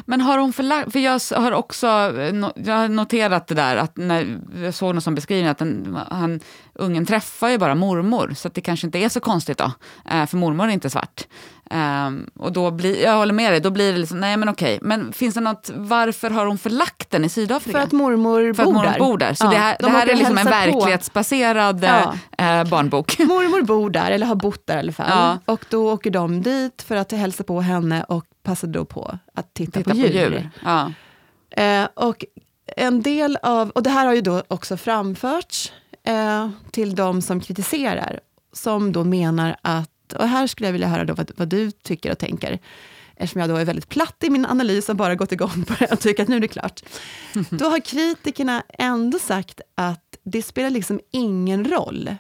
Men 0.06 0.22
har 0.22 0.38
hon 0.38 0.54
förlagt, 0.54 0.92
för 0.92 1.00
jag 1.00 1.22
har 1.36 1.52
också 1.52 1.88
eh, 1.88 2.50
jag 2.56 2.76
har 2.76 2.90
noterat 2.90 3.48
det 3.48 3.56
där, 3.56 3.78
att 3.78 3.98
när 3.98 4.40
jag 4.64 4.74
såg 4.74 4.96
någon 4.96 5.02
som 5.02 5.16
beskrivning 5.16 5.48
att 5.48 5.58
den, 5.58 5.98
han, 6.10 6.40
ungen 6.76 7.06
träffar 7.06 7.50
ju 7.50 7.58
bara 7.58 7.76
mormor, 7.76 8.34
så 8.36 8.48
att 8.48 8.54
det 8.54 8.62
kanske 8.62 8.88
inte 8.88 9.00
är 9.00 9.10
så 9.10 9.20
konstigt 9.20 9.58
då, 9.58 9.72
eh, 10.12 10.26
för 10.26 10.38
mormor 10.38 10.66
är 10.68 10.70
inte 10.70 10.90
svart. 10.90 11.28
Ehm, 11.72 12.30
och 12.40 12.52
då 12.52 12.72
blir, 12.72 13.04
jag 13.04 13.18
håller 13.18 13.34
med 13.34 13.54
dig, 13.54 13.60
då 13.62 13.70
blir 13.70 13.92
det 13.94 13.98
liksom, 14.00 14.20
nej 14.20 14.38
men 14.38 14.50
okej, 14.50 14.80
men 14.82 15.14
finns 15.14 15.36
det 15.36 15.42
något, 15.42 15.70
varför 15.76 16.30
har 16.30 16.46
hon 16.46 16.58
förlagt 16.58 17.12
den 17.12 17.26
i 17.26 17.30
Sydafrika? 17.30 17.78
för 17.80 17.84
att 17.86 17.92
mormor 17.92 18.54
För 18.54 18.64
att 18.64 18.66
bor 18.68 18.74
mormor 18.74 18.92
där. 18.92 19.00
bor 19.00 19.18
där. 19.18 19.34
Så 19.34 19.46
Ja, 19.46 19.50
det 19.50 19.58
här, 19.58 19.78
de 19.80 19.86
det 19.86 19.92
här 19.92 20.08
är 20.08 20.16
liksom 20.16 20.38
en 20.38 20.44
på. 20.46 20.50
verklighetsbaserad 20.52 21.84
Ja. 21.84 22.16
eh, 22.46 22.64
barnbok. 22.70 23.20
Mormor 23.20 23.62
bor 23.62 23.90
där, 23.90 24.12
eller 24.12 24.28
har 24.28 24.36
bott 24.36 24.68
där 24.68 24.76
i 24.76 24.80
alla 24.80 24.92
fall. 24.92 25.10
Ja. 25.10 25.38
Och 25.54 25.66
då 25.70 25.92
åker 25.94 26.12
de 26.12 26.42
dit 26.42 26.82
för 26.88 26.96
att 26.96 27.12
hälsa 27.12 27.44
på 27.44 27.62
henne 27.62 28.04
och 28.04 28.26
passar 28.44 28.68
då 28.68 28.86
på 28.86 29.20
att 29.36 29.54
titta, 29.54 29.72
Titta 29.80 29.92
på 29.92 29.98
djur. 29.98 30.50
Ja. 30.66 30.92
Eh, 31.64 31.88
och 31.94 32.26
en 32.78 33.02
del 33.02 33.38
av, 33.44 33.70
och 33.70 33.84
det 33.84 33.90
här 33.90 34.06
har 34.06 34.14
ju 34.14 34.22
då 34.22 34.44
också 34.48 34.78
framförts 34.78 35.72
eh, 36.06 36.50
till 36.72 36.96
de 36.96 37.22
som 37.22 37.40
kritiserar, 37.40 38.20
som 38.54 38.92
då 38.92 39.04
menar 39.04 39.56
att, 39.62 40.14
och 40.14 40.28
här 40.28 40.48
skulle 40.48 40.68
jag 40.68 40.74
vilja 40.74 40.88
höra 40.88 41.06
då 41.06 41.14
vad, 41.14 41.32
vad 41.36 41.48
du 41.48 41.72
tycker 41.72 42.12
och 42.12 42.18
tänker, 42.18 42.60
eftersom 43.16 43.42
jag 43.42 43.50
då 43.50 43.56
är 43.56 43.66
väldigt 43.66 43.90
platt 43.90 44.24
i 44.24 44.30
min 44.30 44.46
analys 44.46 44.90
och 44.90 44.96
bara 44.96 45.16
gått 45.16 45.32
igång 45.32 45.64
på 45.68 45.74
det 45.80 45.92
och 45.92 46.00
tycker 46.00 46.24
att 46.24 46.30
nu 46.30 46.36
är 46.36 46.40
det 46.40 46.48
klart. 46.48 46.82
Då 47.50 47.66
har 47.66 47.80
kritikerna 47.80 48.64
ändå 48.70 49.20
sagt 49.20 49.62
att 49.76 50.18
det 50.24 50.42
spelar 50.42 50.70
liksom 50.70 51.00
ingen 51.12 51.66
roll. 51.66 52.16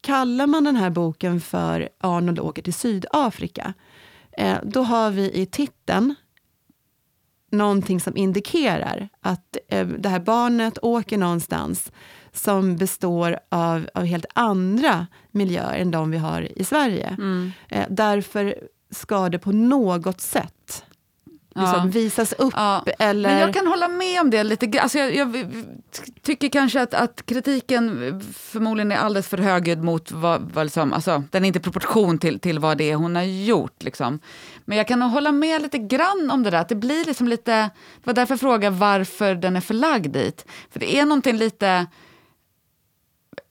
Kallar 0.00 0.46
man 0.46 0.64
den 0.64 0.76
här 0.76 0.90
boken 0.90 1.40
för 1.40 1.88
Arnold 2.00 2.38
åker 2.38 2.62
till 2.62 2.74
Sydafrika, 2.74 3.74
eh, 4.38 4.56
då 4.62 4.82
har 4.82 5.10
vi 5.10 5.32
i 5.32 5.46
titeln 5.46 6.14
någonting 7.56 8.00
som 8.00 8.16
indikerar 8.16 9.08
att 9.20 9.56
eh, 9.68 9.86
det 9.86 10.08
här 10.08 10.20
barnet 10.20 10.78
åker 10.82 11.18
någonstans 11.18 11.92
som 12.32 12.76
består 12.76 13.38
av, 13.48 13.88
av 13.94 14.04
helt 14.04 14.26
andra 14.34 15.06
miljöer 15.30 15.78
än 15.78 15.90
de 15.90 16.10
vi 16.10 16.18
har 16.18 16.58
i 16.58 16.64
Sverige. 16.64 17.08
Mm. 17.08 17.52
Eh, 17.68 17.86
därför 17.90 18.54
ska 18.90 19.28
det 19.28 19.38
på 19.38 19.52
något 19.52 20.20
sätt 20.20 20.84
liksom, 21.56 21.90
visas 21.90 22.32
upp. 22.32 22.54
Eller, 22.98 23.28
Men 23.28 23.38
jag 23.38 23.54
kan 23.54 23.66
hålla 23.66 23.88
med 23.88 24.20
om 24.20 24.30
det 24.30 24.44
lite 24.44 24.66
grann. 24.66 24.82
Alltså 24.82 24.98
jag, 24.98 25.14
jag 25.14 25.46
tycker 26.22 26.48
kanske 26.48 26.82
att, 26.82 26.94
att 26.94 27.26
kritiken 27.26 28.20
förmodligen 28.32 28.92
är 28.92 28.96
alldeles 28.96 29.28
för 29.28 29.38
högljudd 29.38 29.82
mot 29.82 30.12
vad, 30.12 30.50
vad 30.54 30.66
liksom, 30.66 30.92
alltså, 30.92 31.22
den 31.30 31.44
är 31.44 31.46
inte 31.46 31.58
i 31.58 31.62
proportion 31.62 32.18
till, 32.18 32.40
till 32.40 32.58
vad 32.58 32.78
det 32.78 32.90
är 32.90 32.96
hon 32.96 33.16
har 33.16 33.22
gjort. 33.22 33.82
Liksom. 33.82 34.18
Men 34.64 34.78
jag 34.78 34.88
kan 34.88 35.02
hålla 35.02 35.32
med 35.32 35.62
lite 35.62 35.78
grann 35.78 36.30
om 36.30 36.42
det 36.42 36.50
där, 36.50 36.58
att 36.58 36.68
det 36.68 36.74
blir 36.74 37.04
liksom 37.04 37.28
lite, 37.28 37.52
det 37.96 38.06
var 38.06 38.14
därför 38.14 38.32
jag 38.32 38.40
frågade 38.40 38.76
varför 38.76 39.34
den 39.34 39.56
är 39.56 39.60
förlagd 39.60 40.12
dit. 40.12 40.46
För 40.70 40.80
det 40.80 40.98
är 40.98 41.06
någonting 41.06 41.36
lite 41.36 41.86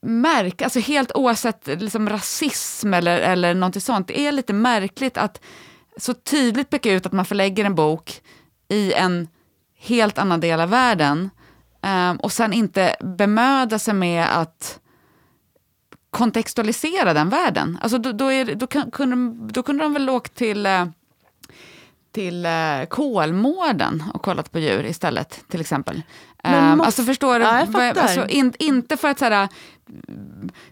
märk, 0.02 0.62
alltså 0.62 0.80
helt 0.80 1.12
oavsett 1.16 1.68
liksom 1.68 2.10
rasism 2.10 2.94
eller, 2.94 3.20
eller 3.20 3.54
någonting 3.54 3.82
sånt, 3.82 4.08
det 4.08 4.20
är 4.20 4.32
lite 4.32 4.54
märkligt 4.54 5.18
att 5.18 5.42
så 5.98 6.14
tydligt 6.14 6.70
peka 6.70 6.92
ut 6.92 7.06
att 7.06 7.12
man 7.12 7.26
förlägger 7.26 7.66
en 7.66 7.76
bok 7.76 8.22
i 8.68 8.94
en 8.94 9.28
helt 9.80 10.18
annan 10.18 10.40
del 10.40 10.60
av 10.60 10.70
världen 10.70 11.30
ehm, 11.82 12.18
och 12.18 12.32
sen 12.32 12.54
inte 12.54 12.96
bemöda 13.02 13.80
sig 13.80 13.94
med 13.94 14.38
att 14.40 14.80
kontextualisera 16.10 17.14
den 17.14 17.30
världen. 17.30 17.78
Alltså 17.82 17.98
då, 17.98 18.12
då, 18.12 18.32
är, 18.32 18.56
då, 18.56 18.68
kunde, 18.68 19.16
de- 19.16 19.50
då 19.52 19.64
kunde 19.64 19.84
de 19.84 19.94
väl 19.94 20.10
åkt 20.10 20.36
till, 20.36 20.66
eh, 20.66 20.86
till 22.12 22.46
eh, 22.46 22.52
Kolmården 22.90 24.04
och 24.14 24.22
kollat 24.22 24.52
på 24.52 24.60
djur 24.60 24.86
istället, 24.86 25.44
till 25.50 25.62
exempel. 25.62 26.02
Men 26.44 26.54
Ehm, 26.54 26.78
måste- 26.78 26.86
alltså 26.86 27.04
förstår 27.04 27.40
du? 27.40 27.46
Ja. 27.46 27.52
Alltså, 28.02 28.28
in, 28.28 28.54
inte 28.60 28.98
för 28.98 29.08
att 29.08 29.20
så 29.20 29.26
här, 29.26 29.50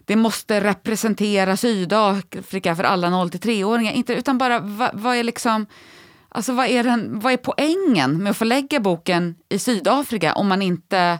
det 0.04 0.16
måste 0.16 0.60
representera 0.60 1.56
Sydafrika 1.56 2.76
för 2.76 2.84
alla 2.84 3.08
0-3-åringar, 3.08 3.92
inte, 3.92 4.14
utan 4.14 4.38
bara 4.38 4.60
vad, 4.60 4.90
vad 4.94 5.16
är 5.16 5.24
liksom 5.24 5.66
Alltså 6.28 6.52
vad 6.52 6.66
är, 6.66 6.84
den, 6.84 7.20
vad 7.20 7.32
är 7.32 7.36
poängen 7.36 8.22
med 8.22 8.30
att 8.30 8.36
förlägga 8.36 8.80
boken 8.80 9.34
i 9.48 9.58
Sydafrika 9.58 10.34
om 10.34 10.48
man 10.48 10.62
inte 10.62 11.18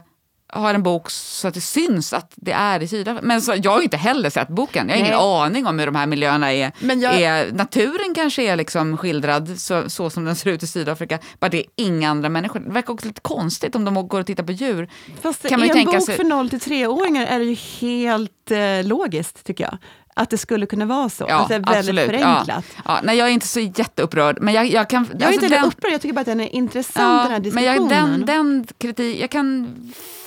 har 0.55 0.73
en 0.73 0.83
bok 0.83 1.09
så 1.09 1.47
att 1.47 1.53
det 1.53 1.61
syns 1.61 2.13
att 2.13 2.31
det 2.35 2.51
är 2.51 2.83
i 2.83 2.87
Sydafrika? 2.87 3.27
Men 3.27 3.41
så, 3.41 3.53
jag 3.63 3.71
har 3.71 3.81
inte 3.81 3.97
heller 3.97 4.29
sett 4.29 4.47
boken, 4.47 4.87
jag 4.89 4.95
har 4.95 4.99
ingen 4.99 5.11
Nej. 5.11 5.21
aning 5.45 5.67
om 5.67 5.79
hur 5.79 5.85
de 5.85 5.95
här 5.95 6.05
miljöerna 6.07 6.53
är. 6.53 6.71
Men 6.79 6.99
jag- 6.99 7.21
är 7.21 7.51
naturen 7.51 8.13
kanske 8.15 8.43
är 8.43 8.55
liksom 8.55 8.97
skildrad 8.97 9.59
så, 9.59 9.89
så 9.89 10.09
som 10.09 10.25
den 10.25 10.35
ser 10.35 10.49
ut 10.51 10.63
i 10.63 10.67
Sydafrika, 10.67 11.19
bara 11.39 11.49
det 11.49 11.57
är 11.57 11.65
inga 11.75 12.09
andra 12.09 12.29
människor. 12.29 12.59
Det 12.59 12.71
verkar 12.71 12.93
också 12.93 13.07
lite 13.07 13.21
konstigt 13.21 13.75
om 13.75 13.85
de 13.85 14.07
går 14.07 14.19
och 14.19 14.25
tittar 14.25 14.43
på 14.43 14.51
djur. 14.51 14.89
Fast 15.21 15.49
kan 15.49 15.59
man 15.59 15.67
i 15.67 15.69
en 15.69 15.75
tänka 15.75 15.91
bok 15.97 16.05
sig- 16.05 16.15
för 16.15 16.23
0 16.23 16.49
till 16.49 16.59
3-åringar 16.59 17.25
är 17.25 17.39
det 17.39 17.45
ju 17.45 17.55
helt 17.55 18.51
eh, 18.51 18.83
logiskt, 18.87 19.43
tycker 19.45 19.63
jag. 19.63 19.77
Att 20.17 20.29
det 20.29 20.37
skulle 20.37 20.65
kunna 20.65 20.85
vara 20.85 21.09
så. 21.09 21.25
att 21.25 21.47
det 21.47 21.55
är 21.55 21.59
väldigt 21.59 21.77
absolut. 21.79 22.05
förenklat. 22.05 22.65
Ja. 22.75 22.81
Ja, 22.85 22.99
nej, 23.03 23.17
jag 23.17 23.27
är 23.27 23.31
inte 23.31 23.47
så 23.47 23.59
jätteupprörd, 23.59 24.37
men 24.41 24.53
jag, 24.53 24.67
jag 24.67 24.89
kan... 24.89 25.07
Jag 25.11 25.21
är 25.21 25.27
alltså 25.27 25.43
inte 25.45 25.55
den- 25.55 25.65
upprörd, 25.65 25.93
jag 25.93 26.01
tycker 26.01 26.13
bara 26.13 26.19
att 26.21 26.25
den 26.25 26.39
är 26.41 26.55
intressant, 26.55 27.23
den 27.23 27.31
här 27.31 27.39
men 27.39 27.43
diskussionen. 27.43 27.89
jag, 27.91 28.09
den, 28.09 28.25
den 28.25 28.67
kritik, 28.77 29.21
jag 29.21 29.29
kan 29.29 29.75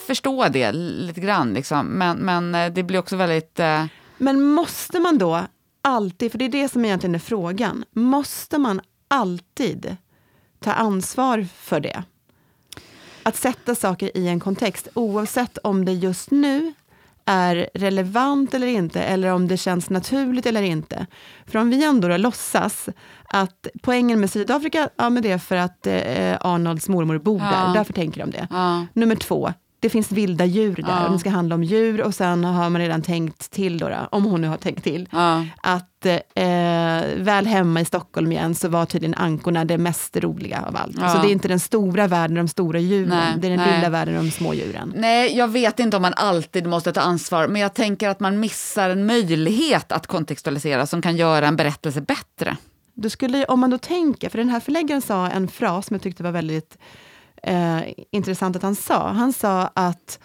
förstå 0.07 0.49
det 0.49 0.73
lite 0.73 1.21
grann, 1.21 1.55
liksom. 1.55 1.87
men, 1.87 2.17
men 2.19 2.55
eh, 2.55 2.73
det 2.73 2.83
blir 2.83 2.99
också 2.99 3.17
väldigt... 3.17 3.61
Eh, 3.61 3.85
Men 4.19 4.43
måste 4.43 5.01
man 5.01 5.19
då 5.19 5.41
alltid, 5.83 6.31
för 6.33 6.39
det 6.39 6.45
är 6.45 6.49
det 6.49 6.69
som 6.69 6.85
egentligen 6.85 7.15
är 7.15 7.19
frågan, 7.19 7.85
måste 7.93 8.59
man 8.59 8.81
alltid 9.09 9.97
ta 10.61 10.73
ansvar 10.73 11.47
för 11.59 11.81
det? 11.81 12.03
Att 13.23 13.37
sätta 13.37 13.75
saker 13.75 14.17
i 14.17 14.29
en 14.29 14.41
kontext, 14.41 14.89
oavsett 14.95 15.59
om 15.59 15.85
det 15.85 15.93
just 15.93 16.31
nu 16.31 16.73
är 17.29 17.69
relevant 17.75 18.55
eller 18.55 18.67
inte, 18.67 19.03
eller 19.03 19.33
om 19.33 19.49
det 19.49 19.57
känns 19.57 19.91
naturligt 19.91 20.47
eller 20.47 20.63
inte. 20.63 21.07
För 21.47 21.59
om 21.59 21.71
vi 21.71 21.85
ändå 21.85 22.09
då 22.09 22.17
låtsas 22.17 22.89
att 23.25 23.67
poängen 23.83 24.21
med 24.21 24.31
Sydafrika, 24.31 24.89
ja 24.97 25.11
men 25.11 25.23
det 25.23 25.31
är 25.33 25.39
för 25.39 25.57
att 25.57 25.87
eh, 25.87 26.37
Arnolds 26.41 26.89
mormor 26.89 27.19
bor 27.19 27.41
Ja. 27.41 27.51
där, 27.51 27.75
därför 27.75 27.93
tänker 27.93 28.21
de 28.21 28.31
det. 28.31 28.47
ja. 28.51 28.87
Nummer 28.93 29.15
två, 29.17 29.53
det 29.81 29.91
finns 29.91 30.13
vilda 30.13 30.45
djur 30.45 30.75
där 30.77 30.85
Ja. 30.89 31.07
och 31.07 31.13
det 31.13 31.19
ska 31.19 31.31
handla 31.31 31.55
om 31.55 31.65
djur 31.65 32.03
och 32.03 32.15
sen 32.15 32.45
har 32.45 32.71
man 32.71 32.81
redan 32.81 33.03
tänkt 33.03 33.51
till, 33.51 33.79
då, 33.79 33.89
då, 33.89 33.97
om 34.13 34.25
hon 34.25 34.41
nu 34.41 34.49
har 34.49 34.57
tänkt 34.57 34.85
till, 34.85 35.09
Ja. 35.13 35.45
att 35.63 36.07
eh, 36.07 36.15
väl 37.17 37.47
hemma 37.47 37.81
i 37.81 37.85
Stockholm 37.85 38.33
igen 38.33 38.55
så 38.55 38.69
var 38.69 38.87
tydligen 38.87 39.15
ankorna 39.15 39.65
det 39.65 39.79
mest 39.79 40.17
roliga 40.17 40.65
av 40.69 40.77
allt. 40.77 40.97
Ja. 41.01 41.09
Så 41.09 41.19
det 41.23 41.29
är 41.29 41.33
inte 41.33 41.49
den 41.49 41.61
stora 41.61 42.07
världen, 42.07 42.35
de 42.37 42.49
stora 42.49 42.79
djuren, 42.79 43.09
Nej, 43.09 43.35
det 43.39 43.47
är 43.47 43.51
den 43.51 43.59
nej. 43.61 43.77
lilla 43.77 43.91
världen, 43.91 44.15
de 44.15 44.31
små 44.31 44.55
djuren. 44.55 44.93
Nej, 44.97 45.37
jag 45.37 45.49
vet 45.49 45.81
inte 45.81 45.97
om 45.97 46.03
man 46.03 46.15
alltid 46.17 46.67
måste 46.67 46.93
ta 46.93 47.01
ansvar, 47.01 47.49
men 47.49 47.63
jag 47.63 47.75
tänker 47.75 48.09
att 48.09 48.21
man 48.21 48.41
missar 48.41 48.91
en 48.91 49.07
möjlighet 49.07 49.93
att 49.93 50.07
kontextualisera 50.07 50.87
som 50.87 51.03
kan 51.03 51.17
göra 51.17 51.47
en 51.49 51.57
berättelse 51.57 52.01
bättre. 52.01 52.57
Du 52.95 53.11
skulle, 53.11 53.45
om 53.45 53.61
man 53.61 53.71
då 53.71 53.79
tänker, 53.79 54.29
för 54.29 54.39
den 54.39 54.49
här 54.49 54.61
förläggaren 54.61 55.03
sa 55.03 55.29
en 55.29 55.49
fras 55.49 55.87
som 55.87 55.95
jag 55.95 56.03
tyckte 56.03 56.23
var 56.23 56.31
väldigt 56.31 56.79
eh, 57.43 57.81
intressant 58.11 58.57
att 58.57 58.63
han 58.63 58.75
sa. 58.75 59.09
Han 59.09 59.33
sa 59.33 59.71
att 59.75 60.19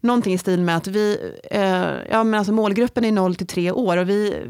någonting 0.00 0.34
i 0.34 0.38
stil 0.38 0.60
med 0.60 0.76
att 0.76 0.86
vi, 0.86 1.32
eh, 1.50 1.92
ja 2.10 2.24
men 2.24 2.34
alltså 2.34 2.52
målgruppen 2.52 3.04
är 3.04 3.12
0 3.12 3.34
till 3.34 3.46
3 3.46 3.72
år 3.72 3.96
och 3.96 4.08
vi, 4.08 4.46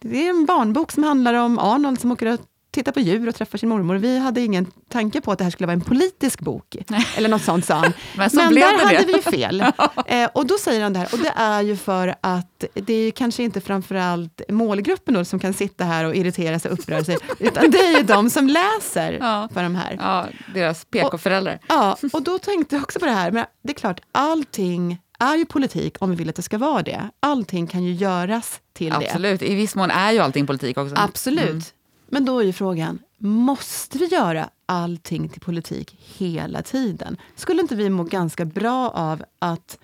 det 0.00 0.26
är 0.26 0.30
en 0.30 0.46
barnbok 0.46 0.92
som 0.92 1.02
handlar 1.02 1.34
om 1.34 1.58
Arnold 1.58 2.00
som 2.00 2.12
åker 2.12 2.26
ut 2.26 2.42
tittar 2.78 2.92
på 2.92 3.00
djur 3.00 3.28
och 3.28 3.34
träffar 3.34 3.58
sin 3.58 3.68
mormor. 3.68 3.94
Vi 3.94 4.18
hade 4.18 4.40
ingen 4.40 4.66
tanke 4.88 5.20
på 5.20 5.32
att 5.32 5.38
det 5.38 5.44
här 5.44 5.50
skulle 5.50 5.66
vara 5.66 5.74
en 5.74 5.80
politisk 5.80 6.40
bok. 6.40 6.76
Eller 7.16 7.28
något 7.28 7.42
sånt 7.42 7.64
sa 7.64 7.74
han. 7.74 7.92
Men 8.16 8.30
så 8.30 8.36
Men 8.36 8.54
där 8.54 8.78
det 8.78 8.84
hade 8.84 9.06
vi 9.06 9.12
ju 9.12 9.22
fel. 9.22 9.60
eh, 10.06 10.28
och 10.34 10.46
då 10.46 10.58
säger 10.58 10.82
han 10.82 10.92
det 10.92 10.98
här, 10.98 11.08
och 11.12 11.18
det 11.18 11.32
är 11.36 11.62
ju 11.62 11.76
för 11.76 12.14
att 12.20 12.64
det 12.74 12.92
är 12.92 13.10
kanske 13.10 13.42
inte 13.42 13.60
framförallt 13.60 14.40
målgruppen 14.48 15.14
då 15.14 15.24
som 15.24 15.38
kan 15.38 15.54
sitta 15.54 15.84
här 15.84 16.04
och 16.04 16.14
irritera 16.16 16.58
sig 16.58 16.70
och 16.70 16.78
uppröra 16.78 17.04
sig, 17.04 17.18
utan 17.38 17.70
det 17.70 17.78
är 17.78 17.96
ju 17.98 18.02
de 18.02 18.30
som 18.30 18.46
läser 18.46 19.12
Ja. 19.20 19.48
för 19.54 19.62
de 19.62 19.74
här. 19.74 19.96
Ja, 20.00 20.26
deras 20.54 20.84
PK-föräldrar. 20.84 21.58
Ja, 21.68 21.96
och 22.12 22.22
då 22.22 22.38
tänkte 22.38 22.76
jag 22.76 22.82
också 22.82 22.98
på 22.98 23.06
det 23.06 23.12
här, 23.12 23.30
men 23.30 23.44
det 23.62 23.72
är 23.72 23.74
klart, 23.74 24.00
allting 24.12 24.98
är 25.20 25.36
ju 25.36 25.44
politik 25.44 25.96
om 26.00 26.10
vi 26.10 26.16
vill 26.16 26.28
att 26.28 26.36
det 26.36 26.42
ska 26.42 26.58
vara 26.58 26.82
det. 26.82 27.10
Allting 27.20 27.66
kan 27.66 27.84
ju 27.84 27.92
göras 27.92 28.60
till 28.72 28.90
det. 28.90 28.96
Absolut, 28.96 29.42
i 29.42 29.54
viss 29.54 29.74
mån 29.74 29.90
är 29.90 30.12
ju 30.12 30.18
allting 30.18 30.46
politik 30.46 30.78
också. 30.78 30.94
Absolut. 30.98 31.48
Mm. 31.48 31.62
Men 32.10 32.24
då 32.24 32.38
är 32.38 32.44
ju 32.44 32.52
frågan, 32.52 32.98
måste 33.18 33.98
vi 33.98 34.06
göra 34.06 34.50
allting 34.66 35.28
till 35.28 35.40
politik 35.40 35.96
hela 36.16 36.62
tiden? 36.62 37.16
Skulle 37.36 37.62
inte 37.62 37.74
vi 37.76 37.90
må 37.90 38.02
ganska 38.04 38.44
bra 38.44 38.90
av 38.90 39.24
att 39.38 39.78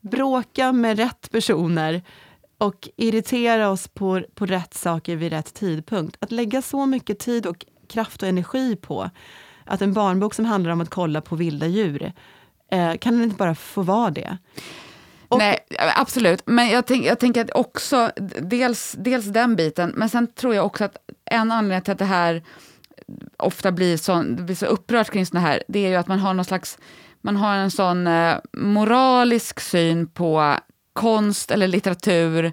bråka 0.00 0.72
med 0.72 0.96
rätt 0.96 1.30
personer 1.30 2.02
och 2.58 2.88
irritera 2.96 3.70
oss 3.70 3.88
på, 3.88 4.22
på 4.34 4.46
rätt 4.46 4.74
saker 4.74 5.16
vid 5.16 5.32
rätt 5.32 5.54
tidpunkt? 5.54 6.16
Att 6.20 6.32
lägga 6.32 6.62
så 6.62 6.86
mycket 6.86 7.18
tid 7.18 7.46
och 7.46 7.66
kraft 7.88 8.22
och 8.22 8.28
energi 8.28 8.76
på 8.76 9.10
att 9.64 9.82
en 9.82 9.92
barnbok 9.92 10.34
som 10.34 10.44
handlar 10.44 10.70
om 10.72 10.80
att 10.80 10.90
kolla 10.90 11.20
på 11.20 11.36
vilda 11.36 11.66
djur, 11.66 12.12
eh, 12.70 12.94
kan 12.96 13.14
den 13.14 13.22
inte 13.24 13.36
bara 13.36 13.54
få 13.54 13.82
vara 13.82 14.10
det? 14.10 14.38
Och- 15.28 15.38
Nej, 15.38 15.58
absolut. 15.96 16.42
Men 16.46 16.68
jag, 16.68 16.86
tänk, 16.86 17.04
jag 17.06 17.18
tänker 17.18 17.44
att 17.44 17.50
också, 17.54 18.10
dels, 18.42 18.94
dels 18.98 19.26
den 19.26 19.56
biten, 19.56 19.92
men 19.96 20.08
sen 20.08 20.26
tror 20.26 20.54
jag 20.54 20.66
också 20.66 20.84
att 20.84 20.96
en 21.30 21.52
anledning 21.52 21.84
till 21.84 21.92
att 21.92 21.98
det 21.98 22.04
här 22.04 22.42
ofta 23.36 23.72
blir 23.72 23.96
så, 23.96 24.22
det 24.22 24.42
blir 24.42 24.56
så 24.56 24.66
upprört 24.66 25.10
kring 25.10 25.26
sådana 25.26 25.46
här, 25.46 25.62
det 25.68 25.78
är 25.78 25.88
ju 25.88 25.96
att 25.96 26.08
man 26.08 26.18
har 26.18 26.34
någon 26.34 26.44
slags, 26.44 26.78
man 27.20 27.36
har 27.36 27.56
en 27.56 27.70
sån 27.70 28.06
eh, 28.06 28.36
moralisk 28.52 29.60
syn 29.60 30.06
på 30.06 30.54
konst 30.92 31.50
eller 31.50 31.68
litteratur 31.68 32.52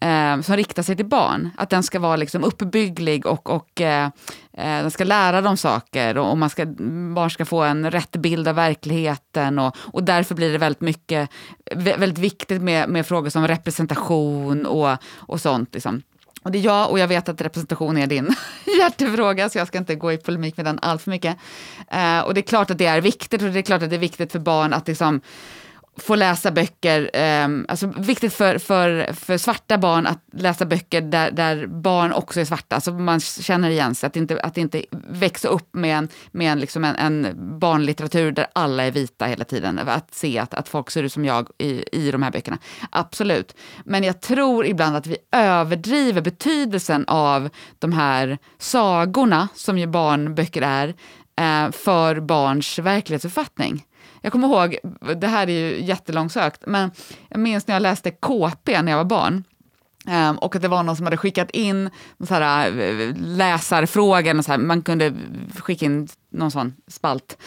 eh, 0.00 0.40
som 0.40 0.56
riktar 0.56 0.82
sig 0.82 0.96
till 0.96 1.06
barn. 1.06 1.50
Att 1.56 1.70
den 1.70 1.82
ska 1.82 1.98
vara 1.98 2.16
liksom 2.16 2.44
uppbygglig 2.44 3.26
och, 3.26 3.50
och 3.50 3.80
eh, 3.80 4.04
eh 4.52 4.82
den 4.82 4.90
ska 4.90 5.04
lära 5.04 5.40
dem 5.40 5.56
saker 5.56 6.18
och, 6.18 6.30
och 6.30 6.38
man 6.38 6.50
ska, 6.50 6.66
barn 7.14 7.30
ska 7.30 7.44
få 7.44 7.62
en 7.62 7.90
rätt 7.90 8.16
bild 8.16 8.48
av 8.48 8.54
verkligheten 8.54 9.58
och, 9.58 9.76
och 9.78 10.04
därför 10.04 10.34
blir 10.34 10.52
det 10.52 10.58
väldigt 10.58 10.80
mycket, 10.80 11.30
väldigt 11.74 12.18
viktigt 12.18 12.62
med, 12.62 12.88
med 12.88 13.06
frågor 13.06 13.30
som 13.30 13.48
representation 13.48 14.66
och, 14.66 14.96
och 15.14 15.40
sånt. 15.40 15.74
Liksom. 15.74 16.02
Och 16.44 16.50
det 16.50 16.58
är 16.58 16.62
jag, 16.62 16.90
och 16.90 16.98
jag 16.98 17.08
vet 17.08 17.28
att 17.28 17.40
representation 17.40 17.98
är 17.98 18.06
din 18.06 18.34
hjärtefråga, 18.78 19.48
så 19.48 19.58
jag 19.58 19.68
ska 19.68 19.78
inte 19.78 19.94
gå 19.94 20.12
i 20.12 20.16
polemik 20.16 20.56
med 20.56 20.66
den 20.66 20.78
allt 20.82 21.02
för 21.02 21.10
mycket. 21.10 21.36
Eh, 21.90 22.20
och 22.20 22.34
det 22.34 22.40
är 22.40 22.42
klart 22.42 22.70
att 22.70 22.78
det 22.78 22.86
är 22.86 23.00
viktigt, 23.00 23.42
och 23.42 23.48
det 23.50 23.58
är 23.58 23.62
klart 23.62 23.82
att 23.82 23.90
det 23.90 23.96
är 23.96 24.00
viktigt 24.00 24.32
för 24.32 24.38
barn 24.38 24.72
att 24.72 24.88
liksom 24.88 25.20
få 25.96 26.14
läsa 26.14 26.50
böcker, 26.50 27.10
eh, 27.12 27.48
alltså 27.68 27.86
viktigt 27.86 28.34
för, 28.34 28.58
för, 28.58 29.12
för 29.12 29.38
svarta 29.38 29.78
barn 29.78 30.06
att 30.06 30.20
läsa 30.32 30.66
böcker 30.66 31.00
där, 31.00 31.30
där 31.30 31.66
barn 31.66 32.12
också 32.12 32.40
är 32.40 32.44
svarta, 32.44 32.80
så 32.80 32.92
man 32.92 33.20
känner 33.20 33.70
igen 33.70 33.94
sig, 33.94 34.06
att 34.06 34.16
inte, 34.16 34.40
att 34.40 34.56
inte 34.56 34.84
växa 35.08 35.48
upp 35.48 35.74
med 35.74 35.98
en, 35.98 36.08
med 36.32 36.52
en, 36.52 36.60
liksom 36.60 36.84
en, 36.84 36.96
en 36.96 37.32
barnlitteratur 37.58 38.32
där 38.32 38.46
alla 38.52 38.84
är 38.84 38.90
vita 38.90 39.26
hela 39.26 39.44
tiden, 39.44 39.78
att 39.78 40.14
se 40.14 40.38
att, 40.38 40.54
att 40.54 40.68
folk 40.68 40.90
ser 40.90 41.02
ut 41.02 41.12
som 41.12 41.24
jag 41.24 41.48
i, 41.58 41.84
i 41.92 42.10
de 42.10 42.22
här 42.22 42.30
böckerna. 42.30 42.58
Absolut. 42.90 43.56
Men 43.84 44.04
jag 44.04 44.20
tror 44.20 44.66
ibland 44.66 44.96
att 44.96 45.06
vi 45.06 45.16
överdriver 45.32 46.20
betydelsen 46.20 47.04
av 47.06 47.48
de 47.78 47.92
här 47.92 48.38
sagorna, 48.58 49.48
som 49.54 49.78
ju 49.78 49.86
barnböcker 49.86 50.62
är, 50.62 50.88
eh, 51.40 51.72
för 51.72 52.20
barns 52.20 52.78
verklighetsuppfattning. 52.78 53.84
Jag 54.24 54.32
kommer 54.32 54.48
ihåg, 54.48 54.76
det 55.16 55.26
här 55.26 55.50
är 55.50 55.52
ju 55.52 55.84
jättelångsökt, 55.84 56.62
men 56.66 56.90
jag 57.28 57.40
minns 57.40 57.66
när 57.66 57.74
jag 57.74 57.82
läste 57.82 58.10
KP 58.10 58.82
när 58.82 58.92
jag 58.92 58.96
var 58.96 59.04
barn. 59.04 59.44
Ehm, 60.06 60.38
och 60.38 60.56
att 60.56 60.62
det 60.62 60.68
var 60.68 60.82
någon 60.82 60.96
som 60.96 61.06
hade 61.06 61.16
skickat 61.16 61.50
in 61.50 61.90
så 62.28 62.34
här, 62.34 62.80
eh, 62.80 63.14
läsarfrågan, 63.16 64.38
och 64.38 64.44
så 64.44 64.50
här, 64.50 64.58
man 64.58 64.82
kunde 64.82 65.14
skicka 65.58 65.84
in 65.84 66.08
någon 66.34 66.50
sån 66.50 66.74
spalt. 66.88 67.38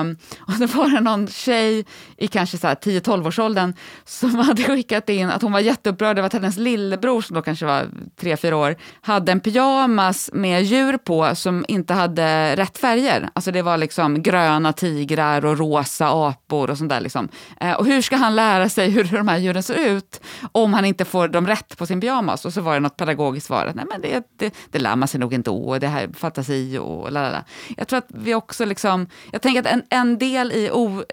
Um, 0.00 0.16
och 0.38 0.52
då 0.58 0.66
var 0.66 0.88
det 0.90 1.00
någon 1.00 1.28
tjej 1.28 1.84
i 2.16 2.28
kanske 2.28 2.56
10-12-årsåldern 2.56 3.74
som 4.04 4.34
hade 4.34 4.62
skickat 4.62 5.08
in 5.08 5.30
att 5.30 5.42
hon 5.42 5.52
var 5.52 5.60
jätteupprörd 5.60 6.18
över 6.18 6.26
att 6.26 6.32
hennes 6.32 6.56
lillebror, 6.56 7.20
som 7.20 7.34
då 7.34 7.42
kanske 7.42 7.66
var 7.66 7.86
3-4 8.20 8.52
år, 8.52 8.76
hade 9.00 9.32
en 9.32 9.40
pyjamas 9.40 10.30
med 10.32 10.62
djur 10.64 10.96
på 10.96 11.34
som 11.34 11.64
inte 11.68 11.94
hade 11.94 12.56
rätt 12.56 12.78
färger. 12.78 13.30
Alltså 13.32 13.52
det 13.52 13.62
var 13.62 13.78
liksom 13.78 14.22
gröna 14.22 14.72
tigrar 14.72 15.44
och 15.44 15.58
rosa 15.58 16.08
apor 16.08 16.70
och 16.70 16.78
sånt 16.78 16.90
där. 16.90 17.00
Liksom. 17.00 17.28
Uh, 17.64 17.72
och 17.72 17.86
hur 17.86 18.02
ska 18.02 18.16
han 18.16 18.36
lära 18.36 18.68
sig 18.68 18.90
hur 18.90 19.04
de 19.04 19.28
här 19.28 19.38
djuren 19.38 19.62
ser 19.62 19.74
ut 19.74 20.20
om 20.52 20.74
han 20.74 20.84
inte 20.84 21.04
får 21.04 21.28
dem 21.28 21.46
rätt 21.46 21.78
på 21.78 21.86
sin 21.86 22.00
pyjamas? 22.00 22.44
Och 22.44 22.52
så 22.52 22.60
var 22.60 22.74
det 22.74 22.80
något 22.80 22.96
pedagogiskt 22.96 23.46
svar 23.46 23.66
att 23.66 23.74
nej, 23.74 23.84
men 23.90 24.00
det, 24.00 24.24
det, 24.38 24.54
det 24.70 24.78
lär 24.78 24.96
man 24.96 25.08
sig 25.08 25.20
nog 25.20 25.32
ändå, 25.32 25.78
det 25.78 25.88
här 25.88 26.02
är 26.02 26.12
fantasi 26.12 26.78
och 26.78 27.12
lalala. 27.12 27.44
Jag 27.76 27.88
tror 27.88 27.98
att 27.98 28.08
vi 28.20 28.34
också 28.34 28.64
liksom, 28.64 29.06
jag 29.32 29.42
tänker 29.42 29.60
att 29.60 29.66
en, 29.66 29.82
en 29.90 30.18
del 30.18 30.52
i 30.52 30.70
o, 30.72 31.04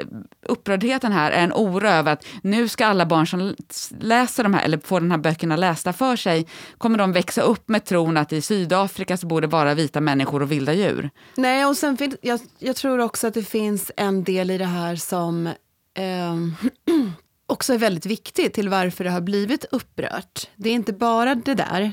upprördheten 0.46 1.12
här 1.12 1.32
är 1.32 1.44
en 1.44 1.54
oro 1.54 1.88
över 1.88 2.14
att 2.14 2.26
nu 2.44 2.68
ska 2.68 2.86
alla 2.86 3.06
barn 3.06 3.28
som 3.28 3.56
läser 4.00 4.44
de 4.44 4.54
här, 4.54 4.64
eller 4.64 4.78
får 4.78 5.00
de 5.00 5.12
här 5.12 5.18
böckerna 5.18 5.56
lästa 5.56 5.94
för 5.94 6.16
sig, 6.16 6.48
kommer 6.78 6.98
de 6.98 7.12
växa 7.12 7.42
upp 7.42 7.70
med 7.70 7.86
tron 7.86 8.18
att 8.18 8.34
i 8.34 8.42
Sydafrika 8.42 9.18
så 9.18 9.28
borde 9.28 9.48
bara 9.48 9.74
vita 9.74 10.02
människor 10.02 10.42
och 10.42 10.52
vilda 10.52 10.74
djur. 10.74 11.10
Nej, 11.36 11.66
och 11.66 11.78
sen 11.78 11.98
finns, 11.98 12.16
jag, 12.22 12.40
jag 12.60 12.76
tror 12.76 13.00
också 13.00 13.28
att 13.28 13.34
det 13.34 13.44
finns 13.44 13.92
en 13.98 14.24
del 14.24 14.52
i 14.52 14.58
det 14.58 14.66
här 14.66 14.96
som 14.96 15.48
eh, 15.94 16.36
också 17.48 17.74
är 17.74 17.78
väldigt 17.78 18.06
viktig 18.06 18.54
till 18.54 18.70
varför 18.70 19.04
det 19.04 19.10
har 19.10 19.22
blivit 19.22 19.66
upprört. 19.72 20.50
Det 20.56 20.70
är 20.70 20.74
inte 20.74 20.94
bara 20.94 21.36
det 21.36 21.54
där, 21.54 21.92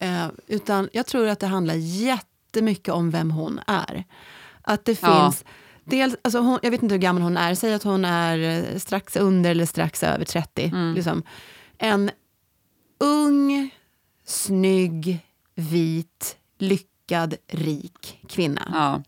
eh, 0.00 0.26
utan 0.46 0.88
jag 0.92 1.06
tror 1.06 1.28
att 1.28 1.40
det 1.40 1.46
handlar 1.46 1.74
jättemycket 1.74 2.94
om 2.94 3.10
vem 3.10 3.30
hon 3.30 3.60
är. 3.66 4.04
Att 4.68 4.84
det 4.84 5.02
Ja. 5.02 5.24
finns... 5.30 5.44
Dels, 5.84 6.16
alltså 6.22 6.38
hon, 6.38 6.58
jag 6.62 6.70
vet 6.70 6.82
inte 6.82 6.94
hur 6.94 7.00
gammal 7.02 7.22
hon 7.22 7.36
är, 7.36 7.54
säg 7.54 7.74
att 7.74 7.82
hon 7.82 8.04
är 8.04 8.38
eh, 8.72 8.78
strax 8.78 9.16
under 9.16 9.50
eller 9.50 9.66
strax 9.66 10.02
över 10.02 10.24
30. 10.24 10.72
Liksom. 10.94 11.22
En 11.78 12.10
ung, 13.00 13.70
snygg, 14.26 15.26
vit, 15.54 16.36
lyckad, 16.58 17.34
rik 17.48 18.20
kvinna 18.28 18.62
Ja, 18.72 19.02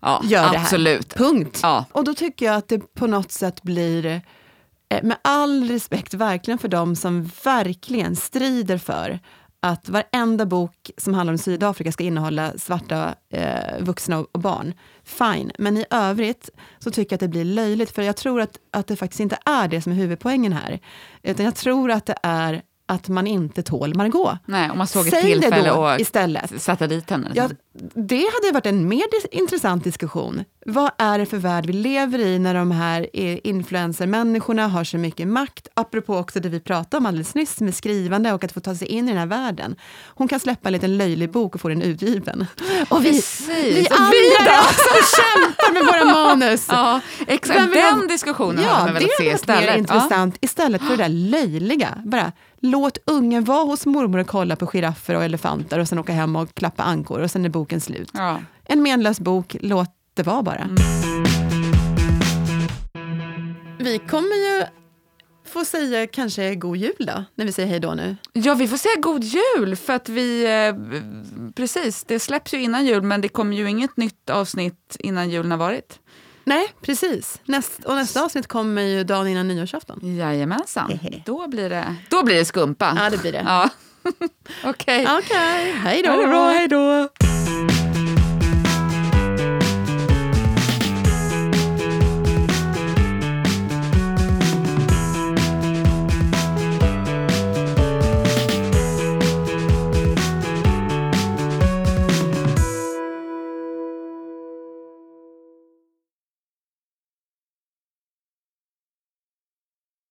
ja 0.00 0.20
gör 0.24 0.42
det 0.42 0.58
här. 0.58 0.64
absolut. 0.64 1.14
Punkt. 1.14 1.60
Ja. 1.62 1.84
Och 1.92 2.04
då 2.04 2.14
tycker 2.14 2.46
jag 2.46 2.54
att 2.56 2.68
det 2.68 2.94
på 2.94 3.06
något 3.06 3.32
sätt 3.32 3.62
blir, 3.62 4.06
eh, 4.88 5.02
med 5.02 5.16
all 5.22 5.68
respekt 5.68 6.14
verkligen 6.14 6.58
för 6.58 6.68
dem 6.68 6.96
som 6.96 7.30
verkligen 7.44 8.16
strider 8.16 8.78
för 8.78 9.18
att 9.66 9.88
varenda 9.88 10.46
bok 10.46 10.90
som 10.96 11.14
handlar 11.14 11.34
om 11.34 11.38
Sydafrika 11.38 11.92
ska 11.92 12.04
innehålla 12.04 12.52
svarta 12.58 13.14
eh, 13.30 13.80
vuxna 13.80 14.18
och 14.18 14.26
och 14.32 14.40
barn. 14.40 14.74
Fine, 15.04 15.50
men 15.58 15.76
i 15.76 15.84
övrigt 15.90 16.50
så 16.78 16.90
tycker 16.90 17.12
jag 17.12 17.16
att 17.16 17.20
det 17.20 17.28
blir 17.28 17.44
löjligt, 17.44 17.90
för 17.90 18.02
jag 18.02 18.16
tror 18.16 18.40
att, 18.40 18.58
att 18.70 18.86
det 18.86 18.96
faktiskt 18.96 19.20
inte 19.20 19.38
är 19.44 19.68
det 19.68 19.82
som 19.82 19.92
är 19.92 19.96
huvudpoängen 19.96 20.52
här. 20.52 20.80
Utan 21.22 21.44
jag 21.44 21.54
tror 21.54 21.90
att 21.90 22.06
det 22.06 22.16
är 22.22 22.62
att 22.88 23.08
man 23.08 23.26
inte 23.26 23.62
tål 23.62 23.94
Margot. 23.94 24.38
Nej, 24.46 24.70
om 24.70 24.78
man 24.78 24.86
såg 24.86 25.06
ett 25.06 25.12
Säg 25.12 25.34
det 25.34 25.40
tillfälle 25.40 25.68
då 25.68 25.74
och 25.74 26.00
istället. 26.00 26.62
satte 26.62 26.86
dit 26.86 27.10
henne. 27.10 27.30
Ja, 27.34 27.42
liksom. 27.46 27.58
det 28.06 28.16
hade 28.34 28.52
varit 28.54 28.66
en 28.66 28.88
mer 28.88 29.04
intressant 29.30 29.84
diskussion. 29.84 30.44
Vad 30.66 30.90
är 30.98 31.18
det 31.18 31.26
för 31.26 31.36
värld 31.36 31.66
vi 31.66 31.72
lever 31.72 32.18
i 32.18 32.38
när 32.38 32.54
de 32.54 32.70
här 32.70 33.06
eh, 33.12 33.38
influencermänniskorna 33.44 34.68
har 34.68 34.84
så 34.84 34.98
mycket 34.98 35.28
makt? 35.28 35.68
Apropå 35.74 36.16
också 36.16 36.40
det 36.40 36.48
vi 36.48 36.60
pratade 36.60 36.96
om 36.96 37.06
alldeles 37.06 37.34
nyss 37.34 37.60
med 37.60 37.74
skrivande 37.74 38.32
och 38.32 38.44
att 38.44 38.52
få 38.52 38.60
ta 38.60 38.74
sig 38.74 38.88
in 38.88 39.04
i 39.04 39.08
den 39.08 39.18
här 39.18 39.26
världen. 39.26 39.76
Hon 40.06 40.28
kan 40.28 40.40
släppa 40.40 40.68
en 40.68 40.72
liten 40.72 40.96
löjlig 40.96 41.30
bok 41.30 41.54
och 41.54 41.60
få 41.60 41.68
den 41.68 41.82
utgiven. 41.82 42.46
Och 42.88 43.04
vi, 43.04 43.10
Precis. 43.12 43.48
vi 43.48 43.88
andra 43.90 44.10
vi 44.10 44.30
också 44.60 45.16
kämpar 45.16 45.72
med 45.72 45.82
våra 45.86 46.04
manus. 46.04 46.66
Ja, 46.76 47.00
exakt. 47.26 47.72
Den 47.72 48.08
diskussionen 48.08 48.62
Ja, 48.64 48.68
hade 48.70 48.92
man 48.92 48.94
det 48.94 49.00
velat 49.00 49.16
se 49.16 49.24
hade 49.24 49.30
varit 49.30 49.40
istället. 49.40 49.70
mer 49.70 49.78
intressant 49.78 50.36
istället 50.40 50.82
för 50.82 50.90
det 50.96 51.02
där 51.02 51.08
löjliga. 51.08 51.88
Bara 52.04 52.32
låt 52.60 52.98
ungen 53.06 53.44
vara 53.44 53.64
hos 53.64 53.86
mormor 53.86 54.18
och 54.18 54.26
kolla 54.26 54.56
på 54.56 54.66
giraffer 54.66 55.14
och 55.14 55.24
elefanter 55.24 55.78
och 55.78 55.88
sen 55.88 55.98
åka 55.98 56.12
hem 56.12 56.36
och 56.36 56.54
klappa 56.54 56.82
ankor 56.82 57.20
och 57.20 57.30
sen 57.30 57.44
är 57.44 57.48
boken 57.48 57.80
slut. 57.80 58.10
Ja. 58.14 58.40
En 58.64 58.82
menlös 58.82 59.20
bok, 59.20 59.56
låt 59.60 59.90
det 60.14 60.22
vara 60.22 60.42
bara. 60.42 60.68
Vi 63.78 63.98
kommer 63.98 64.36
ju 64.58 64.66
få 65.46 65.64
säga 65.64 66.06
kanske 66.06 66.54
god 66.54 66.76
jul 66.76 66.94
då, 66.98 67.24
när 67.34 67.44
vi 67.44 67.52
säger 67.52 67.68
hej 67.68 67.80
då 67.80 67.94
nu. 67.94 68.16
ja, 68.32 68.54
vi 68.54 68.68
får 68.68 68.76
säga 68.76 68.94
god 69.00 69.24
jul 69.24 69.76
för 69.76 69.92
att 69.92 70.08
vi, 70.08 70.44
eh, 70.44 70.74
precis, 71.54 72.04
det 72.04 72.18
släpps 72.20 72.54
ju 72.54 72.62
innan 72.62 72.86
jul 72.86 73.02
men 73.02 73.20
det 73.20 73.28
kommer 73.28 73.56
ju 73.56 73.70
inget 73.70 73.96
nytt 73.96 74.30
avsnitt 74.30 74.96
innan 74.98 75.30
julen 75.30 75.50
har 75.50 75.58
varit. 75.58 75.98
Nej, 76.46 76.72
precis. 76.82 77.40
Näst, 77.44 77.84
och 77.84 77.94
nästa 77.94 78.24
avsnitt 78.24 78.46
kommer 78.46 78.82
ju 78.82 79.04
dagen 79.04 79.28
innan 79.28 79.48
nyårsafton. 79.48 80.16
Jajamensan, 80.16 80.90
Hehe. 80.90 81.22
då 81.26 81.48
blir 81.48 81.70
det, 81.70 81.94
då 82.10 82.22
blir 82.24 82.34
det 82.34 82.44
skumpa. 82.44 82.92
Ja, 82.96 83.10
det 83.10 83.18
blir 83.18 83.32
det. 83.32 83.42
Ja. 83.46 83.68
Okej. 84.64 85.08
Okej, 85.18 85.72
hej 85.72 86.02
då. 86.02 86.10
Hej 86.52 86.68
då. 86.68 87.08